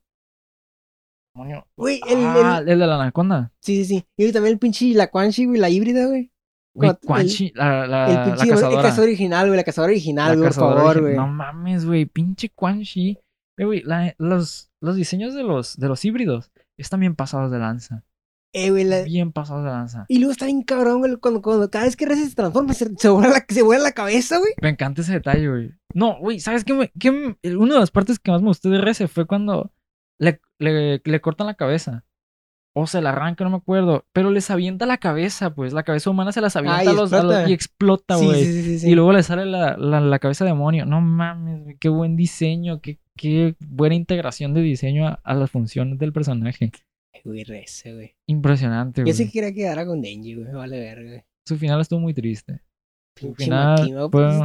Demonio- 1.36 1.66
Güey, 1.78 2.02
el, 2.10 2.18
Ah, 2.26 2.58
el- 2.62 2.70
el 2.70 2.80
de 2.80 2.88
la 2.88 2.96
anaconda. 2.96 3.52
sí, 3.62 3.86
sí, 3.86 4.00
sí. 4.00 4.06
Y 4.18 4.32
también 4.32 4.54
el 4.54 4.60
pinche, 4.60 4.94
la 4.94 5.10
Quan 5.10 5.32
Chi, 5.32 5.46
güey, 5.46 5.60
la 5.60 5.70
híbrida, 5.70 6.06
güey. 6.08 6.32
Güey, 6.74 6.90
la, 7.54 7.86
la, 7.88 8.08
El 8.08 8.16
la 8.16 8.24
pinche 8.26 8.44
el 8.44 8.50
cazador 8.82 9.04
original, 9.08 9.48
güey, 9.48 9.58
la 9.58 9.64
cazadora 9.64 9.92
original, 9.92 10.30
La 10.32 10.36
güey, 10.36 10.50
por 10.50 10.54
favor, 10.56 11.02
güey. 11.02 11.16
No 11.16 11.28
mames, 11.28 11.86
güey, 11.86 12.06
pinche 12.06 12.50
Quan 12.50 12.82
Chi. 12.84 13.18
Eh, 13.58 13.66
güey, 13.66 13.82
la- 13.84 14.14
los, 14.18 14.72
los 14.82 14.96
diseños 14.96 15.34
de 15.34 15.44
los, 15.44 15.78
de 15.78 15.88
los 15.88 16.04
híbridos 16.06 16.52
están 16.78 17.00
bien 17.02 17.16
pasados 17.16 17.52
de 17.52 17.60
lanza. 17.60 18.04
Eh, 18.54 18.70
güey, 18.70 18.84
la- 18.84 19.04
Bien 19.04 19.32
pasados 19.32 19.64
de 19.64 19.70
lanza. 19.70 20.06
Y 20.10 20.18
luego 20.20 20.34
está 20.34 20.46
bien 20.46 20.62
cabrón, 20.64 21.00
güey, 21.00 21.16
cuando, 21.18 21.42
cuando 21.42 21.70
cada 21.70 21.86
vez 21.86 21.96
que 21.96 22.06
Reza 22.06 22.28
se 22.28 22.36
transforma, 22.36 22.74
se, 22.74 22.90
se 22.98 23.10
vuela 23.10 23.30
la, 23.30 23.46
se 23.48 23.62
vuela 23.62 23.84
la 23.84 23.92
cabeza, 23.94 24.38
güey. 24.40 24.52
Me 24.62 24.70
encanta 24.70 25.02
ese 25.02 25.14
detalle, 25.14 25.48
güey. 25.48 25.72
No, 25.94 26.18
güey, 26.20 26.40
¿sabes 26.40 26.64
qué? 26.66 26.74
me- 26.74 26.92
qué 27.00 27.12
me- 27.12 27.56
Una 27.56 27.76
de 27.76 27.80
las 27.80 27.92
partes 27.92 28.20
que 28.20 28.32
más 28.32 28.42
me 28.42 28.48
gustó 28.50 28.70
de 28.70 28.78
RC 28.80 29.08
fue 29.08 29.26
cuando 29.26 29.72
le, 30.20 30.42
le, 30.60 31.02
le 31.04 31.22
cortan 31.22 31.48
la 31.48 31.54
cabeza. 31.56 32.04
O 32.74 32.88
se 32.88 33.02
la 33.02 33.10
arranca, 33.10 33.44
no 33.44 33.50
me 33.50 33.58
acuerdo. 33.58 34.06
Pero 34.14 34.32
les 34.32 34.50
avienta 34.50 34.86
la 34.86 34.98
cabeza, 34.98 35.54
pues. 35.54 35.74
La 35.74 35.84
cabeza 35.84 36.10
humana 36.10 36.32
se 36.32 36.40
las 36.40 36.56
avienta 36.56 36.80
Ay, 36.80 36.88
a 36.88 36.94
los, 36.94 37.12
a 37.12 37.22
los- 37.24 37.34
explota. 37.34 37.50
y 37.50 37.54
explota, 37.54 38.18
Sí, 38.18 38.26
güey. 38.26 38.46
sí, 38.46 38.54
sí, 38.54 38.64
sí, 38.64 38.80
sí. 38.80 38.90
Y 38.92 38.96
luego 38.96 39.12
le 39.12 39.24
sale 39.24 39.46
la, 39.46 39.76
la, 39.76 40.00
la 40.00 40.20
cabeza 40.20 40.46
de 40.46 40.52
demonio. 40.52 40.86
No 40.86 41.02
mames, 41.02 41.64
güey. 41.64 41.78
Qué 41.78 41.90
buen 41.90 42.16
diseño. 42.16 42.80
Qué, 42.80 43.00
qué 43.18 43.56
buena 43.60 43.96
integración 43.96 44.54
de 44.54 44.62
diseño 44.62 45.06
a, 45.08 45.20
a 45.24 45.34
las 45.34 45.52
funciones 45.52 46.00
del 46.00 46.14
personaje. 46.14 46.72
Güey, 47.24 47.44
Reza, 47.44 47.92
güey. 47.92 48.16
Impresionante, 48.28 49.02
Yo 49.02 49.06
güey. 49.06 49.14
sí 49.14 49.30
quería 49.32 49.54
quedar 49.54 49.86
con 49.86 50.02
Denji, 50.02 50.36
güey. 50.36 50.52
Vale 50.54 50.80
verga, 50.80 51.10
güey. 51.10 51.24
Su 51.48 51.58
final 51.58 51.82
estuvo 51.82 52.00
muy 52.00 52.14
triste. 52.14 52.62
Su 53.20 53.28
Pinche 53.28 53.44
final 53.46 53.80
Makima, 53.80 54.10
pues, 54.10 54.36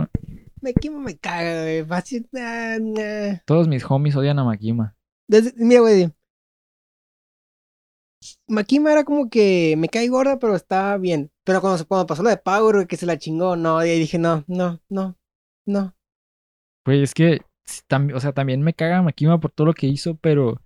Makima 0.60 0.98
me 1.00 1.16
caga, 1.16 1.62
güey. 1.62 1.84
Fácil, 1.84 2.28
nah, 2.32 2.78
nah. 2.78 3.38
Todos 3.46 3.68
mis 3.68 3.84
homies 3.88 4.16
odian 4.16 4.38
a 4.38 4.44
Makima. 4.44 4.96
Desde- 5.28 5.52
mira, 5.56 5.80
güey. 5.80 6.10
Makima 8.48 8.92
era 8.92 9.04
como 9.04 9.28
que 9.30 9.74
me 9.78 9.88
cae 9.88 10.08
gorda, 10.08 10.38
pero 10.38 10.56
está 10.56 10.96
bien. 10.96 11.30
Pero 11.44 11.60
cuando, 11.60 11.86
cuando 11.86 12.06
pasó 12.06 12.22
lo 12.22 12.30
de 12.30 12.36
Power, 12.36 12.74
güey, 12.74 12.86
que 12.86 12.96
se 12.96 13.06
la 13.06 13.18
chingó, 13.18 13.56
no, 13.56 13.84
y 13.84 13.90
ahí 13.90 13.98
dije, 14.00 14.18
no, 14.18 14.44
no, 14.48 14.80
no, 14.88 15.16
no. 15.66 15.94
Güey, 16.84 17.02
es 17.02 17.14
que, 17.14 17.40
o 18.14 18.20
sea, 18.20 18.32
también 18.32 18.62
me 18.62 18.74
caga 18.74 19.02
Makima 19.02 19.38
por 19.38 19.52
todo 19.52 19.66
lo 19.68 19.74
que 19.74 19.86
hizo, 19.86 20.16
pero 20.16 20.60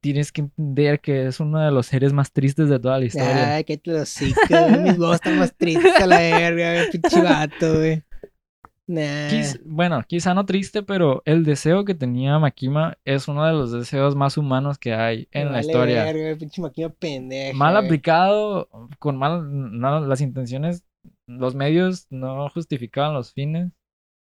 tienes 0.00 0.32
que 0.32 0.42
entender 0.42 1.00
que 1.00 1.26
es 1.26 1.40
uno 1.40 1.58
de 1.60 1.70
los 1.70 1.86
seres 1.86 2.12
más 2.12 2.32
tristes 2.32 2.68
de 2.68 2.78
toda 2.78 2.98
la 2.98 3.06
historia. 3.06 3.56
Ay, 3.56 3.64
que 3.64 3.76
te 3.78 3.92
lo 3.92 4.04
cico. 4.04 4.38
Mis 4.80 4.96
voz 4.98 5.16
están 5.16 5.38
más 5.38 5.54
tristes 5.54 5.94
a 6.00 6.06
la 6.06 6.18
verga. 6.18 6.84
Pinche 6.90 7.22
vato, 7.22 7.74
güey. 7.74 8.02
Nah. 8.86 9.30
Bueno, 9.64 10.02
quizá 10.06 10.34
no 10.34 10.44
triste, 10.44 10.82
pero 10.82 11.22
el 11.24 11.44
deseo 11.44 11.86
que 11.86 11.94
tenía 11.94 12.38
Makima 12.38 12.98
es 13.06 13.28
uno 13.28 13.46
de 13.46 13.52
los 13.52 13.72
deseos 13.72 14.14
más 14.14 14.36
humanos 14.36 14.78
que 14.78 14.92
hay 14.92 15.26
en 15.32 15.46
la 15.46 15.52
Vale 15.52 15.66
historia. 15.66 16.04
verga, 16.04 16.36
pinche 16.38 16.60
Makima 16.60 16.90
pendeja. 16.90 17.56
Mal 17.56 17.74
güey. 17.74 17.86
aplicado, 17.86 18.68
con 18.98 19.16
mal, 19.16 19.42
no, 19.50 20.00
las 20.00 20.20
intenciones, 20.20 20.84
los 21.26 21.54
medios 21.54 22.06
no 22.10 22.48
justificaban 22.50 23.14
los 23.14 23.32
fines. 23.32 23.72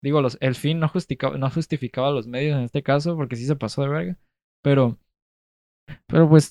Digo, 0.02 0.22
los, 0.22 0.38
el 0.40 0.54
fin 0.54 0.78
no 0.78 0.88
justificaba, 0.88 1.36
no 1.36 1.50
justificaba 1.50 2.10
los 2.10 2.26
medios 2.26 2.56
en 2.56 2.64
este 2.64 2.82
caso, 2.82 3.16
porque 3.16 3.36
sí 3.36 3.44
se 3.44 3.56
pasó 3.56 3.82
de 3.82 3.88
verga. 3.88 4.18
Pero, 4.62 4.98
pero 6.06 6.28
pues, 6.28 6.50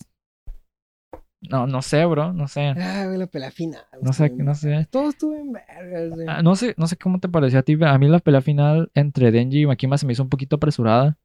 no, 1.42 1.68
no 1.68 1.82
sé, 1.82 2.04
bro, 2.06 2.34
no 2.34 2.48
sé. 2.48 2.74
Ah, 2.78 3.06
güey, 3.06 3.18
la 3.18 3.28
pelea 3.28 3.52
final. 3.52 3.84
No 4.02 4.12
sé, 4.12 4.30
no 4.32 4.56
sé. 4.56 4.88
Todo 4.90 5.10
estuvo 5.10 5.36
en 5.36 5.52
vergas. 5.52 6.20
Ah, 6.28 6.42
no 6.42 6.56
sé, 6.56 6.74
no 6.78 6.88
sé 6.88 6.98
cómo 6.98 7.20
te 7.20 7.30
pareció 7.30 7.60
a 7.60 7.64
ti, 7.64 7.78
a 7.80 7.98
mí 7.98 8.08
la 8.08 8.20
pelea 8.20 8.42
final 8.42 8.92
entre 8.96 9.32
Denji 9.32 9.62
y 9.62 9.66
Makima 9.66 9.98
se 9.98 10.06
me 10.06 10.14
hizo 10.14 10.24
un 10.24 10.30
poquito 10.30 10.56
apresurada. 10.56 11.18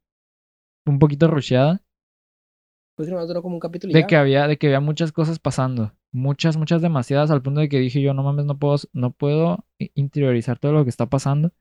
Un 0.87 0.99
poquito 0.99 1.29
rusheada. 1.29 1.83
Pues 2.97 3.09
que 3.09 3.15
duró 3.15 3.43
como 3.43 3.55
un 3.55 3.61
capítulo 3.61 3.93
De 3.93 4.01
ya. 4.01 4.07
que 4.07 4.17
había, 4.17 4.47
de 4.47 4.59
que 4.59 4.67
había 4.67 4.81
muchas 4.81 5.13
cosas 5.13 5.39
pasando. 5.39 5.93
Muchas, 6.13 6.59
muchas 6.59 6.83
demasiadas, 6.83 7.31
al 7.31 7.41
punto 7.41 7.61
de 7.61 7.69
que 7.71 7.79
dije 7.79 8.03
yo, 8.03 8.13
no 8.13 8.23
mames, 8.23 8.45
no 8.45 8.59
puedo, 8.59 8.77
no 8.93 9.13
puedo 9.13 9.65
interiorizar 9.95 10.59
todo 10.59 10.73
lo 10.73 10.85
que 10.85 10.91
está 10.91 11.07
pasando. 11.07 11.53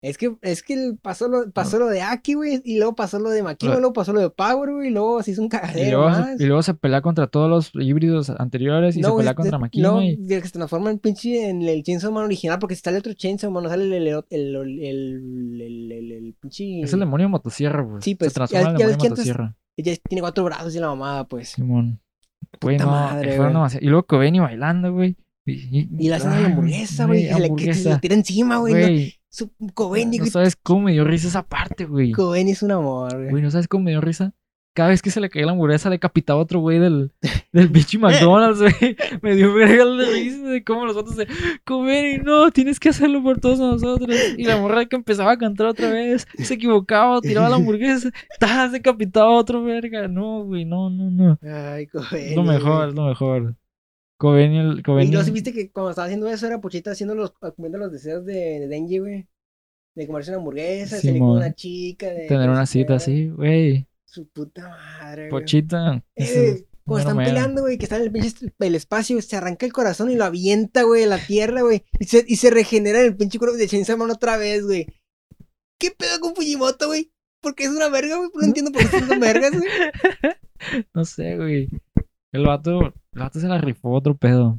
Es 0.00 0.16
que, 0.16 0.36
es 0.42 0.62
que 0.62 0.74
el- 0.74 0.96
pasó, 0.96 1.26
lo, 1.26 1.50
pasó 1.50 1.78
lo 1.80 1.88
de 1.88 2.02
Aki, 2.02 2.34
güey, 2.34 2.62
y 2.64 2.76
luego 2.78 2.94
pasó 2.94 3.18
lo 3.18 3.30
de 3.30 3.42
Makima, 3.42 3.74
Lo- 3.74 3.80
luego 3.80 3.92
pasó 3.94 4.12
lo 4.12 4.20
de 4.20 4.30
Power, 4.30 4.70
güey, 4.72 4.88
y 4.88 4.90
luego 4.92 5.20
se 5.24 5.32
hizo 5.32 5.40
un 5.42 5.46
Y 5.46 5.48
cagadero 5.48 5.98
luego, 5.98 6.14
se, 6.14 6.20
más. 6.20 6.40
y 6.40 6.44
luego 6.46 6.62
se 6.62 6.74
pelea 6.74 7.00
contra 7.02 7.26
todos 7.26 7.50
los 7.50 7.72
híbridos 7.74 8.30
anteriores 8.30 8.96
y 8.96 9.00
No, 9.00 9.10
se 9.10 9.16
pelea 9.16 9.34
contra 9.34 9.58
Makima 9.58 9.88
no, 9.88 10.02
y... 10.02 10.16
que 10.24 10.40
se 10.42 10.50
transforma 10.50 10.90
en 10.90 11.00
pinche 11.00 11.48
en 11.48 11.62
el 11.62 11.82
Chainsaw 11.82 12.12
Man 12.12 12.24
original, 12.26 12.60
porque 12.60 12.76
si 12.76 12.82
sale 12.82 12.98
otro 12.98 13.12
Chainsaw 13.12 13.50
Man, 13.50 13.64
no 13.64 13.68
sale 13.70 13.84
el, 13.84 13.92
el, 14.06 14.24
el, 14.30 15.92
el, 16.12 16.34
pinche... 16.40 16.80
Es 16.82 16.92
el 16.92 17.00
demonio 17.00 17.28
motosierra, 17.28 17.82
güey. 17.82 18.00
Sí, 18.02 18.14
pues, 18.14 18.30
Se 18.32 18.34
transforma 18.36 18.64
ya- 18.64 18.70
en 18.70 18.80
el 18.82 18.88
demonio 18.92 19.10
motosierra. 19.10 19.56
Ella 19.76 19.94
tiene 20.08 20.20
cuatro 20.20 20.44
brazos 20.44 20.74
y 20.74 20.78
la 20.80 20.88
mamada, 20.88 21.24
pues. 21.26 21.50
Simón. 21.50 22.00
Güey, 22.60 22.78
no, 22.78 22.86
madre, 22.86 23.36
Y 23.80 23.86
luego 23.86 24.06
Kobeni 24.06 24.38
bailando, 24.40 24.92
güey. 24.92 25.16
Y, 25.44 25.88
Y 25.98 26.08
le 26.08 26.14
hacen 26.14 26.30
a 26.30 26.40
la 26.40 26.46
hamburguesa, 26.48 27.06
güey. 27.06 27.28
se 27.74 27.88
le 27.88 27.98
tira 27.98 28.14
encima, 28.14 28.58
güey. 28.58 29.17
¿No? 29.40 29.46
Güey, 29.46 29.60
Su 29.68 29.72
Coveney, 29.74 30.18
no 30.18 30.22
güey. 30.24 30.30
sabes 30.30 30.56
cómo 30.56 30.82
me 30.82 30.92
dio 30.92 31.04
risa 31.04 31.28
esa 31.28 31.42
parte, 31.46 31.84
güey. 31.84 32.12
Coveney 32.12 32.52
es 32.52 32.62
un 32.62 32.72
amor, 32.72 33.14
güey. 33.16 33.30
Güey, 33.30 33.42
¿no 33.42 33.50
sabes 33.50 33.68
cómo 33.68 33.84
me 33.84 33.90
dio 33.92 34.00
risa? 34.00 34.34
Cada 34.74 34.90
vez 34.90 35.02
que 35.02 35.10
se 35.10 35.20
le 35.20 35.28
caía 35.28 35.44
la 35.46 35.52
hamburguesa, 35.52 35.90
decapitaba 35.90 36.38
a 36.38 36.42
otro 36.42 36.60
güey 36.60 36.78
del, 36.78 37.10
del 37.52 37.68
pinche 37.70 37.98
McDonald's, 37.98 38.60
güey. 38.60 38.96
Me 39.22 39.34
dio 39.34 39.52
verga 39.52 39.84
de 39.84 40.06
risa 40.12 40.46
de 40.48 40.62
cómo 40.62 40.86
los 40.86 40.96
otros 40.96 41.16
se 41.16 41.26
comer 41.64 42.14
y 42.14 42.18
no, 42.22 42.50
tienes 42.52 42.78
que 42.78 42.90
hacerlo 42.90 43.20
por 43.22 43.40
todos 43.40 43.58
nosotros. 43.58 44.16
Y 44.36 44.44
la 44.44 44.56
morra 44.58 44.86
que 44.86 44.94
empezaba 44.94 45.32
a 45.32 45.38
cantar 45.38 45.66
otra 45.66 45.90
vez, 45.90 46.28
se 46.38 46.54
equivocaba, 46.54 47.20
tiraba 47.20 47.48
la 47.48 47.56
hamburguesa, 47.56 48.10
¡tas! 48.38 48.70
decapitaba 48.70 49.26
a 49.30 49.36
otro 49.36 49.64
verga. 49.64 50.06
No, 50.06 50.44
güey, 50.44 50.64
no, 50.64 50.90
no, 50.90 51.10
no. 51.10 51.38
Ay, 51.42 51.88
Coveney. 51.88 52.36
Lo 52.36 52.44
mejor, 52.44 52.94
lo 52.94 53.06
mejor. 53.08 53.56
Y 54.20 55.24
sí 55.24 55.30
viste 55.30 55.52
que 55.52 55.70
cuando 55.70 55.90
estaba 55.90 56.06
haciendo 56.06 56.28
eso 56.28 56.46
era 56.46 56.60
Pochita 56.60 56.90
haciendo 56.90 57.14
los, 57.14 57.32
cumpliendo 57.32 57.78
los 57.78 57.92
deseos 57.92 58.24
de, 58.24 58.60
de 58.60 58.68
Denji, 58.68 58.98
güey. 58.98 59.28
De 59.94 60.06
comerse 60.06 60.30
una 60.30 60.38
hamburguesa, 60.38 60.96
de 60.96 61.02
salir 61.02 61.20
con 61.20 61.30
una 61.30 61.54
chica, 61.54 62.06
de... 62.06 62.26
Tener 62.26 62.50
una 62.50 62.66
cita 62.66 62.94
así, 62.96 63.28
güey. 63.28 63.86
Su 64.04 64.28
puta 64.28 64.68
madre, 64.68 65.28
güey. 65.28 65.42
Pochita. 65.42 66.02
Eh, 66.16 66.66
cuando 66.84 67.00
están 67.00 67.16
mero. 67.16 67.28
peleando, 67.28 67.62
güey, 67.62 67.78
que 67.78 67.84
están 67.84 68.00
en 68.00 68.06
el 68.06 68.12
pinche 68.12 68.52
el 68.58 68.74
espacio, 68.74 69.20
se 69.20 69.36
arranca 69.36 69.66
el 69.66 69.72
corazón 69.72 70.10
y 70.10 70.16
lo 70.16 70.24
avienta, 70.24 70.82
güey, 70.82 71.04
a 71.04 71.08
la 71.08 71.18
tierra, 71.18 71.62
güey. 71.62 71.84
Y 72.00 72.04
se, 72.06 72.24
y 72.26 72.36
se 72.36 72.50
regenera 72.50 73.00
en 73.00 73.06
el 73.06 73.16
pinche 73.16 73.38
cuerpo 73.38 73.56
de 73.56 73.68
Chainsaw 73.68 73.98
Man 73.98 74.10
otra 74.10 74.36
vez, 74.36 74.64
güey. 74.64 74.86
¿Qué 75.78 75.90
pedo 75.90 76.18
con 76.20 76.34
Fujimoto, 76.34 76.86
güey? 76.86 77.12
Porque 77.40 77.64
es 77.64 77.70
una 77.70 77.88
verga, 77.88 78.16
güey. 78.16 78.30
No 78.34 78.44
entiendo 78.44 78.72
por 78.72 78.88
qué 78.88 79.00
son 79.00 79.20
vergas, 79.20 79.52
güey. 79.52 79.68
No 80.92 81.04
sé, 81.04 81.36
güey. 81.36 81.68
El 82.32 82.44
vato, 82.44 82.92
el 83.18 83.24
vato 83.24 83.40
se 83.40 83.48
la 83.48 83.58
rifó 83.58 83.90
otro 83.90 84.16
pedo. 84.16 84.58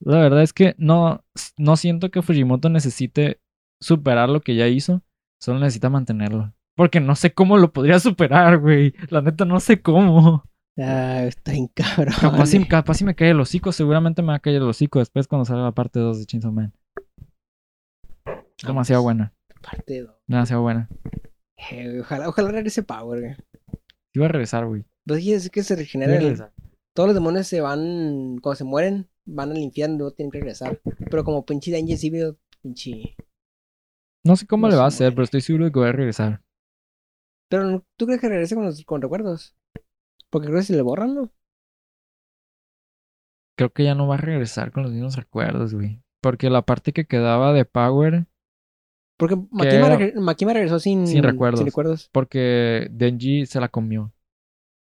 La 0.00 0.18
verdad 0.18 0.42
es 0.42 0.52
que 0.52 0.74
no, 0.76 1.24
no 1.56 1.76
siento 1.76 2.10
que 2.10 2.22
Fujimoto 2.22 2.68
necesite 2.68 3.40
superar 3.80 4.28
lo 4.28 4.42
que 4.42 4.54
ya 4.54 4.68
hizo. 4.68 5.02
Solo 5.40 5.58
necesita 5.58 5.88
mantenerlo. 5.88 6.52
Porque 6.76 7.00
no 7.00 7.16
sé 7.16 7.32
cómo 7.32 7.56
lo 7.56 7.72
podría 7.72 7.98
superar, 7.98 8.58
güey. 8.58 8.94
La 9.08 9.22
neta, 9.22 9.44
no 9.44 9.60
sé 9.60 9.80
cómo. 9.80 10.44
Ah, 10.76 11.24
está 11.24 11.52
cabrón. 11.74 12.14
Capaz 12.20 12.46
si, 12.46 12.64
capaz 12.66 12.94
si 12.94 13.04
me 13.04 13.14
cae 13.14 13.30
el 13.30 13.40
hocico. 13.40 13.72
Seguramente 13.72 14.22
me 14.22 14.28
va 14.28 14.34
a 14.34 14.38
caer 14.38 14.56
el 14.56 14.68
hocico 14.68 14.98
después 14.98 15.26
cuando 15.26 15.44
salga 15.44 15.64
la 15.64 15.72
parte 15.72 15.98
2 15.98 16.20
de 16.20 16.26
Chainsaw 16.26 16.52
Man. 16.52 16.72
Demasiado 18.64 19.02
buena. 19.02 19.32
Parte 19.62 20.02
dos. 20.02 20.14
Demasiado 20.26 20.62
buena. 20.62 20.88
Eh, 21.70 22.00
ojalá, 22.00 22.28
ojalá 22.28 22.50
regrese 22.50 22.82
Power, 22.82 23.20
güey. 23.20 23.36
Iba 24.12 24.26
a 24.26 24.28
regresar, 24.28 24.66
güey. 24.66 24.84
Pues 25.04 25.24
sí, 25.24 25.32
es 25.32 25.50
que 25.50 25.62
se 25.62 25.74
a 25.74 26.04
el-. 26.04 26.50
Todos 26.98 27.10
los 27.10 27.14
demonios 27.14 27.46
se 27.46 27.60
van, 27.60 28.38
cuando 28.42 28.56
se 28.56 28.64
mueren, 28.64 29.08
van 29.24 29.52
al 29.52 29.58
infierno, 29.58 29.98
luego 29.98 30.14
tienen 30.14 30.32
que 30.32 30.38
regresar. 30.40 30.80
Pero 31.08 31.22
como 31.22 31.44
pinche 31.46 31.70
Denji 31.70 31.96
sí 31.96 32.10
veo 32.10 32.36
pinche... 32.60 33.14
No 34.26 34.34
sé 34.34 34.48
cómo 34.48 34.66
No 34.66 34.72
le 34.72 34.76
va 34.78 34.82
a 34.86 34.88
hacer, 34.88 35.04
muere. 35.06 35.14
pero 35.14 35.24
estoy 35.24 35.40
seguro 35.42 35.66
de 35.66 35.70
que 35.70 35.78
va 35.78 35.90
a 35.90 35.92
regresar. 35.92 36.42
Pero 37.48 37.84
¿tú 37.96 38.06
crees 38.06 38.20
que 38.20 38.28
regrese 38.28 38.56
con, 38.56 38.64
los, 38.64 38.84
con 38.84 39.00
recuerdos? 39.00 39.54
Porque 40.28 40.48
creo 40.48 40.58
que 40.58 40.64
si 40.64 40.72
le 40.72 40.82
borran, 40.82 41.14
¿no? 41.14 41.30
creo 43.56 43.72
que 43.72 43.84
ya 43.84 43.94
no 43.94 44.06
va 44.08 44.14
a 44.16 44.18
regresar 44.18 44.72
con 44.72 44.82
los 44.82 44.92
mismos 44.92 45.14
recuerdos, 45.16 45.74
güey. 45.74 46.02
Porque 46.20 46.50
la 46.50 46.62
parte 46.62 46.92
que 46.92 47.06
quedaba 47.06 47.52
de 47.52 47.64
Power, 47.64 48.26
Porque 49.16 49.36
Makima, 49.36 49.86
era- 49.86 49.98
regre- 49.98 50.14
Makima 50.20 50.52
regresó 50.52 50.78
sin, 50.80 51.06
Sin 51.06 51.22
recuerdos. 51.22 51.60
sin 51.60 51.66
recuerdos. 51.66 52.08
porque 52.12 52.88
Denji 52.90 53.46
se 53.46 53.60
la 53.60 53.68
comió 53.68 54.12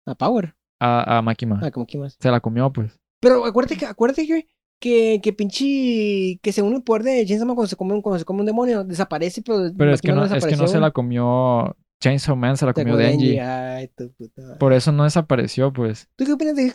A 0.05 0.15
Power. 0.15 0.55
A, 0.79 1.17
a 1.17 1.21
Makima. 1.21 1.59
Ah, 1.61 1.71
como 1.71 1.85
Kimas. 1.85 2.17
Se 2.19 2.31
la 2.31 2.39
comió, 2.39 2.71
pues. 2.71 2.99
Pero 3.19 3.45
acuérdate 3.45 3.77
que, 3.77 3.85
acuérdate 3.85 4.25
que, 4.25 4.47
que, 4.79 5.19
que 5.21 5.33
pinche, 5.33 6.39
que 6.41 6.51
según 6.51 6.75
el 6.75 6.83
poder 6.83 7.03
de 7.03 7.25
Chainsaw 7.25 7.47
Man 7.47 7.55
cuando 7.55 7.69
se 7.69 7.75
come 7.75 7.93
un, 7.93 8.01
cuando 8.01 8.19
se 8.19 8.25
come 8.25 8.39
un 8.41 8.45
demonio, 8.45 8.83
desaparece, 8.83 9.41
pero, 9.41 9.71
Pero 9.77 9.93
es 9.93 10.01
que 10.01 10.13
no, 10.13 10.23
es 10.23 10.45
que 10.45 10.55
no 10.55 10.67
se 10.67 10.79
la 10.79 10.91
comió 10.91 11.75
Chainsaw 12.01 12.35
Man, 12.35 12.55
se 12.55 12.65
la 12.65 12.73
comió 12.73 12.95
Denji. 12.95 13.39
Ay, 13.39 13.89
tu 13.89 14.11
puta 14.13 14.41
madre. 14.41 14.57
Por 14.57 14.73
eso 14.73 14.91
no 14.91 15.03
desapareció, 15.03 15.73
pues. 15.73 16.09
¿Tú 16.15 16.25
qué 16.25 16.33
opinas 16.33 16.55
de, 16.55 16.73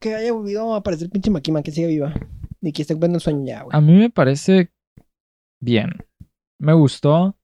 que 0.00 0.14
haya 0.14 0.32
volvido 0.32 0.74
a 0.74 0.78
aparecer 0.78 1.08
pinche 1.10 1.30
Makima, 1.30 1.62
que 1.62 1.70
sigue 1.70 1.86
viva? 1.86 2.12
Y 2.60 2.72
que 2.72 2.82
esté 2.82 2.94
cumpliendo 2.94 3.18
el 3.18 3.22
sueño 3.22 3.44
ya, 3.46 3.62
güey. 3.62 3.76
A 3.76 3.80
mí 3.80 3.94
me 3.94 4.10
parece 4.10 4.72
bien. 5.60 5.90
Me 6.58 6.72
gustó 6.72 7.35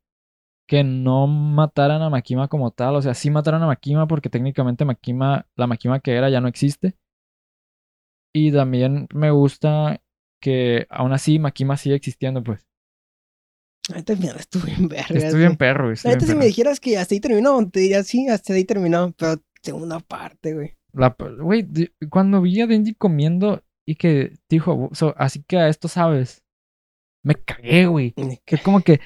que 0.72 0.84
no 0.84 1.26
mataran 1.26 2.00
a 2.00 2.08
Makima 2.08 2.48
como 2.48 2.70
tal. 2.70 2.96
O 2.96 3.02
sea, 3.02 3.12
sí 3.12 3.28
mataron 3.30 3.62
a 3.62 3.66
Makima 3.66 4.06
porque 4.06 4.30
técnicamente 4.30 4.86
Makima, 4.86 5.46
la 5.54 5.66
Makima 5.66 6.00
que 6.00 6.12
era 6.14 6.30
ya 6.30 6.40
no 6.40 6.48
existe. 6.48 6.96
Y 8.34 8.50
también 8.52 9.06
me 9.14 9.30
gusta 9.30 10.00
que 10.40 10.86
aún 10.88 11.12
así 11.12 11.38
Makima 11.38 11.76
sigue 11.76 11.94
existiendo, 11.94 12.42
pues. 12.42 12.66
Al 13.94 14.02
final 14.02 14.36
estuve 14.38 14.64
bien 14.74 14.88
verga. 14.88 15.14
Estoy 15.14 15.40
bien 15.40 15.56
perro, 15.58 15.84
güey. 15.88 15.96
neta, 16.06 16.20
si 16.20 16.28
me 16.28 16.34
perro. 16.36 16.46
dijeras 16.46 16.80
que 16.80 16.96
hasta 16.96 17.14
ahí 17.14 17.20
terminó, 17.20 17.68
te 17.68 17.80
diría 17.80 18.02
sí, 18.02 18.26
hasta 18.28 18.54
ahí 18.54 18.64
terminó. 18.64 19.12
Pero 19.12 19.42
segunda 19.62 20.00
parte, 20.00 20.54
güey. 20.54 20.74
La- 20.94 21.14
Güey, 21.38 21.66
cuando 22.08 22.40
vi 22.40 22.62
a 22.62 22.66
Denji 22.66 22.94
comiendo 22.94 23.62
y 23.86 23.96
que 23.96 24.38
dijo, 24.48 24.88
"So, 24.94 25.14
así 25.18 25.42
que 25.46 25.58
a 25.58 25.68
esto 25.68 25.88
sabes. 25.88 26.42
Me 27.22 27.34
cagué, 27.34 27.84
güey. 27.84 28.14
Es 28.46 28.62
como 28.62 28.80
que. 28.80 29.00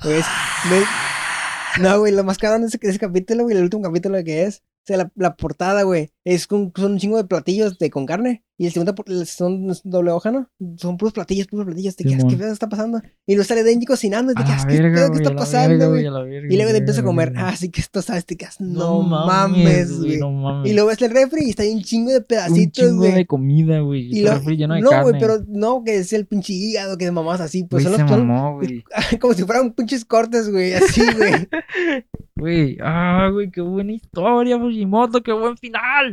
Pues, 0.00 0.24
me- 0.70 1.82
No, 1.82 1.98
güey, 2.00 2.12
lo 2.12 2.22
más 2.24 2.38
cabrón 2.38 2.62
de 2.62 2.68
ese, 2.68 2.78
ese 2.82 2.98
capítulo, 2.98 3.44
güey, 3.44 3.56
el 3.56 3.62
último 3.64 3.82
capítulo 3.82 4.22
que 4.24 4.44
es. 4.44 4.58
O 4.84 4.86
sea, 4.86 5.10
la 5.14 5.36
portada, 5.36 5.84
güey, 5.84 6.11
es 6.24 6.46
con, 6.46 6.72
son 6.76 6.92
un 6.92 6.98
chingo 6.98 7.16
de 7.16 7.24
platillos 7.24 7.78
de, 7.78 7.90
con 7.90 8.06
carne. 8.06 8.44
Y 8.58 8.66
el 8.66 8.72
segundo 8.72 8.94
son 9.26 9.72
doble 9.82 10.12
hoja, 10.12 10.30
¿no? 10.30 10.48
Son 10.76 10.96
puros 10.96 11.12
platillos, 11.12 11.48
puros 11.48 11.66
platillos. 11.66 11.96
Te 11.96 12.04
quedas, 12.04 12.18
¿qué 12.18 12.30
Simón. 12.30 12.38
pedo 12.38 12.52
está 12.52 12.68
pasando? 12.68 13.02
Y 13.26 13.34
luego 13.34 13.48
sale 13.48 13.64
Denji 13.64 13.86
cocinando. 13.86 14.30
Y 14.30 14.34
te 14.36 14.44
quedas, 14.44 14.66
¿qué 14.66 14.76
pedo 14.76 14.92
que 14.92 15.08
güey, 15.08 15.22
está 15.22 15.34
pasando, 15.34 15.88
güey? 15.90 16.04
Y 16.04 16.56
luego 16.56 16.70
te 16.70 16.76
empieza 16.76 17.00
a 17.00 17.04
comer. 17.04 17.32
Ah, 17.34 17.56
sí 17.56 17.70
que 17.70 17.80
esto 17.80 18.02
sabes, 18.02 18.24
te 18.24 18.36
quedas, 18.36 18.60
no, 18.60 19.02
mames, 19.02 19.98
güey. 19.98 20.18
No. 20.18 20.64
Y 20.64 20.74
luego 20.74 20.90
ves 20.90 21.02
el 21.02 21.10
refri 21.10 21.46
y 21.46 21.50
está 21.50 21.64
ahí 21.64 21.72
un 21.72 21.82
chingo 21.82 22.12
de 22.12 22.18
un 22.18 22.24
pedacitos, 22.24 22.84
chingo 22.84 22.98
güey. 22.98 23.14
de 23.14 23.26
comida, 23.26 23.80
güey. 23.80 24.16
Y 24.16 24.24
refri 24.24 24.56
lleno 24.56 24.74
de 24.74 24.82
no, 24.82 24.90
carne. 24.90 25.10
güey, 25.10 25.20
pero 25.20 25.42
no, 25.48 25.82
que 25.82 25.96
es 25.96 26.12
el 26.12 26.26
pinche 26.26 26.52
hígado, 26.52 26.96
que 26.98 27.06
de 27.06 27.10
mamás 27.10 27.40
así, 27.40 27.64
pues 27.64 27.82
son, 27.82 27.92
los- 27.92 28.00
mamó, 28.02 28.56
güey. 28.58 28.84
como 29.20 29.34
si 29.34 29.42
fueran 29.42 29.72
pinches 29.72 30.04
cortes, 30.04 30.48
güey, 30.52 30.74
así, 30.74 31.00
güey. 31.16 31.32
Güey, 32.34 32.76
ah, 32.82 33.28
güey, 33.30 33.50
qué 33.50 33.60
buena 33.60 33.92
historia, 33.92 34.58
Fujimoto, 34.58 35.22
qué 35.22 35.32
buen 35.32 35.56
final. 35.58 36.11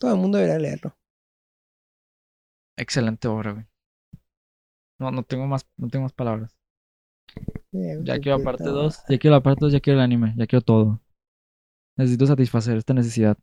Todo 0.00 0.14
el 0.14 0.20
mundo 0.20 0.38
debería 0.38 0.58
leerlo. 0.58 0.96
Excelente 2.78 3.28
obra, 3.28 3.52
güey. 3.52 3.66
No, 4.98 5.10
no 5.10 5.22
tengo 5.22 5.46
más, 5.46 5.66
no 5.76 5.88
tengo 5.88 6.04
más 6.04 6.14
palabras. 6.14 6.56
Ya 7.72 8.18
quiero 8.18 8.38
la 8.38 8.44
parte 8.44 8.64
2, 8.64 9.04
ya 9.08 9.18
quiero 9.18 9.36
la 9.36 9.42
parte 9.42 9.60
2, 9.60 9.72
ya 9.72 9.80
quiero 9.80 9.98
el 9.98 10.04
anime, 10.04 10.34
ya 10.36 10.46
quiero 10.46 10.62
todo. 10.62 11.00
Necesito 11.98 12.26
satisfacer 12.26 12.78
esta 12.78 12.94
necesidad. 12.94 13.36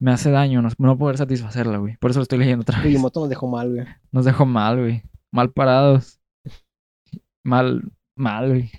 Me 0.00 0.10
hace 0.10 0.30
daño 0.30 0.62
no, 0.62 0.70
no 0.78 0.98
poder 0.98 1.18
satisfacerla, 1.18 1.78
güey. 1.78 1.96
Por 1.98 2.10
eso 2.10 2.20
lo 2.20 2.22
estoy 2.22 2.38
leyendo 2.38 2.62
otra 2.62 2.80
vez. 2.80 3.00
Nos 3.00 3.28
dejó 3.28 3.46
mal, 3.46 3.70
güey. 3.74 3.86
Nos 4.10 4.24
dejó 4.24 4.46
mal, 4.46 4.80
güey. 4.80 5.02
Mal 5.30 5.52
parados. 5.52 6.18
Mal, 7.44 7.82
mal, 8.16 8.48
güey. 8.48 8.70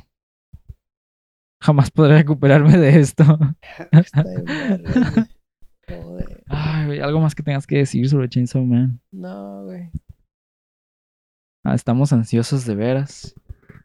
Jamás 1.61 1.91
podré 1.91 2.17
recuperarme 2.17 2.77
de 2.77 2.99
esto. 2.99 3.23
Está. 3.91 4.23
Joder. 5.87 6.43
Ay, 6.47 6.85
güey, 6.87 6.99
algo 6.99 7.19
más 7.19 7.35
que 7.35 7.43
tengas 7.43 7.67
que 7.67 7.77
decir 7.77 8.07
sobre 8.09 8.29
Chainsaw 8.29 8.63
Man. 8.63 8.99
No, 9.11 9.65
güey. 9.65 9.89
Ah, 11.65 11.75
estamos 11.75 12.11
ansiosos 12.13 12.65
de 12.65 12.75
veras. 12.75 13.35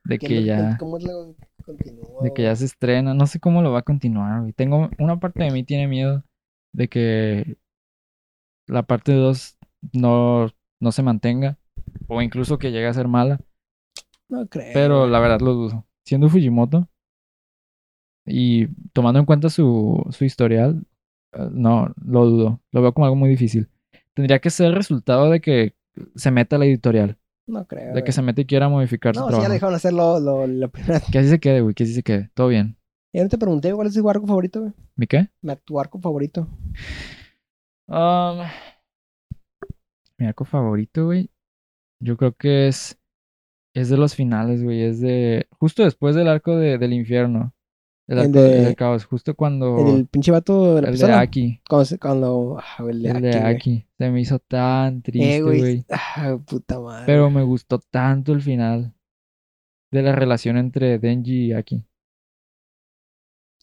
De 0.05 0.19
¿Qué 0.19 0.27
que 0.27 0.35
lo- 0.41 0.47
ya, 0.47 0.77
¿Cómo 0.79 0.99
es 0.99 1.05
lo 1.05 1.35
continúa? 1.65 2.23
de 2.23 2.33
que 2.33 2.43
ya 2.45 2.57
se 2.57 2.65
estrena. 2.65 3.15
No 3.15 3.27
sé 3.27 3.41
cómo 3.41 3.63
lo 3.63 3.71
va 3.73 3.81
a 3.81 3.83
continuar, 3.83 4.41
güey. 4.41 4.53
Tengo, 4.53 4.91
una 4.99 5.19
parte 5.21 5.45
de 5.45 5.51
mí 5.51 5.65
tiene 5.65 5.87
miedo 5.87 6.25
de 6.73 6.89
que 6.89 7.57
la 8.67 8.83
parte 8.85 9.13
2 9.13 9.59
no, 9.93 10.49
no 10.81 10.93
se 10.93 11.03
mantenga. 11.03 11.59
O 12.07 12.21
incluso 12.23 12.59
que 12.59 12.71
llegue 12.73 12.87
a 12.87 12.95
ser 12.95 13.07
mala. 13.09 13.41
No 14.29 14.47
creo. 14.47 14.71
Pero 14.75 15.07
la 15.07 15.21
verdad 15.21 15.41
lo 15.41 15.55
dudo. 15.55 15.87
Siendo 16.05 16.29
Fujimoto 16.29 16.89
y 18.27 18.67
tomando 18.93 19.21
en 19.21 19.27
cuenta 19.27 19.49
su, 19.51 20.05
su 20.11 20.25
historial, 20.25 20.85
no, 21.51 21.93
lo 22.05 22.27
dudo. 22.27 22.61
Lo 22.73 22.83
veo 22.83 22.93
como 22.93 23.07
algo 23.07 23.17
muy 23.17 23.29
difícil. 23.31 23.69
Tendría 24.15 24.39
que 24.41 24.51
ser 24.51 24.67
el 24.67 24.75
resultado 24.75 25.31
de 25.31 25.41
que 25.41 25.75
se 26.17 26.31
meta 26.31 26.57
a 26.57 26.59
la 26.59 26.65
editorial. 26.67 27.17
No 27.47 27.67
creo. 27.67 27.89
De 27.95 28.01
que 28.01 28.01
güey. 28.01 28.13
se 28.13 28.23
meta 28.23 28.41
y 28.41 28.45
quiera 28.47 28.69
modificar 28.69 29.15
su 29.15 29.21
No, 29.21 29.27
si 29.27 29.31
ya 29.33 29.37
trabajo. 29.37 29.49
le 29.49 29.55
dejaron 29.55 29.75
hacer 29.75 29.93
lo, 29.93 30.21
lo, 30.21 30.47
la 30.47 30.69
primera. 30.69 31.01
Que 31.13 31.19
así 31.19 31.29
se 31.29 31.41
quede, 31.41 31.61
güey. 31.63 31.75
Que 31.75 31.85
así 31.85 31.95
se 31.95 32.03
quede. 32.03 32.31
Todo 32.35 32.49
bien. 32.49 32.77
Ya 33.13 33.23
no 33.23 33.29
te 33.31 33.39
pregunté 33.39 33.73
cuál 33.73 33.87
es 33.87 33.95
tu 33.95 34.09
arco 34.11 34.27
favorito, 34.27 34.61
güey. 34.61 34.73
¿Mi 34.97 35.07
qué? 35.07 35.29
Tu 35.65 35.81
arco 35.81 35.99
favorito. 35.99 36.47
Um, 37.87 38.41
mi 40.19 40.27
arco 40.27 40.45
favorito, 40.45 41.07
güey. 41.07 41.31
Yo 42.01 42.17
creo 42.17 42.33
que 42.35 42.69
es. 42.69 42.99
Es 43.75 43.89
de 43.89 43.97
los 43.97 44.15
finales, 44.15 44.63
güey. 44.63 44.83
Es 44.83 45.01
de. 45.01 45.47
Justo 45.59 45.85
después 45.85 46.15
del 46.15 46.29
arco 46.29 46.57
de- 46.57 46.79
del 46.79 46.93
infierno. 46.93 47.55
El 48.09 48.19
El 48.19 48.33
de- 48.33 48.41
del 48.41 48.75
caos, 48.75 49.05
justo 49.05 49.35
cuando... 49.35 49.79
El 49.87 49.95
del 49.95 50.07
pinche 50.07 50.31
vato 50.33 50.75
de 50.77 50.83
la 50.83 50.89
el 50.89 50.99
de. 50.99 51.13
Aki. 51.13 51.61
Cuando, 51.69 51.85
se- 51.85 51.99
cuando 51.99 52.59
ah, 52.59 52.83
el 52.89 53.03
de 53.03 53.11
El 53.11 53.17
Aki, 53.17 53.23
de 53.27 53.31
güey. 53.41 53.55
Aki. 53.55 53.87
Se 53.99 54.11
me 54.11 54.21
hizo 54.23 54.39
tan 54.39 55.03
triste, 55.03 55.37
Eh, 55.37 55.43
güey. 55.43 55.59
güey. 55.61 55.85
Ah, 55.91 56.39
puta 56.47 56.81
madre. 56.81 57.05
Pero 57.07 57.31
me 57.31 57.43
gustó 57.43 57.79
tanto 57.79 58.33
el 58.33 58.41
final 58.41 58.95
de 59.93 60.03
la 60.03 60.15
relación 60.17 60.57
entre 60.57 60.99
Denji 60.99 61.47
y 61.49 61.53
Aki. 61.53 61.85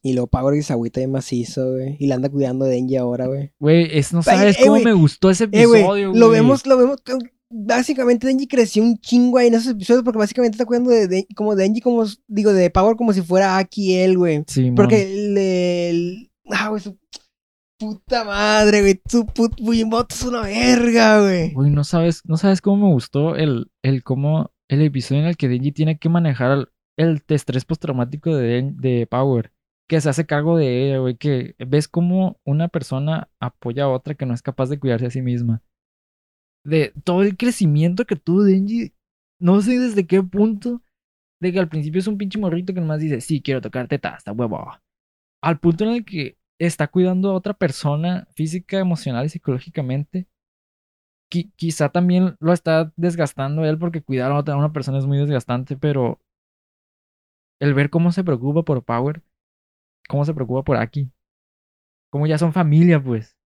Y 0.04 0.14
luego 0.14 0.28
Power 0.28 0.54
que 0.54 0.62
se 0.62 0.74
agüita 0.74 1.00
de 1.00 1.08
macizo, 1.08 1.72
güey. 1.72 1.96
Y 2.00 2.06
la 2.06 2.14
anda 2.16 2.30
cuidando 2.30 2.66
de 2.66 2.76
Denji 2.76 2.96
ahora, 2.98 3.26
güey. 3.26 3.52
Güey, 3.58 3.88
es, 3.98 4.14
no 4.14 4.22
sabes 4.22 4.60
eh, 4.60 4.66
cómo 4.68 4.80
me 4.80 4.94
gustó 4.94 5.32
ese 5.32 5.46
Eh, 5.52 5.66
güey. 5.66 5.82
episodio, 5.82 6.14
Lo 6.14 6.28
güey. 6.28 6.40
vemos, 6.42 6.68
lo 6.68 6.78
vemos. 6.78 7.02
Básicamente 7.58 8.28
Denji 8.28 8.48
creció 8.48 8.84
un 8.84 8.98
chingo 8.98 9.38
ahí 9.38 9.48
en 9.48 9.54
esos 9.54 9.72
episodios 9.72 10.04
porque 10.04 10.20
básicamente 10.20 10.56
está 10.56 10.66
cuidando 10.66 10.92
de, 10.92 11.08
de- 11.08 11.28
como 11.36 11.56
Denji, 11.56 11.80
como, 11.82 12.04
digo, 12.28 12.52
de 12.52 12.70
Power 12.70 12.96
como 12.98 13.14
si 13.14 13.22
fuera 13.22 13.58
Aki 13.58 13.96
él, 13.96 14.18
güey. 14.18 14.44
Sí. 14.48 14.72
Porque 14.76 15.04
el, 15.04 15.38
el- 15.38 16.32
ah, 16.52 16.68
güey, 16.70 16.82
su 16.82 16.98
puta 17.80 18.24
madre, 18.24 18.82
güey. 18.82 19.02
Su 19.10 19.26
put 19.26 19.54
Fujimoto 19.58 20.14
es 20.14 20.24
una 20.24 20.42
verga, 20.42 21.22
güey. 21.22 21.54
Güey, 21.54 21.70
no 21.72 21.84
sabes, 21.84 22.22
no 22.26 22.38
sabes 22.38 22.62
cómo 22.62 22.88
me 22.88 22.94
gustó 22.94 23.36
el, 23.36 23.72
el 23.84 24.04
cómo 24.04 24.52
el 24.68 24.82
episodio 24.82 25.22
en 25.22 25.28
el 25.28 25.38
que 25.38 25.48
Denji 25.48 25.72
tiene 25.72 25.98
que 25.98 26.10
manejar 26.10 26.52
el, 26.52 26.68
el 26.98 27.22
estrés 27.30 27.66
postraumático 27.66 28.36
de, 28.36 28.72
de 28.76 29.08
Power. 29.08 29.52
Que 29.88 30.02
se 30.02 30.10
hace 30.10 30.26
cargo 30.26 30.58
de 30.58 30.88
ella, 30.88 30.98
güey. 30.98 31.16
Que 31.16 31.56
ves 31.60 31.88
cómo 31.88 32.40
una 32.44 32.68
persona 32.70 33.30
apoya 33.40 33.84
a 33.84 33.90
otra 33.90 34.16
que 34.16 34.26
no 34.26 34.34
es 34.34 34.42
capaz 34.42 34.68
de 34.70 34.80
cuidarse 34.80 35.06
a 35.06 35.12
sí 35.12 35.22
misma. 35.22 35.62
De 36.66 36.94
todo 37.06 37.24
el 37.24 37.38
crecimiento 37.38 38.06
que 38.06 38.18
tuvo 38.18 38.44
Denji. 38.44 38.94
No 39.40 39.62
sé 39.62 39.80
desde 39.80 40.08
qué 40.08 40.24
punto. 40.24 40.84
De 41.42 41.54
que 41.54 41.60
al 41.60 41.70
principio 41.70 42.00
es 42.00 42.08
un 42.08 42.18
pinche 42.20 42.40
morrito 42.40 42.74
que 42.74 42.82
nomás 42.82 43.02
dice, 43.02 43.22
sí, 43.22 43.42
quiero 43.42 43.62
tocarte 43.62 44.00
hasta 44.04 44.34
huevo. 44.34 44.72
Al 45.42 45.60
punto 45.60 45.86
en 45.86 45.92
el 45.92 46.06
que 46.06 46.38
está 46.60 46.88
cuidando 46.90 47.32
a 47.32 47.36
otra 47.36 47.54
persona 47.54 48.28
física, 48.36 48.80
emocional 48.80 49.26
y 49.26 49.30
psicológicamente 49.30 50.28
qui- 51.30 51.52
quizá 51.56 51.90
también 51.90 52.36
lo 52.40 52.54
está 52.54 52.92
desgastando 52.96 53.66
él 53.66 53.78
porque 53.78 54.02
cuidar 54.04 54.32
a 54.32 54.38
otra 54.38 54.58
una 54.58 54.74
persona 54.74 54.98
es 55.00 55.06
muy 55.06 55.18
desgastante, 55.18 55.78
pero 55.78 56.20
el 57.60 57.74
ver 57.74 57.90
cómo 57.90 58.14
se 58.14 58.24
preocupa 58.24 58.64
por 58.64 58.84
Power, 58.86 59.22
cómo 60.10 60.26
se 60.26 60.34
preocupa 60.34 60.64
por 60.64 60.78
Aki, 60.78 61.12
cómo 62.10 62.28
ya 62.28 62.38
son 62.38 62.54
familia, 62.54 63.02
pues. 63.04 63.38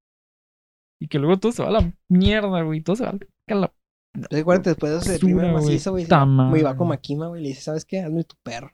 Y 1.01 1.07
que 1.07 1.17
luego 1.19 1.37
todo 1.39 1.51
se 1.51 1.63
va 1.63 1.69
a 1.69 1.71
la 1.71 1.93
mierda, 2.09 2.61
güey, 2.61 2.81
todo 2.81 2.95
se 2.95 3.03
va 3.05 3.11
a 3.11 3.55
la... 3.55 3.73
Entonces, 4.15 4.41
acuérdate, 4.41 4.69
después 4.71 4.91
de 4.91 4.97
eso 4.97 5.11
Basura, 5.27 5.51
güey. 5.51 5.53
macizo, 5.65 5.91
güey. 5.91 6.05
va- 6.05 6.25
Güey, 6.49 6.61
va 6.63 6.69
madre. 6.69 6.77
con 6.77 6.87
Makima, 6.89 7.27
güey. 7.27 7.41
Le 7.43 7.49
dice, 7.49 7.61
¿sabes 7.61 7.85
qué? 7.85 7.99
Hazme 8.01 8.23
tu 8.23 8.35
perro. 8.43 8.71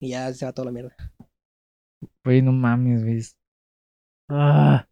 Y 0.00 0.10
ya 0.10 0.32
se 0.32 0.46
va 0.46 0.52
toda 0.52 0.66
la 0.66 0.72
mierda. 0.72 0.94
Güey, 2.24 2.40
no 2.42 2.52
mames, 2.52 3.02
güey. 3.02 3.20
Ah. 4.30 4.86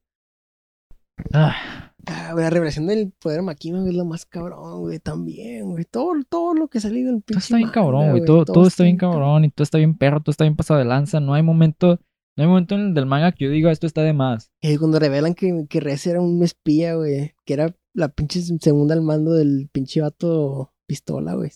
Ah. 1.33 1.91
Ah, 2.07 2.33
güey, 2.33 2.45
la 2.45 2.51
revelación 2.51 2.87
del 2.87 3.13
poder 3.19 3.39
de 3.39 3.43
Makima, 3.47 3.79
güey, 3.79 3.91
es 3.93 3.97
lo 3.97 4.05
más 4.05 4.27
cabrón, 4.27 4.81
güey, 4.81 4.99
también, 4.99 5.71
güey. 5.71 5.85
Todo, 5.85 6.13
todo 6.29 6.53
lo 6.55 6.69
que 6.69 6.79
ha 6.79 6.81
salido 6.81 7.13
del 7.13 7.23
Todo 7.23 7.27
pinche 7.27 7.41
está 7.45 7.57
bien 7.57 7.71
cabrón, 7.71 8.11
güey. 8.11 8.25
Todo, 8.27 8.45
todo 8.45 8.67
está 8.67 8.83
bien 8.85 8.97
cabrón 8.99 9.45
y 9.45 9.51
todo 9.51 9.63
está 9.63 9.79
bien 9.79 9.97
perro, 9.97 10.21
todo 10.21 10.33
está 10.33 10.45
bien 10.45 10.57
pasado 10.57 10.79
de 10.81 10.85
lanza. 10.85 11.21
No 11.21 11.33
hay 11.35 11.43
momento, 11.43 11.99
no 12.37 12.43
hay 12.43 12.49
momento 12.49 12.75
en 12.75 12.81
el 12.89 12.95
del 12.95 13.07
manga 13.07 13.33
que 13.33 13.45
yo 13.45 13.51
diga 13.51 13.71
esto 13.71 13.87
está 13.87 14.03
de 14.03 14.13
más. 14.13 14.53
Cuando 14.79 14.99
revelan 14.99 15.35
que, 15.35 15.67
que 15.69 15.81
Rez 15.81 16.07
era 16.07 16.21
un 16.21 16.43
espía, 16.43 16.95
güey, 16.95 17.35
que 17.45 17.55
era 17.55 17.75
la 17.93 18.09
pinche 18.09 18.41
segunda 18.43 18.95
al 18.95 19.03
mando 19.03 19.33
del 19.35 19.69
pinche 19.73 20.01
vato 20.01 20.73
pistola, 20.87 21.35
güey. 21.35 21.51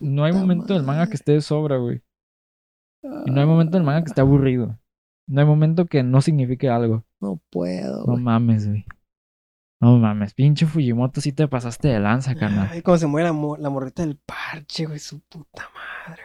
No 0.00 0.24
hay 0.24 0.32
momento 0.32 0.74
del 0.74 0.82
manga 0.84 1.08
que 1.08 1.14
esté 1.14 1.32
de 1.32 1.40
sobra, 1.40 1.76
güey. 1.78 2.02
Y 3.26 3.30
no 3.30 3.40
hay 3.40 3.46
momento 3.46 3.76
del 3.76 3.84
manga 3.84 4.02
que 4.02 4.08
esté 4.10 4.20
aburrido. 4.20 4.78
No 5.26 5.40
hay 5.40 5.46
momento 5.46 5.86
que 5.86 6.02
no 6.02 6.20
signifique 6.20 6.68
algo. 6.68 7.04
No 7.20 7.40
puedo, 7.50 8.04
No 8.06 8.16
mames, 8.16 8.68
güey. 8.68 8.84
No 9.82 9.96
mames, 9.98 10.34
pinche 10.34 10.66
Fujimoto, 10.66 11.20
sí 11.22 11.32
te 11.32 11.48
pasaste 11.48 11.88
de 11.88 12.00
lanza, 12.00 12.34
carnal. 12.34 12.68
Ay, 12.70 12.82
cuando 12.82 12.98
se 12.98 13.06
muere 13.06 13.28
la, 13.28 13.32
mo- 13.32 13.56
la 13.56 13.70
morrita 13.70 14.02
del 14.04 14.16
parche, 14.18 14.84
güey, 14.86 14.98
su 14.98 15.20
puta 15.20 15.68
madre. 15.74 16.22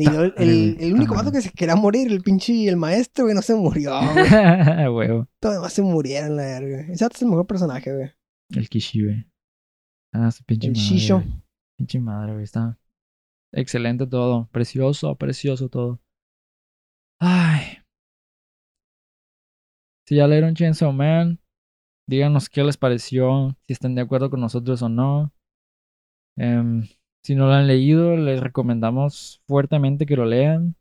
Y 0.00 0.06
el, 0.06 0.32
el, 0.38 0.76
el 0.80 0.94
único 0.94 1.14
vato 1.14 1.30
que 1.30 1.42
se 1.42 1.50
quería 1.50 1.76
morir, 1.76 2.10
el 2.10 2.22
pinche 2.22 2.66
el 2.66 2.76
maestro, 2.78 3.24
güey, 3.24 3.34
no 3.34 3.42
se 3.42 3.54
murió. 3.54 3.92
Huevo. 4.94 5.28
Todos 5.40 5.56
demás 5.56 5.72
se 5.74 5.82
murieron, 5.82 6.36
la 6.36 6.42
verga. 6.42 6.80
Ese 6.90 7.04
es 7.04 7.22
el 7.22 7.28
mejor 7.28 7.46
personaje, 7.46 7.94
güey. 7.94 8.10
El 8.50 8.68
Kishibe. 8.70 9.26
Ah, 10.14 10.30
su 10.30 10.42
pinche 10.44 10.68
El 10.68 10.72
madre. 10.72 10.82
Shisho. 10.86 11.16
güey. 11.16 11.42
Pinche 11.76 12.00
madre, 12.00 12.32
güey. 12.32 12.44
Está 12.44 12.78
excelente 13.52 14.06
todo. 14.06 14.48
Precioso, 14.52 15.14
precioso 15.16 15.68
todo. 15.68 16.00
Ay. 17.20 17.78
Si 20.06 20.16
ya 20.16 20.26
leyeron 20.26 20.54
Chainsaw 20.54 20.92
Man, 20.92 21.40
díganos 22.08 22.48
qué 22.48 22.64
les 22.64 22.76
pareció, 22.78 23.54
si 23.66 23.74
están 23.74 23.94
de 23.94 24.00
acuerdo 24.00 24.30
con 24.30 24.40
nosotros 24.40 24.80
o 24.82 24.88
no. 24.88 25.32
Em, 26.38 26.88
si 27.22 27.34
no 27.34 27.46
lo 27.46 27.52
han 27.52 27.66
leído, 27.66 28.16
les 28.16 28.40
recomendamos 28.40 29.42
fuertemente 29.46 30.06
que 30.06 30.16
lo 30.16 30.24
lean. 30.24 30.76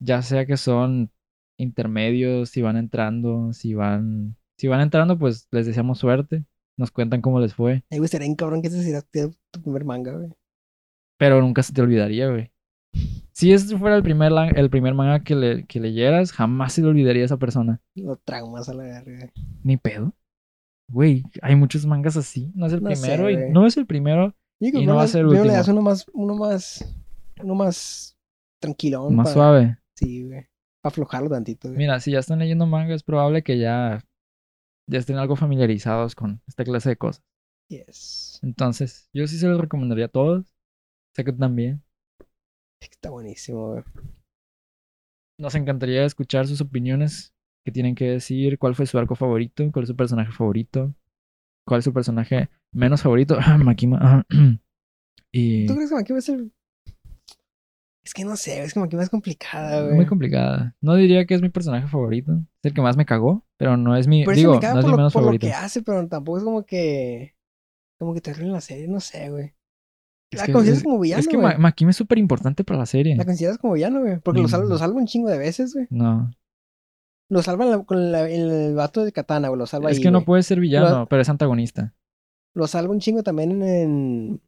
Ya 0.00 0.22
sea 0.22 0.44
que 0.44 0.56
son 0.56 1.10
intermedios, 1.56 2.50
si 2.50 2.62
van 2.62 2.76
entrando, 2.76 3.52
si 3.52 3.74
van, 3.74 4.36
si 4.58 4.68
van 4.68 4.80
entrando, 4.80 5.18
pues 5.18 5.48
les 5.50 5.66
deseamos 5.66 5.98
suerte. 5.98 6.44
Nos 6.76 6.90
cuentan 6.90 7.20
cómo 7.20 7.40
les 7.40 7.54
fue. 7.54 7.84
Ay, 7.90 7.98
güey, 7.98 8.08
sería 8.08 8.28
un 8.28 8.34
cabrón 8.34 8.60
que 8.60 8.68
ese 8.68 8.82
sería 8.82 9.02
tu 9.50 9.62
primer 9.62 9.84
manga, 9.84 10.12
güey. 10.12 10.30
Pero 11.18 11.40
nunca 11.40 11.62
se 11.62 11.72
te 11.72 11.80
olvidaría, 11.80 12.28
güey. 12.28 12.50
Si 13.32 13.52
este 13.52 13.76
fuera 13.76 13.96
el 13.96 14.02
primer, 14.02 14.32
el 14.56 14.70
primer 14.70 14.94
manga 14.94 15.24
que, 15.24 15.34
le, 15.34 15.64
que 15.66 15.80
leyeras, 15.80 16.32
jamás 16.32 16.72
se 16.72 16.82
le 16.82 16.88
olvidaría 16.88 17.22
a 17.22 17.26
esa 17.26 17.36
persona. 17.36 17.80
Lo 17.94 18.16
traumas 18.16 18.68
a 18.68 18.74
la 18.74 18.84
verga. 18.84 19.32
Ni 19.62 19.76
pedo. 19.76 20.12
Güey, 20.88 21.24
hay 21.42 21.56
muchos 21.56 21.86
mangas 21.86 22.16
así. 22.16 22.52
No 22.54 22.66
es 22.66 22.72
el 22.72 22.82
No 22.82 22.94
sé, 22.94 23.00
primero 23.00 23.30
y 23.30 23.50
no 23.50 23.66
es 23.66 23.76
el 23.76 23.86
primero. 23.86 24.34
Y, 24.64 24.78
Y 24.82 24.86
no 24.86 24.96
va 24.96 25.02
a 25.02 25.06
ser 25.06 25.20
el 25.22 25.26
primero 25.28 25.44
le 25.44 25.50
último. 25.50 25.58
das 25.58 25.68
uno 25.68 25.82
más, 25.82 26.06
uno 26.14 26.34
más, 26.36 26.96
uno 27.38 27.54
más 27.54 28.16
tranquilón. 28.62 29.14
Más 29.14 29.32
suave. 29.34 29.76
Sí, 29.94 30.24
güey. 30.24 30.46
Aflojarlo 30.82 31.28
tantito, 31.28 31.68
güey. 31.68 31.76
Mira, 31.78 32.00
si 32.00 32.12
ya 32.12 32.20
están 32.20 32.38
leyendo 32.38 32.64
manga, 32.66 32.94
es 32.94 33.02
probable 33.02 33.42
que 33.42 33.58
ya, 33.58 34.02
ya 34.90 34.98
estén 34.98 35.16
algo 35.18 35.36
familiarizados 35.36 36.14
con 36.14 36.40
esta 36.46 36.64
clase 36.64 36.88
de 36.88 36.96
cosas. 36.96 37.22
Yes. 37.68 38.38
Entonces, 38.42 39.10
yo 39.12 39.26
sí 39.26 39.36
se 39.38 39.48
los 39.48 39.60
recomendaría 39.60 40.06
a 40.06 40.08
todos. 40.08 40.54
Sé 41.14 41.24
que 41.24 41.32
también. 41.32 41.82
Está 42.80 43.10
buenísimo, 43.10 43.72
güey. 43.72 43.84
Nos 45.38 45.54
encantaría 45.54 46.04
escuchar 46.04 46.46
sus 46.46 46.60
opiniones. 46.62 47.34
¿Qué 47.66 47.72
tienen 47.72 47.94
que 47.94 48.06
decir? 48.10 48.58
¿Cuál 48.58 48.74
fue 48.74 48.86
su 48.86 48.98
arco 48.98 49.14
favorito? 49.14 49.70
¿Cuál 49.72 49.82
es 49.84 49.88
su 49.88 49.96
personaje 49.96 50.32
favorito? 50.32 50.94
¿Cuál 51.66 51.78
es 51.78 51.84
su 51.84 51.92
personaje 51.92 52.48
menos 52.72 53.02
favorito? 53.02 53.38
Makima. 53.58 54.24
y 55.32 55.66
¿Tú 55.66 55.74
crees 55.74 55.90
que 55.90 55.96
Makima 55.96 56.18
es 56.18 56.28
el...? 56.28 56.52
Es 58.04 58.12
que 58.12 58.24
no 58.26 58.36
sé, 58.36 58.62
es 58.62 58.74
que 58.74 58.80
Makima 58.80 59.02
es 59.02 59.08
complicada, 59.08 59.82
güey. 59.82 59.94
muy 59.94 60.06
complicada. 60.06 60.76
No 60.82 60.94
diría 60.94 61.24
que 61.24 61.34
es 61.34 61.40
mi 61.40 61.48
personaje 61.48 61.86
favorito. 61.88 62.32
Es 62.62 62.66
el 62.70 62.74
que 62.74 62.82
más 62.82 62.98
me 62.98 63.06
cagó, 63.06 63.46
pero 63.56 63.78
no 63.78 63.96
es 63.96 64.06
mi, 64.06 64.24
Por 64.24 64.34
eso 64.34 64.40
digo, 64.40 64.54
me 64.56 64.60
caga 64.60 64.74
no 64.74 64.80
es 64.80 64.84
por, 64.84 64.90
mi 64.90 64.92
lo, 64.92 64.96
menos 64.98 65.12
por 65.14 65.22
lo 65.32 65.38
que 65.38 65.52
hace, 65.54 65.82
pero 65.82 66.06
tampoco 66.06 66.38
es 66.38 66.44
como 66.44 66.66
que... 66.66 67.34
Como 67.98 68.12
que 68.12 68.20
te 68.20 68.32
arruina 68.32 68.52
la 68.52 68.60
serie, 68.60 68.88
no 68.88 69.00
sé, 69.00 69.30
güey. 69.30 69.54
Es 70.30 70.40
La 70.40 70.46
que- 70.46 70.52
consideras 70.52 70.78
es- 70.78 70.84
como 70.84 70.98
villano, 70.98 71.20
Es 71.20 71.28
que. 71.28 71.38
Ma- 71.38 71.56
Makima 71.56 71.92
es 71.92 71.96
súper 71.96 72.18
importante 72.18 72.64
para 72.64 72.80
la 72.80 72.86
serie. 72.86 73.14
La 73.16 73.24
consideras 73.24 73.56
como 73.56 73.72
villano, 73.74 74.00
güey. 74.00 74.18
Porque 74.18 74.42
lo, 74.42 74.48
salva, 74.48 74.66
Mm. 74.66 74.68
lo 74.70 74.78
salva 74.78 74.98
un 74.98 75.06
chingo 75.06 75.30
de 75.30 75.38
veces, 75.38 75.72
güey. 75.74 75.86
No, 75.90 76.30
Lo 77.34 77.42
salva 77.42 77.64
la- 77.64 77.82
con 77.82 78.12
la- 78.12 78.28
el 78.30 78.74
vato 78.76 79.04
de 79.04 79.10
Katana, 79.10 79.48
güey. 79.48 79.58
Lo 79.58 79.66
salva 79.66 79.90
es 79.90 79.96
ahí, 79.96 80.02
que 80.04 80.10
no 80.12 80.18
güey. 80.18 80.26
puede 80.26 80.42
ser 80.44 80.60
villano, 80.60 81.06
pero 81.08 81.20
es 81.20 81.28
antagonista. 81.28 81.92
Lo 82.54 82.68
salva 82.68 82.92
un 82.92 83.00
chingo 83.00 83.24
también 83.24 83.60
en, 83.62 84.40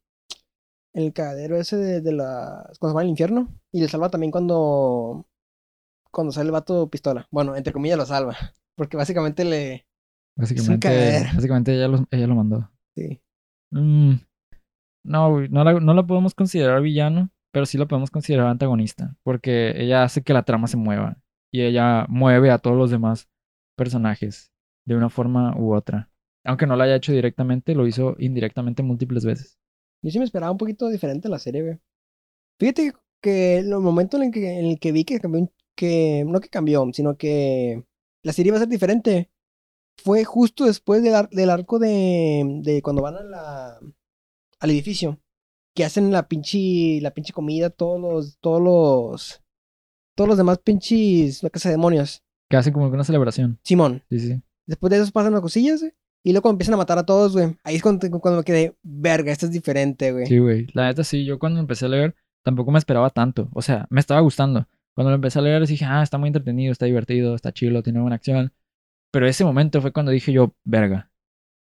en 0.94 1.02
el 1.02 1.12
cagadero 1.12 1.56
ese 1.56 1.76
de, 1.76 2.00
de 2.00 2.12
la... 2.12 2.70
Cuando 2.78 2.92
se 2.92 2.94
va 2.94 3.00
al 3.00 3.08
infierno. 3.08 3.48
Y 3.72 3.80
le 3.80 3.88
salva 3.88 4.08
también 4.08 4.30
cuando... 4.30 5.26
Cuando 6.12 6.32
sale 6.32 6.46
el 6.46 6.52
vato 6.52 6.88
pistola. 6.88 7.26
Bueno, 7.32 7.56
entre 7.56 7.72
comillas 7.72 7.98
lo 7.98 8.06
salva. 8.06 8.36
Porque 8.76 8.96
básicamente 8.96 9.44
le... 9.44 9.86
Básicamente, 10.38 10.86
cagadero. 10.88 11.30
básicamente 11.34 11.74
ella, 11.74 11.88
lo, 11.88 12.06
ella 12.10 12.26
lo 12.28 12.34
mandó. 12.36 12.70
Sí. 12.94 13.20
Mm, 13.72 14.12
no, 15.04 15.30
güey, 15.32 15.48
no 15.48 15.64
la, 15.64 15.80
no 15.80 15.92
la 15.92 16.06
podemos 16.06 16.34
considerar 16.34 16.80
villano, 16.82 17.30
pero 17.52 17.66
sí 17.66 17.78
la 17.78 17.86
podemos 17.86 18.10
considerar 18.10 18.46
antagonista, 18.46 19.16
porque 19.24 19.72
ella 19.82 20.04
hace 20.04 20.22
que 20.22 20.32
la 20.34 20.44
trama 20.44 20.68
se 20.68 20.76
mueva 20.76 21.16
y 21.56 21.62
ella 21.62 22.04
mueve 22.10 22.50
a 22.50 22.58
todos 22.58 22.76
los 22.76 22.90
demás 22.90 23.30
personajes 23.76 24.52
de 24.84 24.94
una 24.94 25.08
forma 25.08 25.56
u 25.58 25.74
otra. 25.74 26.10
Aunque 26.44 26.66
no 26.66 26.76
lo 26.76 26.82
haya 26.82 26.96
hecho 26.96 27.12
directamente, 27.12 27.74
lo 27.74 27.86
hizo 27.86 28.14
indirectamente 28.18 28.82
múltiples 28.82 29.24
veces. 29.24 29.58
Yo 30.02 30.10
sí 30.10 30.18
me 30.18 30.26
esperaba 30.26 30.52
un 30.52 30.58
poquito 30.58 30.90
diferente 30.90 31.30
la 31.30 31.38
serie, 31.38 31.62
güey. 31.62 31.78
Fíjate 32.60 32.92
que 33.22 33.56
el 33.56 33.70
momento 33.70 34.18
en 34.18 34.24
el 34.24 34.30
que, 34.32 34.58
en 34.58 34.66
el 34.66 34.78
que 34.78 34.92
vi 34.92 35.04
que 35.04 35.18
cambió, 35.18 35.50
que 35.74 36.24
no 36.26 36.40
que 36.40 36.50
cambió, 36.50 36.86
sino 36.92 37.16
que 37.16 37.82
la 38.22 38.34
serie 38.34 38.50
iba 38.50 38.58
a 38.58 38.60
ser 38.60 38.68
diferente, 38.68 39.30
fue 39.96 40.24
justo 40.24 40.66
después 40.66 41.02
del, 41.02 41.14
del 41.30 41.48
arco 41.48 41.78
de, 41.78 42.60
de 42.62 42.82
cuando 42.82 43.00
van 43.00 43.16
a 43.34 43.78
al 44.60 44.70
edificio. 44.70 45.18
que 45.74 45.84
hacen 45.84 46.12
la 46.12 46.28
pinche, 46.28 47.00
la 47.00 47.12
pinche 47.12 47.32
comida, 47.32 47.70
todos 47.70 47.98
los, 48.00 48.38
todos 48.40 48.62
los, 48.62 49.42
todos 50.16 50.28
los 50.28 50.36
demás 50.36 50.58
pinches, 50.58 51.44
la 51.44 51.50
casa 51.50 51.68
de 51.68 51.74
demonios. 51.74 52.24
Que 52.50 52.56
hacen 52.56 52.72
como 52.72 52.88
que 52.88 52.94
una 52.94 53.04
celebración. 53.04 53.58
Simón. 53.62 54.02
Sí, 54.10 54.18
sí. 54.18 54.42
Después 54.66 54.90
de 54.90 54.98
eso 54.98 55.12
pasan 55.12 55.32
las 55.32 55.42
cosillas, 55.42 55.80
güey. 55.80 55.92
Y 56.24 56.32
luego 56.32 56.50
empiezan 56.50 56.74
a 56.74 56.78
matar 56.78 56.98
a 56.98 57.06
todos, 57.06 57.34
güey. 57.34 57.56
Ahí 57.62 57.76
es 57.76 57.82
cuando, 57.82 58.10
cuando 58.20 58.38
me 58.38 58.44
quedé, 58.44 58.76
verga, 58.82 59.30
esto 59.30 59.46
es 59.46 59.52
diferente, 59.52 60.10
güey. 60.10 60.26
Sí, 60.26 60.38
güey. 60.38 60.66
La 60.72 60.86
neta 60.86 61.04
sí, 61.04 61.24
yo 61.24 61.38
cuando 61.38 61.60
empecé 61.60 61.86
a 61.86 61.88
leer 61.88 62.16
tampoco 62.42 62.72
me 62.72 62.78
esperaba 62.78 63.10
tanto. 63.10 63.48
O 63.52 63.62
sea, 63.62 63.86
me 63.90 64.00
estaba 64.00 64.20
gustando. 64.20 64.66
Cuando 64.94 65.10
lo 65.10 65.16
empecé 65.16 65.38
a 65.38 65.42
leer 65.42 65.64
dije, 65.66 65.84
ah, 65.84 66.02
está 66.02 66.18
muy 66.18 66.28
entretenido, 66.28 66.72
está 66.72 66.86
divertido, 66.86 67.34
está 67.34 67.52
chido, 67.52 67.82
tiene 67.82 68.00
buena 68.00 68.16
acción. 68.16 68.52
Pero 69.12 69.28
ese 69.28 69.44
momento 69.44 69.80
fue 69.80 69.92
cuando 69.92 70.10
dije 70.10 70.32
yo, 70.32 70.54
verga, 70.64 71.10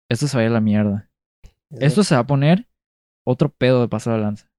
esto 0.09 0.27
se 0.27 0.37
va 0.37 0.41
a 0.41 0.45
ir 0.45 0.51
a 0.51 0.53
la 0.53 0.61
mierda. 0.61 1.09
Esto 1.69 2.03
se 2.03 2.15
va 2.15 2.21
a 2.21 2.27
poner 2.27 2.67
otro 3.25 3.49
pedo 3.49 3.81
de 3.81 3.89
paso 3.89 4.11
de 4.11 4.19
lanza. 4.19 4.49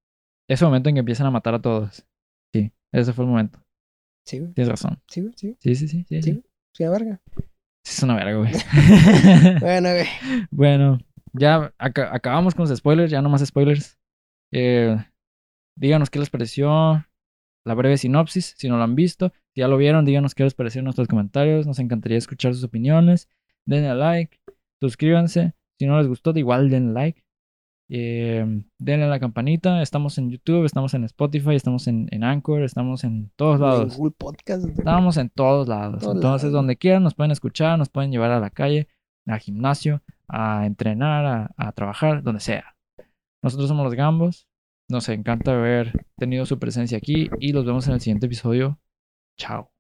Ese 0.49 0.65
momento 0.65 0.89
en 0.89 0.97
que 0.97 1.01
empiezan 1.01 1.27
a 1.27 1.31
matar 1.31 1.55
a 1.55 1.63
todos. 1.63 2.07
Sí, 2.53 2.73
ese 2.93 3.13
fue 3.13 3.25
el 3.25 3.31
momento. 3.31 3.59
Sí, 4.29 4.39
güey. 4.41 4.53
Tienes 4.53 4.69
razón. 4.69 5.01
Sí, 5.09 5.23
güey, 5.23 5.33
sí. 5.37 5.57
Sí, 5.59 5.75
sí, 5.75 5.89
sí. 5.89 6.05
Sí, 6.09 6.23
Sí, 6.23 6.43
sí. 6.75 6.83
la 6.85 6.91
verga. 6.91 7.21
Sí, 7.83 7.95
es 7.97 8.03
una 8.03 8.15
verga, 8.15 8.35
güey. 8.37 8.53
Bueno, 9.61 9.89
güey. 9.91 10.07
bueno, 10.51 10.99
ya 11.33 11.73
aca- 11.79 12.15
acabamos 12.15 12.55
con 12.55 12.69
los 12.69 12.77
spoilers, 12.77 13.11
ya 13.11 13.23
no 13.23 13.31
más 13.31 13.45
spoilers. 13.45 13.99
Eh, 14.53 14.97
díganos 15.77 16.11
qué 16.11 16.19
les 16.19 16.29
pareció 16.31 17.05
la 17.65 17.75
breve 17.75 17.97
sinopsis, 17.97 18.55
si 18.59 18.69
no 18.69 18.77
lo 18.77 18.83
han 18.83 18.95
visto. 18.95 19.33
Si 19.55 19.61
ya 19.63 19.69
lo 19.69 19.79
vieron, 19.79 20.05
díganos 20.05 20.35
qué 20.35 20.45
les 20.45 20.55
pareció 20.55 20.81
en 20.81 20.85
nuestros 20.85 21.09
comentarios. 21.09 21.67
Nos 21.67 21.79
encantaría 21.79 22.19
escuchar 22.19 22.53
sus 22.55 22.65
opiniones. 22.65 23.29
Denle 23.65 23.89
a 23.89 23.95
like, 23.95 24.39
suscríbanse. 24.81 25.55
Si 25.79 25.87
no 25.87 25.97
les 25.99 26.07
gustó, 26.09 26.33
igual 26.37 26.69
denle 26.71 26.93
like. 26.93 27.25
Eh, 27.91 28.63
denle 28.79 29.07
a 29.07 29.09
la 29.09 29.19
campanita. 29.21 29.81
Estamos 29.83 30.19
en 30.19 30.31
YouTube, 30.31 30.65
estamos 30.65 30.93
en 30.95 31.05
Spotify, 31.05 31.55
estamos 31.55 31.87
en, 31.89 32.07
en 32.11 32.23
Anchor, 32.25 32.63
estamos 32.63 33.03
en 33.05 33.31
todos 33.37 33.57
En 33.57 33.63
lados. 33.67 33.97
Google 33.97 34.15
Podcast. 34.19 34.69
Estamos 34.69 35.17
en 35.17 35.31
todos 35.31 35.69
lados. 35.69 36.03
Todos 36.03 36.15
Entonces, 36.17 36.45
lados. 36.51 36.53
donde 36.53 36.77
quieran, 36.77 37.03
nos 37.03 37.15
pueden 37.15 37.31
escuchar, 37.33 37.79
nos 37.79 37.89
pueden 37.89 38.11
llevar 38.13 38.31
a 38.31 38.41
la 38.41 38.51
calle, 38.51 38.89
al 39.27 39.39
gimnasio, 39.41 40.03
a 40.29 40.67
entrenar, 40.67 41.25
a, 41.25 41.51
a 41.57 41.73
trabajar, 41.73 42.23
donde 42.23 42.41
sea. 42.41 42.77
Nosotros 43.43 43.69
somos 43.69 43.85
los 43.85 43.95
Gambos. 43.95 44.47
Nos 44.91 45.09
encanta 45.11 45.53
haber 45.53 46.07
tenido 46.17 46.47
su 46.47 46.59
presencia 46.59 46.97
aquí 46.99 47.29
y 47.41 47.53
los 47.53 47.65
vemos 47.67 47.87
en 47.89 47.95
el 47.95 48.01
siguiente 48.01 48.27
episodio. 48.27 48.79
Chao. 49.39 49.71